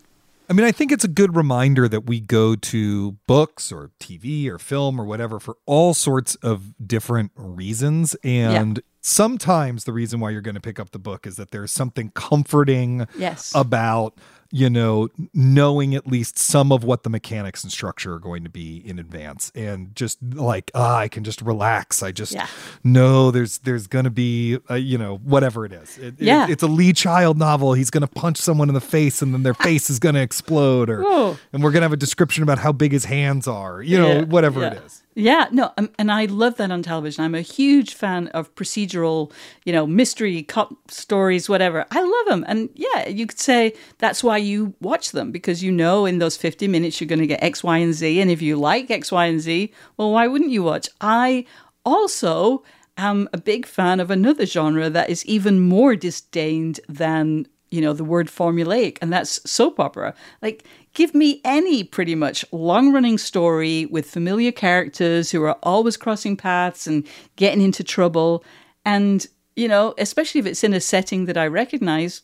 I 0.48 0.54
mean, 0.54 0.66
I 0.66 0.72
think 0.72 0.92
it's 0.92 1.04
a 1.04 1.08
good 1.08 1.34
reminder 1.34 1.88
that 1.88 2.06
we 2.06 2.20
go 2.20 2.56
to 2.56 3.12
books 3.26 3.72
or 3.72 3.90
TV 3.98 4.48
or 4.48 4.58
film 4.58 5.00
or 5.00 5.04
whatever 5.04 5.40
for 5.40 5.56
all 5.66 5.94
sorts 5.94 6.34
of 6.36 6.74
different 6.86 7.32
reasons. 7.36 8.14
And 8.22 8.76
yeah. 8.78 8.82
sometimes 9.00 9.84
the 9.84 9.92
reason 9.92 10.20
why 10.20 10.30
you're 10.30 10.42
going 10.42 10.56
to 10.56 10.60
pick 10.60 10.78
up 10.78 10.90
the 10.90 10.98
book 10.98 11.26
is 11.26 11.36
that 11.36 11.52
there's 11.52 11.72
something 11.72 12.10
comforting 12.10 13.06
yes. 13.16 13.52
about 13.54 14.18
you 14.54 14.68
know, 14.68 15.08
knowing 15.32 15.94
at 15.94 16.06
least 16.06 16.38
some 16.38 16.70
of 16.70 16.84
what 16.84 17.04
the 17.04 17.10
mechanics 17.10 17.64
and 17.64 17.72
structure 17.72 18.12
are 18.12 18.18
going 18.18 18.44
to 18.44 18.50
be 18.50 18.86
in 18.86 18.98
advance, 18.98 19.50
and 19.54 19.96
just 19.96 20.18
like 20.22 20.70
ah, 20.74 20.98
I 20.98 21.08
can 21.08 21.24
just 21.24 21.40
relax. 21.40 22.02
I 22.02 22.12
just 22.12 22.34
yeah. 22.34 22.46
know 22.84 23.30
there's 23.30 23.58
there's 23.58 23.86
going 23.86 24.04
to 24.04 24.10
be 24.10 24.58
a, 24.68 24.76
you 24.76 24.98
know 24.98 25.16
whatever 25.16 25.64
it 25.64 25.72
is. 25.72 25.96
It, 25.96 26.16
yeah, 26.18 26.44
it, 26.44 26.50
it's 26.50 26.62
a 26.62 26.66
Lee 26.66 26.92
Child 26.92 27.38
novel. 27.38 27.72
He's 27.72 27.88
going 27.88 28.02
to 28.02 28.06
punch 28.06 28.36
someone 28.36 28.68
in 28.68 28.74
the 28.74 28.80
face, 28.82 29.22
and 29.22 29.32
then 29.32 29.42
their 29.42 29.54
face 29.68 29.88
is 29.88 29.98
going 29.98 30.16
to 30.16 30.22
explode, 30.22 30.90
or 30.90 31.02
Whoa. 31.02 31.38
and 31.54 31.64
we're 31.64 31.70
going 31.70 31.80
to 31.80 31.86
have 31.86 31.94
a 31.94 31.96
description 31.96 32.42
about 32.42 32.58
how 32.58 32.72
big 32.72 32.92
his 32.92 33.06
hands 33.06 33.48
are. 33.48 33.80
You 33.80 33.98
know, 33.98 34.12
yeah. 34.12 34.22
whatever 34.24 34.60
yeah. 34.60 34.74
it 34.74 34.82
is. 34.84 35.01
Yeah, 35.14 35.48
no, 35.52 35.72
um, 35.76 35.90
and 35.98 36.10
I 36.10 36.24
love 36.24 36.56
that 36.56 36.70
on 36.70 36.82
television. 36.82 37.22
I'm 37.22 37.34
a 37.34 37.42
huge 37.42 37.94
fan 37.94 38.28
of 38.28 38.54
procedural, 38.54 39.30
you 39.64 39.72
know, 39.72 39.86
mystery 39.86 40.42
cop 40.42 40.90
stories, 40.90 41.50
whatever. 41.50 41.84
I 41.90 42.00
love 42.00 42.26
them, 42.28 42.44
and 42.48 42.70
yeah, 42.74 43.08
you 43.08 43.26
could 43.26 43.38
say 43.38 43.74
that's 43.98 44.24
why 44.24 44.38
you 44.38 44.74
watch 44.80 45.12
them 45.12 45.30
because 45.30 45.62
you 45.62 45.70
know 45.70 46.06
in 46.06 46.18
those 46.18 46.38
50 46.38 46.66
minutes 46.66 46.98
you're 46.98 47.08
going 47.08 47.18
to 47.18 47.26
get 47.26 47.42
X, 47.42 47.62
Y, 47.62 47.76
and 47.76 47.92
Z, 47.92 48.20
and 48.22 48.30
if 48.30 48.40
you 48.40 48.56
like 48.56 48.90
X, 48.90 49.12
Y, 49.12 49.26
and 49.26 49.40
Z, 49.40 49.70
well, 49.98 50.12
why 50.12 50.26
wouldn't 50.26 50.50
you 50.50 50.62
watch? 50.62 50.88
I 51.02 51.44
also 51.84 52.62
am 52.96 53.28
a 53.34 53.38
big 53.38 53.66
fan 53.66 54.00
of 54.00 54.10
another 54.10 54.46
genre 54.46 54.88
that 54.88 55.10
is 55.10 55.26
even 55.26 55.60
more 55.60 55.94
disdained 55.94 56.80
than 56.88 57.46
you 57.70 57.80
know 57.80 57.92
the 57.94 58.04
word 58.04 58.28
formulaic 58.28 58.98
and 59.00 59.10
that's 59.10 59.40
soap 59.50 59.80
opera 59.80 60.14
like 60.42 60.62
Give 60.94 61.14
me 61.14 61.40
any 61.44 61.84
pretty 61.84 62.14
much 62.14 62.44
long 62.52 62.92
running 62.92 63.18
story 63.18 63.86
with 63.86 64.10
familiar 64.10 64.52
characters 64.52 65.30
who 65.30 65.42
are 65.42 65.56
always 65.62 65.96
crossing 65.96 66.36
paths 66.36 66.86
and 66.86 67.06
getting 67.36 67.62
into 67.62 67.82
trouble. 67.82 68.44
And, 68.84 69.26
you 69.56 69.68
know, 69.68 69.94
especially 69.96 70.40
if 70.40 70.46
it's 70.46 70.62
in 70.62 70.74
a 70.74 70.80
setting 70.80 71.24
that 71.26 71.38
I 71.38 71.46
recognize, 71.46 72.22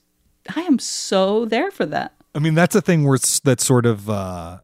I 0.54 0.60
am 0.62 0.78
so 0.78 1.46
there 1.46 1.70
for 1.70 1.86
that. 1.86 2.14
I 2.34 2.40
mean, 2.40 2.54
that's 2.54 2.74
a 2.74 2.82
thing 2.82 3.04
where 3.04 3.18
that's 3.44 3.64
sort 3.64 3.86
of. 3.86 4.10
Uh 4.10 4.58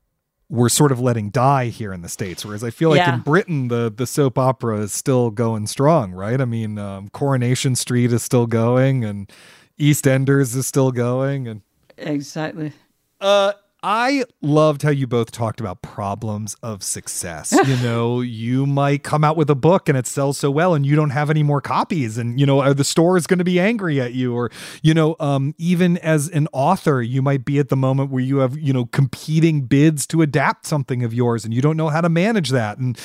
we're 0.51 0.69
sort 0.69 0.93
of 0.93 1.01
letting 1.01 1.31
die 1.31 1.67
here 1.67 1.93
in 1.93 2.03
the 2.03 2.09
states 2.09 2.45
whereas 2.45 2.63
i 2.63 2.71
feel 2.71 2.91
like 2.91 2.99
yeah. 2.99 3.15
in 3.15 3.21
britain 3.21 3.69
the 3.69 3.93
the 3.95 4.07
soap 4.07 4.39
opera 4.39 4.79
is 4.79 4.93
still 4.93 5.31
going 5.31 5.67
strong 5.67 6.13
right 6.13 6.41
i 6.41 6.45
mean 6.45 6.79
um, 6.79 7.09
coronation 7.09 7.75
street 7.75 8.13
is 8.13 8.23
still 8.23 8.47
going 8.47 9.05
and 9.05 9.33
eastenders 9.79 10.55
is 10.55 10.67
still 10.67 10.93
going 10.93 11.49
and 11.49 11.63
exactly 11.97 12.73
uh 13.21 13.53
I 13.87 14.25
loved 14.41 14.81
how 14.81 14.89
you 14.89 15.07
both 15.07 15.31
talked 15.31 15.61
about 15.61 15.83
problems 15.83 16.57
of 16.63 16.83
success. 16.83 17.53
you 17.53 17.77
know, 17.83 18.23
you 18.23 18.65
might 18.65 19.03
come 19.03 19.23
out 19.23 19.37
with 19.37 19.51
a 19.51 19.55
book 19.55 19.91
and 19.91 19.99
it 19.99 20.07
sells 20.07 20.39
so 20.39 20.51
well 20.51 20.73
and 20.73 20.87
you 20.87 20.97
don't 20.97 21.11
have 21.11 21.29
any 21.29 21.43
more 21.43 21.61
copies 21.61 22.17
and 22.17 22.41
you 22.41 22.47
know, 22.47 22.73
the 22.73 22.83
store 22.83 23.19
is 23.19 23.27
going 23.27 23.41
to 23.41 23.45
be 23.45 23.61
angry 23.61 24.01
at 24.01 24.15
you 24.15 24.35
or 24.35 24.51
you 24.83 24.95
know, 24.95 25.17
um, 25.21 25.55
even 25.59 25.99
as 25.99 26.31
an 26.31 26.49
author, 26.55 27.03
you 27.03 27.21
might 27.21 27.45
be 27.45 27.59
at 27.59 27.69
the 27.69 27.77
moment 27.77 28.11
where 28.11 28.23
you 28.23 28.39
have, 28.39 28.57
you 28.57 28.73
know, 28.73 28.87
competing 28.87 29.67
bids 29.67 30.07
to 30.07 30.23
adapt 30.23 30.65
something 30.65 31.05
of 31.05 31.13
yours 31.13 31.45
and 31.45 31.53
you 31.53 31.61
don't 31.61 31.77
know 31.77 31.91
how 31.91 32.01
to 32.01 32.09
manage 32.09 32.49
that. 32.49 32.79
And 32.79 32.99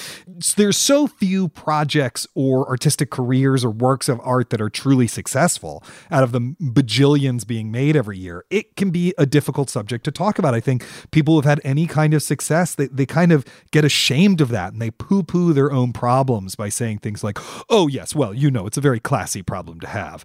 there's 0.56 0.78
so 0.78 1.08
few 1.08 1.50
projects 1.50 2.26
or 2.36 2.66
artistic 2.70 3.10
careers 3.10 3.66
or 3.66 3.70
works 3.70 4.08
of 4.08 4.22
art 4.24 4.50
that 4.52 4.62
are 4.62 4.70
truly 4.70 5.08
successful 5.08 5.84
out 6.10 6.24
of 6.24 6.32
the 6.32 6.40
bajillions 6.40 7.46
being 7.46 7.70
made 7.70 7.98
every 7.98 8.18
year. 8.18 8.46
It 8.50 8.78
can 8.78 8.92
be 8.92 9.14
a 9.18 9.26
difficult 9.26 9.70
subject 9.70 10.06
to 10.06 10.12
talk 10.14 10.40
about. 10.40 10.54
I 10.54 10.62
think 10.62 10.69
people 11.10 11.36
who've 11.36 11.46
had 11.46 11.60
any 11.64 11.88
kind 11.88 12.14
of 12.14 12.22
success, 12.22 12.76
they, 12.76 12.88
they 12.88 13.08
kind 13.08 13.32
of 13.32 13.44
get 13.72 13.84
ashamed 13.84 14.42
of 14.42 14.50
that 14.50 14.72
and 14.74 14.82
they 14.82 14.92
poo 14.92 15.24
poo 15.24 15.54
their 15.54 15.72
own 15.72 15.92
problems 15.92 16.56
by 16.56 16.70
saying 16.70 17.00
things 17.00 17.24
like, 17.24 17.40
oh, 17.70 17.88
yes, 17.88 18.14
well, 18.14 18.34
you 18.34 18.52
know, 18.52 18.68
it's 18.68 18.78
a 18.78 18.82
very 18.82 19.00
classy 19.00 19.42
problem 19.42 19.80
to 19.80 19.88
have. 19.88 20.24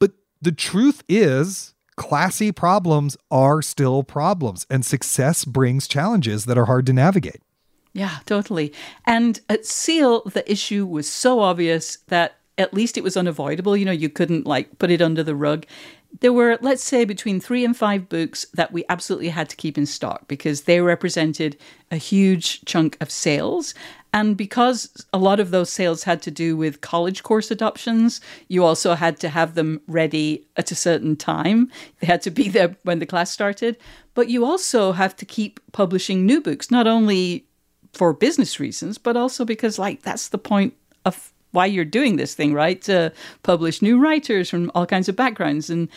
But 0.00 0.12
the 0.42 0.52
truth 0.52 1.04
is, 1.08 1.74
classy 1.96 2.50
problems 2.50 3.16
are 3.30 3.62
still 3.62 4.02
problems, 4.02 4.66
and 4.68 4.84
success 4.84 5.44
brings 5.44 5.86
challenges 5.86 6.46
that 6.46 6.58
are 6.58 6.64
hard 6.64 6.86
to 6.86 6.92
navigate. 6.92 7.40
Yeah, 7.92 8.18
totally. 8.26 8.72
And 9.06 9.40
at 9.48 9.64
Seal, 9.64 10.22
the 10.22 10.50
issue 10.50 10.84
was 10.84 11.08
so 11.08 11.38
obvious 11.38 11.98
that 12.08 12.38
at 12.58 12.74
least 12.74 12.98
it 12.98 13.04
was 13.04 13.16
unavoidable. 13.16 13.76
You 13.76 13.84
know, 13.84 13.92
you 13.92 14.08
couldn't 14.08 14.46
like 14.46 14.78
put 14.78 14.90
it 14.90 15.00
under 15.00 15.22
the 15.22 15.34
rug 15.34 15.64
there 16.20 16.32
were, 16.32 16.58
let's 16.60 16.84
say, 16.84 17.04
between 17.04 17.40
three 17.40 17.64
and 17.64 17.76
five 17.76 18.08
books 18.08 18.46
that 18.54 18.72
we 18.72 18.84
absolutely 18.88 19.30
had 19.30 19.48
to 19.50 19.56
keep 19.56 19.76
in 19.76 19.86
stock 19.86 20.28
because 20.28 20.62
they 20.62 20.80
represented 20.80 21.56
a 21.90 21.96
huge 21.96 22.64
chunk 22.64 22.96
of 23.00 23.10
sales. 23.10 23.74
And 24.12 24.36
because 24.36 25.06
a 25.12 25.18
lot 25.18 25.40
of 25.40 25.50
those 25.50 25.70
sales 25.70 26.04
had 26.04 26.22
to 26.22 26.30
do 26.30 26.56
with 26.56 26.80
college 26.80 27.24
course 27.24 27.50
adoptions, 27.50 28.20
you 28.46 28.64
also 28.64 28.94
had 28.94 29.18
to 29.20 29.28
have 29.28 29.56
them 29.56 29.80
ready 29.88 30.46
at 30.56 30.70
a 30.70 30.76
certain 30.76 31.16
time. 31.16 31.70
They 31.98 32.06
had 32.06 32.22
to 32.22 32.30
be 32.30 32.48
there 32.48 32.76
when 32.84 33.00
the 33.00 33.06
class 33.06 33.32
started. 33.32 33.76
But 34.14 34.28
you 34.28 34.44
also 34.44 34.92
have 34.92 35.16
to 35.16 35.26
keep 35.26 35.58
publishing 35.72 36.24
new 36.24 36.40
books, 36.40 36.70
not 36.70 36.86
only 36.86 37.44
for 37.92 38.12
business 38.12 38.60
reasons, 38.60 38.98
but 38.98 39.16
also 39.16 39.44
because, 39.44 39.80
like, 39.80 40.02
that's 40.02 40.28
the 40.28 40.38
point 40.38 40.74
of 41.04 41.32
why 41.54 41.66
you're 41.66 41.84
doing 41.84 42.16
this 42.16 42.34
thing, 42.34 42.52
right? 42.52 42.82
To 42.82 43.12
publish 43.42 43.80
new 43.80 43.98
writers 43.98 44.50
from 44.50 44.70
all 44.74 44.86
kinds 44.86 45.08
of 45.08 45.16
backgrounds. 45.16 45.70
And 45.70 45.88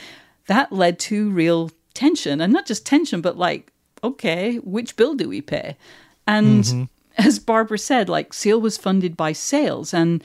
that 0.45 0.71
led 0.71 0.99
to 0.99 1.29
real 1.31 1.71
tension. 1.93 2.39
And 2.39 2.53
not 2.53 2.65
just 2.65 2.85
tension, 2.85 3.21
but 3.21 3.37
like, 3.37 3.73
okay, 4.03 4.57
which 4.57 4.95
bill 4.95 5.15
do 5.15 5.27
we 5.27 5.41
pay? 5.41 5.75
And 6.27 6.63
mm-hmm. 6.63 6.83
as 7.17 7.39
Barbara 7.39 7.79
said, 7.79 8.07
like 8.07 8.33
Seal 8.33 8.61
was 8.61 8.77
funded 8.77 9.17
by 9.17 9.33
sales. 9.33 9.93
And 9.93 10.23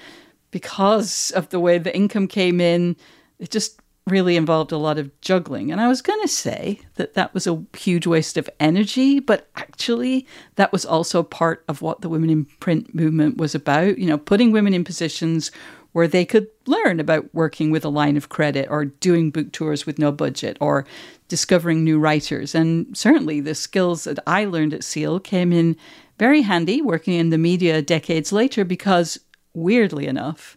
because 0.51 1.31
of 1.33 1.49
the 1.49 1.61
way 1.61 1.79
the 1.79 1.97
income 1.97 2.29
came 2.29 2.61
in, 2.61 2.95
it 3.39 3.51
just 3.51 3.82
really 4.07 4.37
involved 4.37 4.73
a 4.73 4.77
lot 4.77 4.99
of 4.99 5.21
juggling. 5.21 5.71
And 5.71 5.81
I 5.81 5.89
was 5.89 6.03
going 6.03 6.21
to 6.23 6.29
say 6.29 6.81
that 6.97 7.15
that 7.15 7.33
was 7.33 7.47
a 7.47 7.63
huge 7.77 8.07
waste 8.07 8.37
of 8.37 8.51
energy, 8.59 9.21
but 9.21 9.49
actually, 9.57 10.27
that 10.57 10.73
was 10.73 10.85
also 10.85 11.23
part 11.23 11.65
of 11.69 11.83
what 11.83 12.01
the 12.01 12.09
Women 12.09 12.31
in 12.31 12.45
Print 12.45 12.95
movement 12.95 13.37
was 13.37 13.55
about. 13.55 13.99
You 13.99 14.07
know, 14.07 14.19
putting 14.19 14.51
women 14.51 14.75
in 14.75 14.83
positions 14.85 15.53
where 15.93 16.09
they 16.09 16.25
could 16.25 16.49
learn 16.67 16.99
about 16.99 17.33
working 17.35 17.71
with 17.71 17.85
a 17.85 17.91
line 17.91 18.17
of 18.17 18.29
credit 18.29 18.67
or 18.71 18.87
doing 18.87 19.31
book 19.31 19.53
tours 19.53 19.87
with 19.87 19.99
no 19.99 20.11
budget 20.11 20.57
or 20.61 20.87
discovering 21.29 21.85
new 21.85 21.99
writers. 21.99 22.55
And 22.55 22.97
certainly 22.97 23.41
the 23.41 23.55
skills 23.55 24.05
that 24.05 24.19
I 24.27 24.47
learned 24.47 24.75
at 24.75 24.85
SEAL 24.85 25.21
came 25.21 25.53
in 25.53 25.77
very 26.19 26.43
handy 26.43 26.81
working 26.81 27.15
in 27.15 27.31
the 27.31 27.39
media 27.39 27.83
decades 27.83 28.33
later 28.33 28.65
because, 28.65 29.19
weirdly 29.55 30.07
enough, 30.07 30.57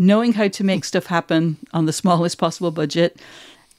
knowing 0.00 0.32
how 0.32 0.48
to 0.48 0.64
make 0.64 0.84
stuff 0.84 1.06
happen 1.06 1.58
on 1.72 1.84
the 1.84 1.92
smallest 2.00 2.38
possible 2.38 2.72
budget, 2.72 3.20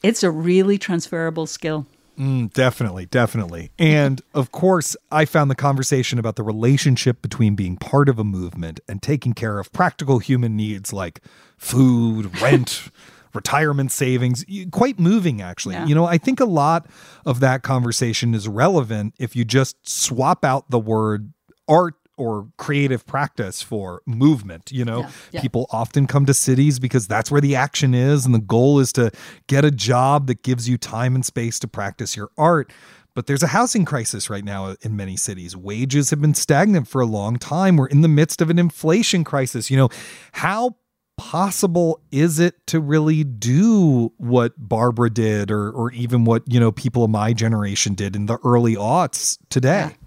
it's 0.02 0.22
a 0.22 0.30
really 0.30 0.78
transferable 0.78 1.46
skill. 1.46 1.84
Mm, 2.18 2.52
definitely, 2.52 3.06
definitely. 3.06 3.72
And 3.78 4.22
of 4.34 4.52
course, 4.52 4.96
I 5.10 5.24
found 5.24 5.50
the 5.50 5.54
conversation 5.54 6.18
about 6.18 6.36
the 6.36 6.42
relationship 6.42 7.22
between 7.22 7.54
being 7.56 7.76
part 7.76 8.08
of 8.08 8.18
a 8.18 8.24
movement 8.24 8.80
and 8.86 9.02
taking 9.02 9.32
care 9.32 9.58
of 9.58 9.72
practical 9.72 10.18
human 10.18 10.56
needs 10.56 10.92
like 10.92 11.20
food, 11.56 12.40
rent, 12.42 12.90
retirement 13.34 13.90
savings 13.90 14.44
quite 14.70 15.00
moving, 15.00 15.40
actually. 15.40 15.74
Yeah. 15.74 15.86
You 15.86 15.94
know, 15.94 16.04
I 16.04 16.18
think 16.18 16.38
a 16.38 16.44
lot 16.44 16.86
of 17.24 17.40
that 17.40 17.62
conversation 17.62 18.34
is 18.34 18.46
relevant 18.46 19.14
if 19.18 19.34
you 19.34 19.44
just 19.44 19.88
swap 19.88 20.44
out 20.44 20.70
the 20.70 20.78
word 20.78 21.32
art 21.66 21.94
or 22.16 22.48
creative 22.56 23.06
practice 23.06 23.62
for 23.62 24.02
movement. 24.06 24.70
You 24.72 24.84
know, 24.84 25.00
yeah, 25.00 25.10
yeah. 25.32 25.40
people 25.40 25.66
often 25.70 26.06
come 26.06 26.26
to 26.26 26.34
cities 26.34 26.78
because 26.78 27.06
that's 27.06 27.30
where 27.30 27.40
the 27.40 27.56
action 27.56 27.94
is, 27.94 28.26
and 28.26 28.34
the 28.34 28.40
goal 28.40 28.78
is 28.78 28.92
to 28.94 29.10
get 29.46 29.64
a 29.64 29.70
job 29.70 30.26
that 30.26 30.42
gives 30.42 30.68
you 30.68 30.78
time 30.78 31.14
and 31.14 31.24
space 31.24 31.58
to 31.60 31.68
practice 31.68 32.16
your 32.16 32.30
art. 32.36 32.72
But 33.14 33.26
there's 33.26 33.42
a 33.42 33.48
housing 33.48 33.84
crisis 33.84 34.30
right 34.30 34.44
now 34.44 34.74
in 34.80 34.96
many 34.96 35.16
cities. 35.16 35.54
Wages 35.54 36.10
have 36.10 36.20
been 36.20 36.34
stagnant 36.34 36.88
for 36.88 37.00
a 37.02 37.06
long 37.06 37.36
time. 37.36 37.76
We're 37.76 37.88
in 37.88 38.00
the 38.00 38.08
midst 38.08 38.40
of 38.40 38.48
an 38.48 38.58
inflation 38.58 39.22
crisis. 39.22 39.70
You 39.70 39.76
know, 39.76 39.88
how 40.32 40.76
possible 41.18 42.00
is 42.10 42.38
it 42.38 42.66
to 42.66 42.80
really 42.80 43.22
do 43.22 44.12
what 44.16 44.54
Barbara 44.56 45.10
did 45.10 45.50
or 45.50 45.70
or 45.70 45.92
even 45.92 46.24
what, 46.24 46.42
you 46.50 46.58
know, 46.58 46.72
people 46.72 47.04
of 47.04 47.10
my 47.10 47.34
generation 47.34 47.94
did 47.94 48.16
in 48.16 48.26
the 48.26 48.38
early 48.44 48.76
aughts 48.76 49.38
today? 49.50 49.90
Yeah. 49.90 50.01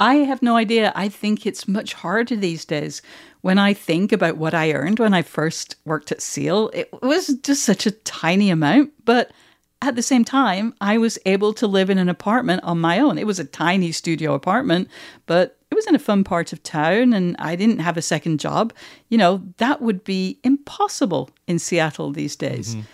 I 0.00 0.16
have 0.16 0.42
no 0.42 0.56
idea. 0.56 0.92
I 0.96 1.08
think 1.08 1.46
it's 1.46 1.68
much 1.68 1.92
harder 1.92 2.34
these 2.34 2.64
days. 2.64 3.02
When 3.42 3.58
I 3.58 3.74
think 3.74 4.12
about 4.12 4.38
what 4.38 4.54
I 4.54 4.72
earned 4.72 4.98
when 4.98 5.14
I 5.14 5.22
first 5.22 5.76
worked 5.84 6.10
at 6.10 6.22
Seal, 6.22 6.70
it 6.72 6.90
was 7.02 7.28
just 7.42 7.64
such 7.64 7.86
a 7.86 7.90
tiny 7.90 8.50
amount. 8.50 8.92
But 9.04 9.30
at 9.82 9.96
the 9.96 10.02
same 10.02 10.24
time, 10.24 10.74
I 10.80 10.98
was 10.98 11.18
able 11.26 11.52
to 11.54 11.66
live 11.66 11.90
in 11.90 11.98
an 11.98 12.08
apartment 12.08 12.64
on 12.64 12.80
my 12.80 12.98
own. 12.98 13.18
It 13.18 13.26
was 13.26 13.38
a 13.38 13.44
tiny 13.44 13.92
studio 13.92 14.34
apartment, 14.34 14.88
but 15.26 15.58
it 15.70 15.74
was 15.74 15.86
in 15.86 15.94
a 15.94 16.00
fun 16.00 16.24
part 16.24 16.52
of 16.52 16.62
town 16.62 17.12
and 17.12 17.36
I 17.38 17.56
didn't 17.56 17.78
have 17.78 17.96
a 17.96 18.02
second 18.02 18.40
job. 18.40 18.72
You 19.08 19.18
know, 19.18 19.42
that 19.58 19.80
would 19.80 20.04
be 20.04 20.38
impossible 20.44 21.30
in 21.46 21.58
Seattle 21.58 22.12
these 22.12 22.36
days. 22.36 22.74
Mm-hmm. 22.74 22.84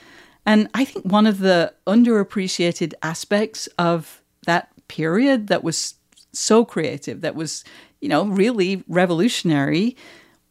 And 0.45 0.69
I 0.75 0.85
think 0.85 1.05
one 1.05 1.27
of 1.27 1.41
the 1.41 1.73
underappreciated 1.87 2.95
aspects 3.03 3.67
of 3.79 4.23
that 4.47 4.69
period 4.87 5.49
that 5.49 5.65
was 5.65 5.96
so 6.39 6.65
creative, 6.65 7.21
that 7.21 7.35
was, 7.35 7.65
you 8.01 8.09
know, 8.09 8.27
really 8.27 8.85
revolutionary, 8.89 9.97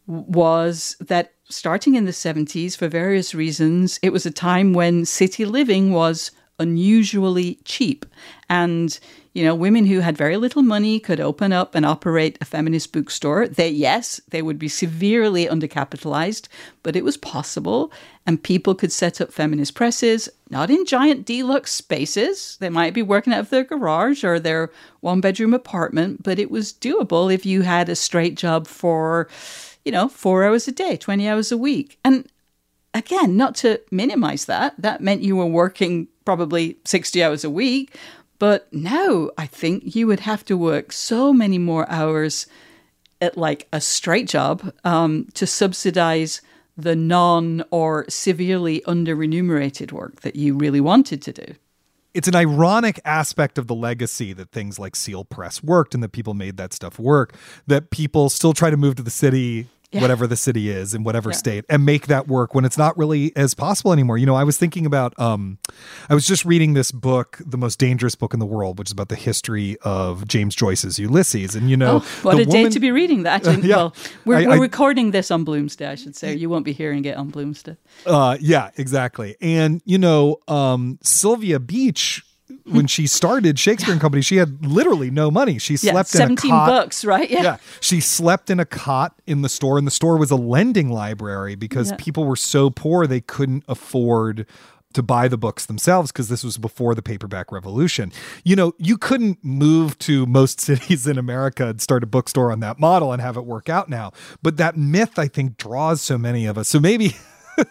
was 0.08 0.96
that 1.00 1.34
starting 1.50 1.96
in 1.96 2.06
the 2.06 2.12
70s, 2.12 2.76
for 2.78 2.88
various 2.88 3.34
reasons, 3.34 4.00
it 4.02 4.12
was 4.12 4.26
a 4.26 4.32
time 4.32 4.74
when 4.74 5.06
city 5.06 5.46
living 5.46 5.92
was 5.92 6.32
unusually 6.60 7.60
cheap. 7.66 8.06
And, 8.50 8.98
you 9.34 9.44
know, 9.44 9.56
women 9.56 9.86
who 9.86 10.00
had 10.00 10.18
very 10.18 10.38
little 10.38 10.62
money 10.62 11.00
could 11.00 11.20
open 11.20 11.52
up 11.52 11.76
and 11.76 11.86
operate 11.86 12.38
a 12.40 12.46
feminist 12.46 12.94
bookstore. 12.94 13.48
They, 13.48 13.70
yes, 13.70 14.22
they 14.30 14.42
would 14.42 14.60
be 14.60 14.68
severely 14.68 15.48
undercapitalized, 15.48 16.48
but 16.84 16.96
it 16.96 17.04
was 17.04 17.18
possible. 17.18 17.92
And 18.26 18.42
people 18.42 18.76
could 18.76 18.92
set 18.92 19.20
up 19.20 19.34
feminist 19.34 19.76
presses, 19.76 20.30
not 20.50 20.70
in 20.70 20.86
giant 20.86 21.26
deluxe 21.26 21.72
spaces. 21.72 22.58
They 22.60 22.70
might 22.70 22.94
be 22.94 23.02
working 23.02 23.34
out 23.34 23.40
of 23.40 23.50
their 23.50 23.64
garage 23.64 24.24
or 24.24 24.40
their 24.40 24.72
one 25.02 25.22
bedroom 25.22 25.54
apartment, 25.54 26.24
but 26.24 26.40
it 26.40 26.50
was 26.50 26.74
doable 26.74 27.34
if 27.34 27.46
you 27.46 27.64
had 27.64 27.90
a 27.90 27.96
straight 27.96 28.36
job 28.36 28.68
for, 28.68 29.28
you 29.84 29.92
know, 29.92 30.08
four 30.08 30.44
hours 30.46 30.68
a 30.68 30.72
day, 30.72 30.96
20 30.98 31.28
hours 31.28 31.52
a 31.52 31.58
week. 31.58 32.00
And 32.06 32.28
again, 32.96 33.38
not 33.38 33.54
to 33.56 33.80
minimize 33.92 34.46
that, 34.46 34.74
that 34.80 35.02
meant 35.02 35.22
you 35.22 35.36
were 35.36 35.46
working 35.46 36.08
probably 36.24 36.78
60 36.86 37.24
hours 37.24 37.44
a 37.44 37.50
week. 37.50 37.96
But 38.40 38.72
now 38.74 39.30
I 39.38 39.46
think 39.46 39.96
you 39.96 40.08
would 40.08 40.22
have 40.22 40.44
to 40.46 40.58
work 40.58 40.92
so 40.92 41.32
many 41.32 41.58
more 41.58 41.90
hours 41.90 42.48
at 43.22 43.38
like 43.38 43.68
a 43.72 43.80
straight 43.80 44.28
job 44.28 44.74
um, 44.84 45.28
to 45.36 45.46
subsidize 45.46 46.42
the 46.78 46.96
non 46.96 47.64
or 47.72 48.06
severely 48.10 48.84
under 48.86 49.16
remunerated 49.16 49.92
work 49.92 50.22
that 50.22 50.36
you 50.36 50.56
really 50.56 50.82
wanted 50.82 51.22
to 51.22 51.32
do. 51.32 51.56
It's 52.14 52.28
an 52.30 52.36
ironic 52.36 53.00
aspect 53.04 53.58
of 53.58 53.68
the 53.68 53.76
legacy 53.76 54.32
that 54.34 54.52
things 54.52 54.80
like 54.80 54.96
Seal 54.96 55.26
Press 55.26 55.62
worked 55.62 55.94
and 55.94 56.02
that 56.02 56.14
people 56.14 56.34
made 56.34 56.56
that 56.58 56.72
stuff 56.72 56.98
work, 56.98 57.36
that 57.68 57.90
people 57.90 58.30
still 58.30 58.54
try 58.54 58.70
to 58.70 58.78
move 58.78 58.96
to 58.96 59.04
the 59.04 59.10
city 59.12 59.68
yeah. 59.96 60.02
whatever 60.02 60.28
the 60.28 60.36
city 60.36 60.70
is 60.70 60.94
in 60.94 61.04
whatever 61.04 61.30
yeah. 61.30 61.38
state 61.38 61.66
and 61.70 61.86
make 61.86 62.08
that 62.08 62.28
work 62.28 62.54
when 62.54 62.66
it's 62.66 62.78
not 62.78 62.98
really 62.98 63.36
as 63.36 63.54
possible 63.54 63.94
anymore. 63.94 64.18
You 64.18 64.26
know, 64.26 64.36
I 64.36 64.44
was 64.44 64.58
thinking 64.58 64.86
about 64.86 65.18
um 65.20 65.58
I 66.10 66.14
was 66.14 66.28
just 66.28 66.46
reading 66.46 66.74
this 66.74 66.92
book, 66.92 67.40
The 67.46 67.58
Most 67.58 67.80
Dangerous 67.80 68.16
Book 68.16 68.34
in 68.34 68.40
the 68.40 68.46
World, 68.46 68.78
which 68.78 68.90
is 68.90 68.92
about 68.92 69.10
the 69.10 69.16
history 69.16 69.78
of 69.82 70.28
James 70.28 70.56
Joyce's 70.56 71.00
Ulysses. 71.00 71.56
And 71.56 71.70
you 71.70 71.78
know, 71.78 72.02
oh, 72.04 72.20
what 72.22 72.36
a 72.36 72.38
woman, 72.40 72.50
day 72.50 72.70
to 72.70 72.80
be 72.80 72.92
reading 72.92 73.24
that. 73.24 73.48
Uh, 73.48 73.52
yeah, 73.62 73.76
well, 73.76 73.96
we're, 74.26 74.36
I, 74.36 74.46
we're 74.46 74.54
I, 74.54 74.58
recording 74.58 75.12
this 75.12 75.32
on 75.32 75.46
Bloomsday, 75.46 75.88
I 75.88 75.96
should 75.96 76.16
say. 76.16 76.36
You 76.36 76.50
won't 76.50 76.66
be 76.66 76.74
hearing 76.74 77.06
it 77.06 77.16
on 77.16 77.32
Bloomsday. 77.32 77.78
Uh 78.06 78.38
yeah, 78.40 78.72
exactly. 78.78 79.36
And 79.42 79.82
you 79.86 79.98
know, 79.98 80.42
um 80.48 81.00
Sylvia 81.02 81.60
Beach 81.60 82.25
when 82.66 82.88
she 82.88 83.08
started 83.08 83.58
Shakespeare 83.58 83.92
and 83.92 84.02
Company, 84.02 84.22
she 84.22 84.38
had 84.38 84.66
literally 84.66 85.10
no 85.10 85.32
money. 85.32 85.58
She 85.58 85.78
slept 85.78 86.14
yeah, 86.14 86.26
in 86.26 86.32
a 86.34 86.36
cot. 86.36 86.68
bucks, 86.68 87.04
right? 87.04 87.30
Yeah. 87.30 87.42
yeah. 87.42 87.58
She 87.80 88.00
slept 88.00 88.50
in 88.50 88.60
a 88.60 88.66
cot 88.66 89.20
in 89.26 89.42
the 89.42 89.50
store, 89.50 89.78
and 89.78 89.88
the 89.88 89.92
store 89.92 90.18
was 90.18 90.32
a 90.32 90.36
lending 90.36 90.90
library 90.90 91.56
because 91.56 91.92
yeah. 91.92 91.98
people 91.98 92.26
were 92.26 92.36
so 92.36 92.70
poor 92.70 93.08
they 93.08 93.22
couldn't 93.22 93.64
afford 93.68 94.46
to 94.94 95.04
buy 95.04 95.28
the 95.28 95.38
books 95.38 95.66
themselves 95.66 96.12
because 96.12 96.30
this 96.30 96.44
was 96.44 96.58
before 96.58 96.96
the 96.96 97.02
paperback 97.02 97.52
revolution. 97.52 98.12
You 98.44 98.56
know, 98.56 98.74
you 98.78 98.98
couldn't 98.98 99.44
move 99.44 99.98
to 100.00 100.26
most 100.26 100.62
cities 100.62 101.06
in 101.06 101.18
America 101.18 101.68
and 101.68 101.82
start 101.82 102.04
a 102.04 102.08
bookstore 102.08 102.52
on 102.52 102.62
that 102.62 102.80
model 102.80 103.12
and 103.12 103.22
have 103.22 103.38
it 103.38 103.46
work 103.46 103.70
out 103.70 103.90
now. 103.90 104.12
But 104.42 104.58
that 104.58 104.78
myth, 104.78 105.20
I 105.20 105.28
think, 105.28 105.58
draws 105.58 106.02
so 106.02 106.18
many 106.18 106.46
of 106.46 106.58
us. 106.58 106.70
So 106.70 106.80
maybe 106.80 107.16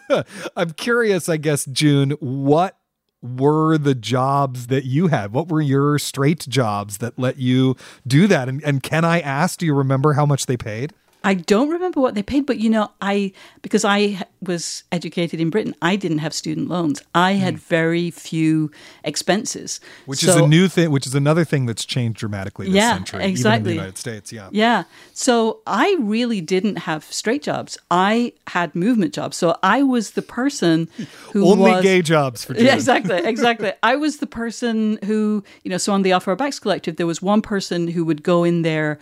I'm 0.55 0.71
curious, 0.71 1.27
I 1.27 1.37
guess, 1.37 1.65
June, 1.65 2.11
what 2.19 2.77
were 3.25 3.77
the 3.77 3.95
jobs 3.95 4.67
that 4.67 4.85
you 4.85 5.07
had? 5.07 5.33
What 5.33 5.49
were 5.49 5.61
your 5.61 5.99
straight 5.99 6.47
jobs 6.47 6.99
that 6.99 7.17
let 7.17 7.37
you 7.37 7.75
do 8.05 8.27
that? 8.27 8.47
And, 8.47 8.63
and 8.63 8.81
can 8.81 9.03
I 9.03 9.19
ask, 9.19 9.59
do 9.59 9.65
you 9.65 9.73
remember 9.73 10.13
how 10.13 10.25
much 10.25 10.45
they 10.45 10.57
paid? 10.57 10.93
I 11.25 11.33
don't 11.33 11.69
remember 11.69 11.99
what 11.99 12.13
they 12.13 12.21
paid, 12.21 12.45
but 12.45 12.59
you 12.59 12.69
know, 12.69 12.91
I 13.01 13.33
because 13.63 13.83
I 13.83 14.21
was 14.43 14.83
educated 14.91 15.41
in 15.41 15.49
Britain, 15.49 15.73
I 15.81 15.95
didn't 15.95 16.19
have 16.19 16.35
student 16.35 16.69
loans. 16.69 17.01
I 17.15 17.31
had 17.31 17.55
mm. 17.55 17.59
very 17.61 18.11
few 18.11 18.69
expenses, 19.03 19.79
which 20.05 20.19
so, 20.19 20.29
is 20.29 20.35
a 20.35 20.47
new 20.47 20.67
thing. 20.67 20.91
Which 20.91 21.07
is 21.07 21.15
another 21.15 21.43
thing 21.43 21.65
that's 21.65 21.83
changed 21.83 22.19
dramatically 22.19 22.67
this 22.67 22.75
yeah, 22.75 22.93
century, 22.93 23.25
exactly. 23.25 23.55
even 23.55 23.57
in 23.57 23.63
the 23.63 23.73
United 23.73 23.97
States. 23.97 24.31
Yeah, 24.31 24.49
yeah. 24.51 24.83
So 25.13 25.61
I 25.65 25.97
really 25.99 26.41
didn't 26.41 26.75
have 26.75 27.03
straight 27.05 27.41
jobs. 27.41 27.75
I 27.89 28.33
had 28.45 28.75
movement 28.75 29.11
jobs. 29.11 29.35
So 29.35 29.57
I 29.63 29.81
was 29.81 30.11
the 30.11 30.21
person 30.21 30.87
who 31.33 31.47
only 31.47 31.71
was, 31.71 31.83
gay 31.83 32.03
jobs 32.03 32.45
for 32.45 32.53
yeah, 32.57 32.75
exactly, 32.75 33.17
exactly. 33.23 33.73
I 33.81 33.95
was 33.95 34.17
the 34.17 34.27
person 34.27 34.99
who 35.05 35.43
you 35.63 35.71
know. 35.71 35.77
So 35.77 35.91
on 35.91 36.03
the 36.03 36.13
Off 36.13 36.27
Our 36.27 36.35
Backs 36.35 36.59
Collective, 36.59 36.97
there 36.97 37.07
was 37.07 37.19
one 37.19 37.41
person 37.41 37.87
who 37.87 38.05
would 38.05 38.21
go 38.21 38.43
in 38.43 38.61
there 38.61 38.99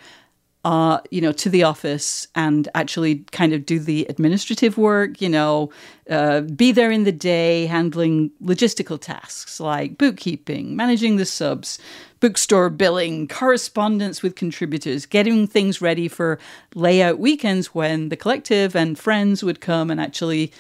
uh, 0.64 1.01
you 1.11 1.20
know, 1.20 1.34
to 1.34 1.49
the 1.49 1.64
office 1.64 2.28
and 2.36 2.70
actually 2.74 3.18
kind 3.32 3.51
of 3.51 3.66
do 3.66 3.80
the 3.80 4.05
administrative 4.07 4.78
work, 4.78 5.22
you 5.22 5.28
know, 5.28 5.70
uh, 6.09 6.41
be 6.41 6.72
there 6.72 6.89
in 6.89 7.03
the 7.03 7.11
day 7.11 7.66
handling 7.66 8.32
logistical 8.41 8.99
tasks 8.99 9.59
like 9.59 9.97
bookkeeping, 9.97 10.76
managing 10.76 11.18
the 11.18 11.26
subs, 11.26 11.80
bookstore 12.22 12.70
billing, 12.70 13.28
correspondence 13.28 14.24
with 14.24 14.36
contributors, 14.36 15.05
getting 15.05 15.47
things 15.47 15.82
ready 15.82 16.07
for 16.07 16.39
layout 16.76 17.20
weekends 17.20 17.76
when 17.76 18.07
the 18.07 18.16
collective 18.16 18.74
and 18.74 18.97
friends 18.97 19.43
would 19.43 19.59
come 19.59 19.91
and 19.91 19.99
actually, 19.99 20.53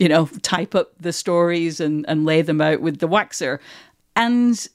you 0.00 0.08
know, 0.08 0.26
type 0.42 0.74
up 0.74 0.90
the 0.98 1.12
stories 1.12 1.78
and, 1.78 2.04
and 2.08 2.24
lay 2.24 2.42
them 2.42 2.60
out 2.60 2.80
with 2.80 2.98
the 2.98 3.08
waxer. 3.08 3.60
And 4.16 4.66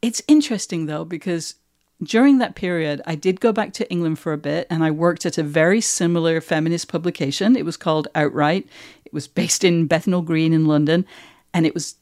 it's 0.00 0.22
interesting 0.28 0.86
though, 0.86 1.04
because 1.04 1.56
during 2.02 2.38
that 2.38 2.54
period, 2.54 3.00
I 3.06 3.14
did 3.14 3.40
go 3.40 3.52
back 3.52 3.72
to 3.74 3.90
England 3.90 4.18
for 4.18 4.32
a 4.32 4.38
bit 4.38 4.66
and 4.70 4.82
I 4.82 4.90
worked 4.90 5.26
at 5.26 5.38
a 5.38 5.42
very 5.42 5.80
similar 5.80 6.40
feminist 6.40 6.88
publication. 6.88 7.56
It 7.56 7.64
was 7.64 7.76
called 7.76 8.08
Outwrite. 8.14 8.66
It 9.04 9.12
was 9.12 9.28
based 9.28 9.64
in 9.64 9.86
Bethnal 9.86 10.22
Green 10.22 10.52
in 10.52 10.66
London. 10.66 11.06
And 11.54 11.66
it 11.66 11.74
was 11.74 11.96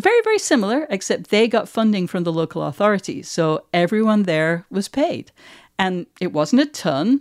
very, 0.00 0.20
very 0.22 0.38
similar, 0.38 0.86
except 0.90 1.30
they 1.30 1.48
got 1.48 1.68
funding 1.68 2.06
from 2.06 2.24
the 2.24 2.32
local 2.32 2.62
authorities. 2.62 3.28
So 3.28 3.64
everyone 3.72 4.24
there 4.24 4.66
was 4.70 4.88
paid. 4.88 5.32
And 5.78 6.06
it 6.20 6.32
wasn't 6.32 6.62
a 6.62 6.66
ton, 6.66 7.20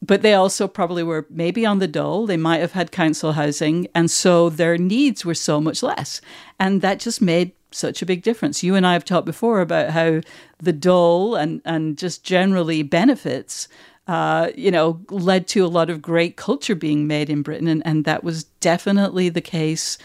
but 0.00 0.22
they 0.22 0.34
also 0.34 0.68
probably 0.68 1.02
were 1.02 1.26
maybe 1.28 1.66
on 1.66 1.80
the 1.80 1.88
dole. 1.88 2.26
They 2.26 2.36
might 2.36 2.60
have 2.60 2.72
had 2.72 2.92
council 2.92 3.32
housing. 3.32 3.88
And 3.94 4.10
so 4.10 4.48
their 4.48 4.78
needs 4.78 5.24
were 5.24 5.34
so 5.34 5.60
much 5.60 5.82
less. 5.82 6.20
And 6.58 6.80
that 6.82 7.00
just 7.00 7.20
made 7.20 7.52
such 7.70 8.02
a 8.02 8.06
big 8.06 8.22
difference. 8.22 8.62
You 8.62 8.74
and 8.74 8.86
I 8.86 8.94
have 8.94 9.04
talked 9.04 9.26
before 9.26 9.60
about 9.60 9.90
how 9.90 10.20
the 10.58 10.72
dole 10.72 11.34
and, 11.34 11.60
and 11.64 11.98
just 11.98 12.24
generally 12.24 12.82
benefits 12.82 13.68
uh, 14.08 14.50
you 14.56 14.70
know, 14.70 15.00
led 15.10 15.46
to 15.46 15.64
a 15.64 15.68
lot 15.68 15.90
of 15.90 16.00
great 16.00 16.36
culture 16.36 16.74
being 16.74 17.06
made 17.06 17.28
in 17.28 17.42
Britain. 17.42 17.68
And, 17.68 17.86
and 17.86 18.06
that 18.06 18.24
was 18.24 18.44
definitely 18.44 19.28
the 19.28 19.42
case 19.42 19.98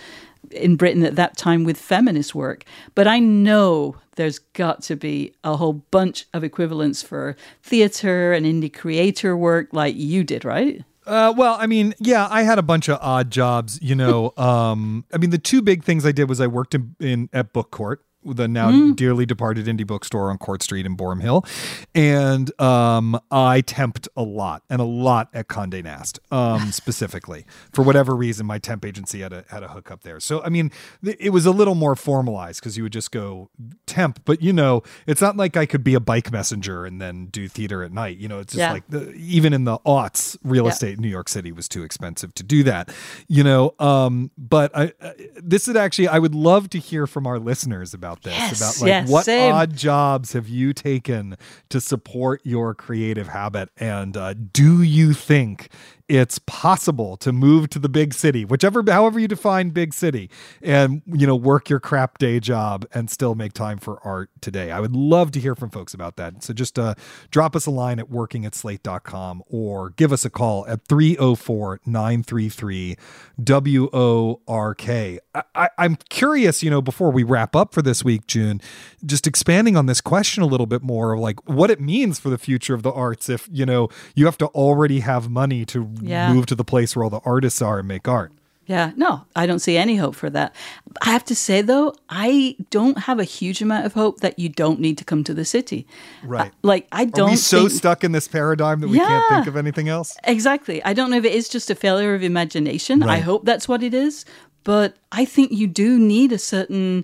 in 0.51 0.75
Britain 0.75 1.03
at 1.03 1.15
that 1.15 1.37
time 1.37 1.63
with 1.63 1.77
feminist 1.77 2.35
work. 2.35 2.65
But 2.95 3.07
I 3.07 3.19
know 3.19 3.95
there's 4.15 4.39
got 4.39 4.81
to 4.83 4.97
be 4.97 5.33
a 5.43 5.55
whole 5.55 5.73
bunch 5.73 6.25
of 6.33 6.43
equivalents 6.43 7.01
for 7.01 7.37
theater 7.63 8.33
and 8.33 8.45
indie 8.45 8.71
creator 8.71 9.37
work 9.37 9.69
like 9.71 9.95
you 9.95 10.25
did, 10.25 10.43
right? 10.43 10.83
Uh, 11.05 11.33
well, 11.35 11.57
I 11.59 11.67
mean, 11.67 11.93
yeah, 11.99 12.27
I 12.29 12.43
had 12.43 12.59
a 12.59 12.61
bunch 12.61 12.89
of 12.89 12.97
odd 13.01 13.29
jobs, 13.29 13.79
you 13.81 13.95
know. 13.95 14.33
um, 14.37 15.05
I 15.13 15.17
mean, 15.17 15.29
the 15.31 15.37
two 15.37 15.61
big 15.61 15.83
things 15.83 16.05
I 16.05 16.11
did 16.11 16.29
was 16.29 16.39
I 16.39 16.47
worked 16.47 16.75
in, 16.75 16.95
in 16.99 17.29
at 17.33 17.53
Book 17.53 17.71
Court, 17.71 18.05
the 18.25 18.47
now 18.47 18.71
mm. 18.71 18.95
dearly 18.95 19.25
departed 19.25 19.65
indie 19.65 19.85
bookstore 19.85 20.29
on 20.29 20.37
Court 20.37 20.61
Street 20.63 20.85
in 20.85 20.95
Boerum 20.95 21.21
Hill, 21.21 21.45
and 21.93 22.59
um, 22.61 23.19
I 23.31 23.61
temped 23.61 24.07
a 24.15 24.23
lot 24.23 24.63
and 24.69 24.81
a 24.81 24.85
lot 24.85 25.29
at 25.33 25.47
Condé 25.47 25.83
Nast, 25.83 26.19
um, 26.31 26.71
specifically 26.71 27.45
for 27.71 27.83
whatever 27.83 28.15
reason. 28.15 28.45
My 28.45 28.59
temp 28.59 28.85
agency 28.85 29.21
had 29.21 29.33
a 29.33 29.45
had 29.49 29.63
a 29.63 29.69
hookup 29.69 30.03
there, 30.03 30.19
so 30.19 30.43
I 30.43 30.49
mean, 30.49 30.71
it 31.03 31.31
was 31.31 31.45
a 31.45 31.51
little 31.51 31.75
more 31.75 31.95
formalized 31.95 32.59
because 32.59 32.77
you 32.77 32.83
would 32.83 32.93
just 32.93 33.11
go 33.11 33.49
temp, 33.85 34.23
but 34.25 34.41
you 34.41 34.53
know, 34.53 34.83
it's 35.07 35.21
not 35.21 35.37
like 35.37 35.57
I 35.57 35.65
could 35.65 35.83
be 35.83 35.93
a 35.93 35.99
bike 35.99 36.31
messenger 36.31 36.85
and 36.85 37.01
then 37.01 37.27
do 37.27 37.47
theater 37.47 37.83
at 37.83 37.91
night. 37.91 38.17
You 38.17 38.27
know, 38.27 38.39
it's 38.39 38.53
just 38.53 38.59
yeah. 38.59 38.71
like 38.71 38.87
the, 38.89 39.11
even 39.13 39.53
in 39.53 39.63
the 39.63 39.79
aughts, 39.79 40.37
real 40.43 40.65
yeah. 40.65 40.71
estate 40.71 40.95
in 40.95 41.01
New 41.01 41.09
York 41.09 41.29
City 41.29 41.51
was 41.51 41.67
too 41.67 41.83
expensive 41.83 42.33
to 42.35 42.43
do 42.43 42.63
that. 42.63 42.93
You 43.27 43.43
know, 43.43 43.75
um, 43.79 44.31
but 44.37 44.75
I, 44.75 44.93
uh, 45.01 45.13
this 45.35 45.67
is 45.67 45.75
actually 45.75 46.07
I 46.07 46.19
would 46.19 46.35
love 46.35 46.69
to 46.71 46.79
hear 46.79 47.07
from 47.07 47.27
our 47.27 47.39
listeners 47.39 47.93
about 47.93 48.12
about 48.13 48.23
this 48.23 48.33
yes, 48.33 48.61
about 48.61 48.81
like 48.81 48.87
yes, 48.87 49.09
what 49.09 49.25
same. 49.25 49.53
odd 49.53 49.75
jobs 49.75 50.33
have 50.33 50.47
you 50.47 50.73
taken 50.73 51.35
to 51.69 51.81
support 51.81 52.41
your 52.43 52.73
creative 52.73 53.27
habit 53.27 53.69
and 53.77 54.15
uh, 54.15 54.33
do 54.33 54.81
you 54.81 55.13
think 55.13 55.69
it's 56.09 56.37
possible 56.39 57.15
to 57.17 57.31
move 57.31 57.69
to 57.69 57.79
the 57.79 57.87
big 57.87 58.13
city, 58.13 58.43
whichever, 58.43 58.83
however 58.87 59.19
you 59.19 59.27
define 59.27 59.69
big 59.69 59.93
city, 59.93 60.29
and 60.61 61.01
you 61.05 61.25
know 61.25 61.35
work 61.35 61.69
your 61.69 61.79
crap 61.79 62.17
day 62.17 62.39
job 62.39 62.85
and 62.93 63.09
still 63.09 63.35
make 63.35 63.53
time 63.53 63.77
for 63.77 63.99
art 64.05 64.29
today. 64.41 64.69
I 64.69 64.79
would 64.79 64.95
love 64.95 65.31
to 65.31 65.39
hear 65.39 65.55
from 65.55 65.69
folks 65.69 65.93
about 65.93 66.17
that. 66.17 66.43
So 66.43 66.53
just 66.53 66.77
uh, 66.77 66.95
drop 67.31 67.55
us 67.55 67.65
a 67.65 67.71
line 67.71 67.99
at 67.99 68.09
working 68.09 68.45
at 68.45 68.53
slate.com 68.53 69.43
or 69.47 69.91
give 69.91 70.11
us 70.11 70.25
a 70.25 70.29
call 70.29 70.67
at 70.67 70.85
304 70.87 71.79
933 71.85 72.97
WORK. 73.37 74.89
I, 74.89 75.69
I'm 75.77 75.95
curious, 76.09 76.61
you 76.61 76.69
know, 76.69 76.81
before 76.81 77.11
we 77.11 77.23
wrap 77.23 77.55
up 77.55 77.73
for 77.73 77.81
this 77.81 78.02
week, 78.03 78.27
June, 78.27 78.61
just 79.05 79.27
expanding 79.27 79.75
on 79.75 79.85
this 79.85 80.01
question 80.01 80.43
a 80.43 80.47
little 80.47 80.65
bit 80.65 80.81
more, 80.81 81.13
of 81.13 81.19
like 81.19 81.47
what 81.47 81.69
it 81.69 81.79
means 81.79 82.19
for 82.19 82.29
the 82.29 82.37
future 82.37 82.73
of 82.73 82.83
the 82.83 82.91
arts 82.91 83.29
if, 83.29 83.47
you 83.51 83.65
know, 83.65 83.89
you 84.15 84.25
have 84.25 84.37
to 84.39 84.47
already 84.47 85.01
have 85.01 85.29
money 85.29 85.65
to 85.65 85.89
yeah. 86.01 86.31
move 86.33 86.45
to 86.47 86.55
the 86.55 86.63
place 86.63 86.95
where 86.95 87.03
all 87.03 87.09
the 87.09 87.21
artists 87.25 87.61
are 87.61 87.79
and 87.79 87.87
make 87.87 88.07
art. 88.07 88.31
Yeah, 88.65 88.91
no, 88.95 89.25
I 89.35 89.45
don't 89.45 89.59
see 89.59 89.75
any 89.75 89.97
hope 89.97 90.15
for 90.15 90.29
that. 90.29 90.55
I 91.01 91.11
have 91.11 91.25
to 91.25 91.35
say 91.35 91.61
though, 91.61 91.95
I 92.07 92.55
don't 92.69 92.97
have 92.97 93.19
a 93.19 93.25
huge 93.25 93.61
amount 93.61 93.85
of 93.85 93.93
hope 93.93 94.21
that 94.21 94.39
you 94.39 94.47
don't 94.47 94.79
need 94.79 94.97
to 94.99 95.03
come 95.03 95.23
to 95.25 95.33
the 95.33 95.43
city. 95.43 95.85
Right. 96.23 96.49
Uh, 96.49 96.55
like 96.61 96.87
I 96.91 97.03
don't. 97.05 97.27
Are 97.27 97.31
we 97.31 97.35
so 97.35 97.67
think... 97.67 97.71
stuck 97.71 98.03
in 98.05 98.13
this 98.13 98.27
paradigm 98.27 98.79
that 98.79 98.87
we 98.87 98.97
yeah, 98.97 99.07
can't 99.07 99.33
think 99.33 99.47
of 99.47 99.57
anything 99.57 99.89
else? 99.89 100.15
Exactly. 100.23 100.81
I 100.85 100.93
don't 100.93 101.11
know 101.11 101.17
if 101.17 101.25
it 101.25 101.33
is 101.33 101.49
just 101.49 101.69
a 101.69 101.75
failure 101.75 102.15
of 102.15 102.23
imagination. 102.23 103.01
Right. 103.01 103.17
I 103.17 103.19
hope 103.19 103.43
that's 103.43 103.67
what 103.67 103.83
it 103.83 103.93
is, 103.93 104.23
but 104.63 104.95
I 105.11 105.25
think 105.25 105.51
you 105.51 105.67
do 105.67 105.99
need 105.99 106.31
a 106.31 106.39
certain 106.39 107.03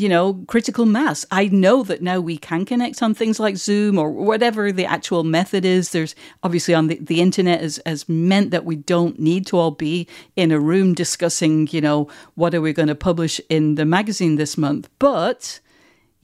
you 0.00 0.08
know, 0.08 0.42
critical 0.48 0.86
mass. 0.86 1.26
I 1.30 1.48
know 1.48 1.82
that 1.82 2.00
now 2.00 2.20
we 2.20 2.38
can 2.38 2.64
connect 2.64 3.02
on 3.02 3.12
things 3.12 3.38
like 3.38 3.58
Zoom 3.58 3.98
or 3.98 4.10
whatever 4.10 4.72
the 4.72 4.86
actual 4.86 5.24
method 5.24 5.62
is. 5.66 5.90
There's 5.90 6.14
obviously 6.42 6.72
on 6.72 6.86
the, 6.86 6.98
the 6.98 7.20
internet 7.20 7.60
has, 7.60 7.78
has 7.84 8.08
meant 8.08 8.50
that 8.50 8.64
we 8.64 8.76
don't 8.76 9.18
need 9.18 9.46
to 9.48 9.58
all 9.58 9.72
be 9.72 10.08
in 10.36 10.52
a 10.52 10.58
room 10.58 10.94
discussing, 10.94 11.68
you 11.70 11.82
know, 11.82 12.08
what 12.34 12.54
are 12.54 12.62
we 12.62 12.72
going 12.72 12.88
to 12.88 12.94
publish 12.94 13.42
in 13.50 13.74
the 13.74 13.84
magazine 13.84 14.36
this 14.36 14.56
month. 14.56 14.88
But 14.98 15.60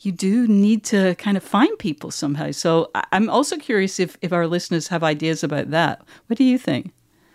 you 0.01 0.11
do 0.11 0.49
need 0.49 0.83
to 0.85 1.15
kind 1.17 1.37
of 1.37 1.43
find 1.43 1.79
people 1.79 2.11
somehow. 2.11 2.53
So 2.53 2.91
I'm 3.13 3.29
also 3.29 3.59
curious 3.59 4.01
if, 4.01 4.17
if 4.23 4.33
our 4.33 4.47
listeners 4.47 4.89
have 4.89 5.05
ideas 5.05 5.45
about 5.45 5.71
that. 5.73 6.03
What 6.29 6.39
do 6.39 6.45
you 6.45 6.57
think? 6.57 6.93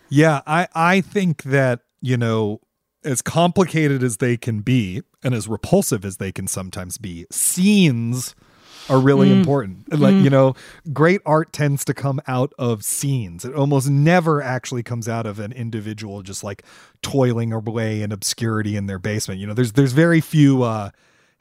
Yeah, 0.08 0.40
I, 0.44 0.66
I 0.74 1.02
think 1.02 1.44
that, 1.44 1.82
you 2.00 2.16
know, 2.16 2.61
as 3.04 3.22
complicated 3.22 4.02
as 4.02 4.18
they 4.18 4.36
can 4.36 4.60
be 4.60 5.02
and 5.22 5.34
as 5.34 5.48
repulsive 5.48 6.04
as 6.04 6.16
they 6.18 6.32
can 6.32 6.46
sometimes 6.46 6.98
be, 6.98 7.26
scenes 7.30 8.34
are 8.88 8.98
really 8.98 9.28
mm. 9.28 9.38
important. 9.38 9.92
Like, 9.92 10.14
mm. 10.14 10.24
you 10.24 10.30
know, 10.30 10.54
great 10.92 11.20
art 11.24 11.52
tends 11.52 11.84
to 11.84 11.94
come 11.94 12.20
out 12.26 12.52
of 12.58 12.84
scenes. 12.84 13.44
It 13.44 13.54
almost 13.54 13.88
never 13.88 14.42
actually 14.42 14.82
comes 14.82 15.08
out 15.08 15.26
of 15.26 15.38
an 15.38 15.52
individual 15.52 16.22
just 16.22 16.42
like 16.42 16.64
toiling 17.00 17.52
away 17.52 18.02
in 18.02 18.12
obscurity 18.12 18.76
in 18.76 18.86
their 18.86 18.98
basement. 18.98 19.40
You 19.40 19.46
know, 19.46 19.54
there's 19.54 19.72
there's 19.72 19.92
very 19.92 20.20
few 20.20 20.62
uh 20.62 20.90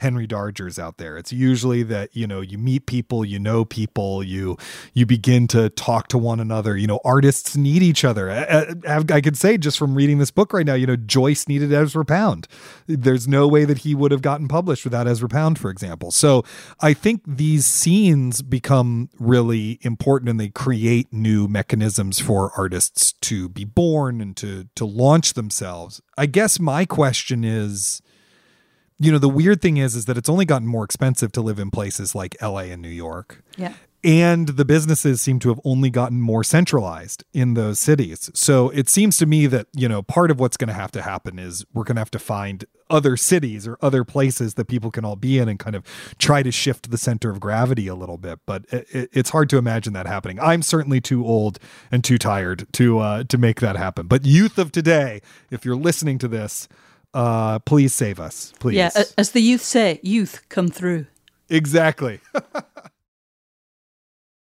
Henry 0.02 0.28
Dargers 0.28 0.80
out 0.80 0.98
there. 0.98 1.16
It's 1.16 1.32
usually 1.32 1.84
that, 1.84 2.16
you 2.16 2.26
know, 2.26 2.42
you 2.42 2.58
meet 2.58 2.88
people, 2.88 3.24
you 3.24 3.38
know 3.38 3.64
people, 3.64 4.24
you 4.24 4.58
you 4.96 5.06
begin 5.06 5.48
to 5.50 5.70
talk 5.70 6.08
to 6.08 6.18
one 6.18 6.40
another. 6.40 6.76
You 6.76 6.88
know, 6.88 7.00
artists 7.06 7.56
need 7.56 7.84
each 7.84 8.04
other. 8.04 8.32
I, 8.32 8.74
I, 8.88 9.04
I 9.08 9.22
could 9.22 9.38
say 9.38 9.60
just 9.60 9.78
from 9.78 9.94
reading 9.94 10.18
this 10.18 10.32
book 10.32 10.54
right 10.54 10.66
now, 10.66 10.74
you 10.74 10.88
know, 10.88 10.96
Joyce 10.96 11.48
needed 11.48 11.72
Ezra 11.72 12.04
Pound. 12.04 12.48
There's 12.88 13.28
no 13.28 13.48
way 13.48 13.64
that 13.64 13.80
he 13.80 13.94
would 13.94 14.12
have 14.12 14.24
gotten 14.24 14.48
published 14.48 14.84
without 14.86 15.08
Ezra 15.08 15.30
Pound, 15.30 15.60
for 15.60 15.70
example. 15.70 16.10
So 16.10 16.44
I 16.80 16.96
think 16.96 17.22
these 17.28 17.68
scenes 17.68 18.42
become 18.42 19.12
really 19.20 19.78
important 19.84 20.30
and 20.30 20.40
they 20.40 20.50
create 20.50 21.14
new 21.14 21.48
mechanisms 21.48 22.20
for 22.20 22.52
artists 22.58 23.14
to 23.14 23.50
be 23.50 23.66
born 23.66 24.20
and 24.20 24.36
to 24.38 24.68
to 24.74 24.84
launch 24.84 25.36
themselves. 25.36 26.02
I 26.18 26.26
guess 26.26 26.60
my 26.60 26.86
question 26.86 27.44
is 27.44 28.02
you 29.02 29.12
know 29.12 29.18
the 29.18 29.30
weird 29.30 29.62
thing 29.62 29.78
is 29.78 29.96
is 29.96 30.06
that 30.06 30.18
it's 30.18 30.30
only 30.30 30.46
gotten 30.46 30.68
more 30.68 30.84
expensive 30.84 31.32
to 31.34 31.42
live 31.42 31.60
in 31.60 31.72
places 31.72 32.14
like 32.14 32.38
LA 32.42 32.70
and 32.70 32.82
New 32.82 32.90
York. 32.90 33.44
Yeah. 33.58 33.74
And 34.04 34.48
the 34.48 34.66
businesses 34.66 35.22
seem 35.22 35.38
to 35.40 35.50
have 35.50 35.60
only 35.64 35.92
gotten 35.92 36.22
more 36.22 36.44
centralized 36.44 37.24
in 37.34 37.54
those 37.54 37.78
cities. 37.78 38.32
So 38.34 38.70
it 38.70 38.90
seems 38.90 39.18
to 39.18 39.28
me 39.28 39.46
that, 39.48 39.68
you 39.76 39.88
know, 39.88 40.02
part 40.02 40.32
of 40.32 40.40
what's 40.40 40.58
going 40.58 40.70
to 40.70 40.74
have 40.74 40.92
to 40.94 41.04
happen 41.04 41.38
is 41.38 41.66
we're 41.72 41.84
going 41.84 41.98
to 41.98 42.02
have 42.02 42.10
to 42.12 42.20
find 42.20 42.66
other 42.90 43.16
cities 43.16 43.68
or 43.68 43.78
other 43.80 44.04
places 44.04 44.56
that 44.56 44.66
people 44.66 44.90
can 44.90 45.06
all 45.06 45.16
be 45.16 45.38
in 45.38 45.48
and 45.48 45.60
kind 45.60 45.76
of 45.76 45.84
try 46.18 46.42
to 46.42 46.52
shift 46.52 46.90
the 46.90 46.98
center 46.98 47.30
of 47.30 47.40
gravity 47.40 47.88
a 47.88 47.94
little 47.94 48.18
bit. 48.18 48.40
But 48.48 48.66
it, 48.70 49.10
it's 49.14 49.30
hard 49.30 49.52
to 49.52 49.58
imagine 49.58 49.94
that 49.94 50.08
happening. 50.08 50.40
I'm 50.40 50.64
certainly 50.64 51.00
too 51.00 51.24
old 51.24 51.60
and 51.92 52.04
too 52.04 52.18
tired 52.18 52.68
to 52.74 53.00
uh, 53.00 53.24
to 53.26 53.38
make 53.38 53.60
that 53.62 53.76
happen. 53.76 54.08
But 54.08 54.26
youth 54.26 54.58
of 54.58 54.72
today, 54.72 55.22
if 55.52 55.64
you're 55.64 55.76
listening 55.76 56.18
to 56.20 56.28
this, 56.28 56.68
uh, 57.14 57.60
please 57.60 57.94
save 57.94 58.20
us, 58.20 58.54
please. 58.60 58.78
Yeah, 58.78 58.92
as 59.18 59.32
the 59.32 59.42
youth 59.42 59.62
say, 59.62 60.00
youth 60.04 60.44
come 60.50 60.70
through. 60.70 61.08
Exactly. 61.50 62.22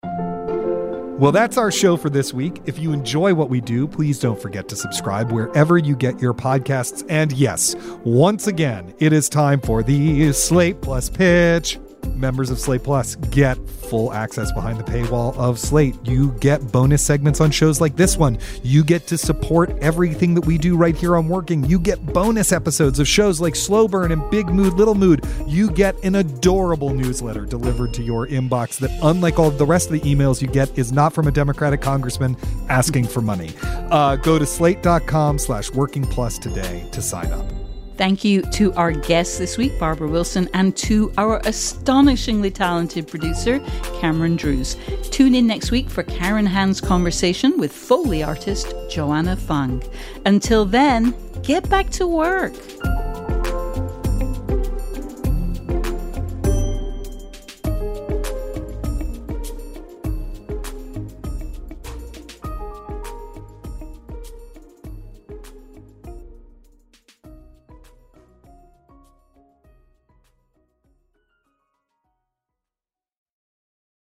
well, 0.03 1.31
that's 1.31 1.57
our 1.57 1.71
show 1.71 1.97
for 1.97 2.09
this 2.09 2.33
week. 2.33 2.61
If 2.65 2.77
you 2.77 2.93
enjoy 2.93 3.33
what 3.33 3.49
we 3.49 3.61
do, 3.61 3.87
please 3.87 4.19
don't 4.19 4.39
forget 4.39 4.69
to 4.69 4.75
subscribe 4.75 5.31
wherever 5.31 5.77
you 5.77 5.95
get 5.95 6.21
your 6.21 6.33
podcasts. 6.33 7.03
And 7.09 7.31
yes, 7.31 7.75
once 8.03 8.45
again, 8.47 8.93
it 8.99 9.11
is 9.11 9.27
time 9.29 9.59
for 9.59 9.81
the 9.81 10.31
Slate 10.33 10.81
Plus 10.81 11.09
pitch 11.09 11.79
members 12.07 12.49
of 12.49 12.59
Slate 12.59 12.83
Plus 12.83 13.15
get 13.15 13.57
full 13.67 14.13
access 14.13 14.51
behind 14.51 14.79
the 14.79 14.83
paywall 14.83 15.35
of 15.37 15.57
Slate. 15.57 15.95
You 16.03 16.31
get 16.39 16.71
bonus 16.71 17.01
segments 17.01 17.41
on 17.41 17.51
shows 17.51 17.81
like 17.81 17.95
this 17.95 18.17
one. 18.17 18.37
You 18.63 18.83
get 18.83 19.07
to 19.07 19.17
support 19.17 19.71
everything 19.81 20.33
that 20.35 20.45
we 20.45 20.57
do 20.57 20.75
right 20.75 20.95
here 20.95 21.15
on 21.15 21.27
Working. 21.27 21.63
You 21.65 21.79
get 21.79 22.05
bonus 22.05 22.51
episodes 22.51 22.99
of 22.99 23.07
shows 23.07 23.39
like 23.39 23.55
Slow 23.55 23.87
Burn 23.87 24.11
and 24.11 24.29
Big 24.29 24.47
Mood, 24.47 24.73
Little 24.73 24.95
Mood. 24.95 25.25
You 25.47 25.71
get 25.71 26.01
an 26.03 26.15
adorable 26.15 26.93
newsletter 26.93 27.45
delivered 27.45 27.93
to 27.95 28.03
your 28.03 28.27
inbox 28.27 28.79
that, 28.79 28.91
unlike 29.01 29.39
all 29.39 29.51
the 29.51 29.65
rest 29.65 29.87
of 29.87 29.93
the 29.93 30.01
emails 30.01 30.41
you 30.41 30.47
get, 30.47 30.77
is 30.77 30.91
not 30.91 31.13
from 31.13 31.27
a 31.27 31.31
Democratic 31.31 31.81
congressman 31.81 32.37
asking 32.69 33.07
for 33.07 33.21
money. 33.21 33.51
Uh, 33.63 34.15
go 34.17 34.37
to 34.37 34.45
slate.com 34.45 35.39
slash 35.39 35.71
working 35.71 36.03
plus 36.03 36.37
today 36.37 36.85
to 36.91 37.01
sign 37.01 37.31
up. 37.31 37.58
Thank 37.99 38.23
you 38.23 38.43
to 38.53 38.71
our 38.75 38.93
guests 38.93 39.39
this 39.39 39.57
week, 39.57 39.77
Barbara 39.77 40.07
Wilson, 40.07 40.47
and 40.53 40.73
to 40.77 41.11
our 41.17 41.41
astonishingly 41.43 42.49
talented 42.49 43.09
producer, 43.09 43.59
Cameron 43.99 44.37
Drews. 44.37 44.77
Tune 45.11 45.35
in 45.35 45.45
next 45.45 45.69
week 45.69 45.89
for 45.89 46.03
Karen 46.03 46.45
Han's 46.45 46.79
conversation 46.79 47.57
with 47.57 47.73
Foley 47.73 48.23
artist 48.23 48.73
Joanna 48.89 49.35
Fang. 49.35 49.83
Until 50.25 50.63
then, 50.63 51.13
get 51.43 51.69
back 51.69 51.89
to 51.89 52.07
work. 52.07 52.53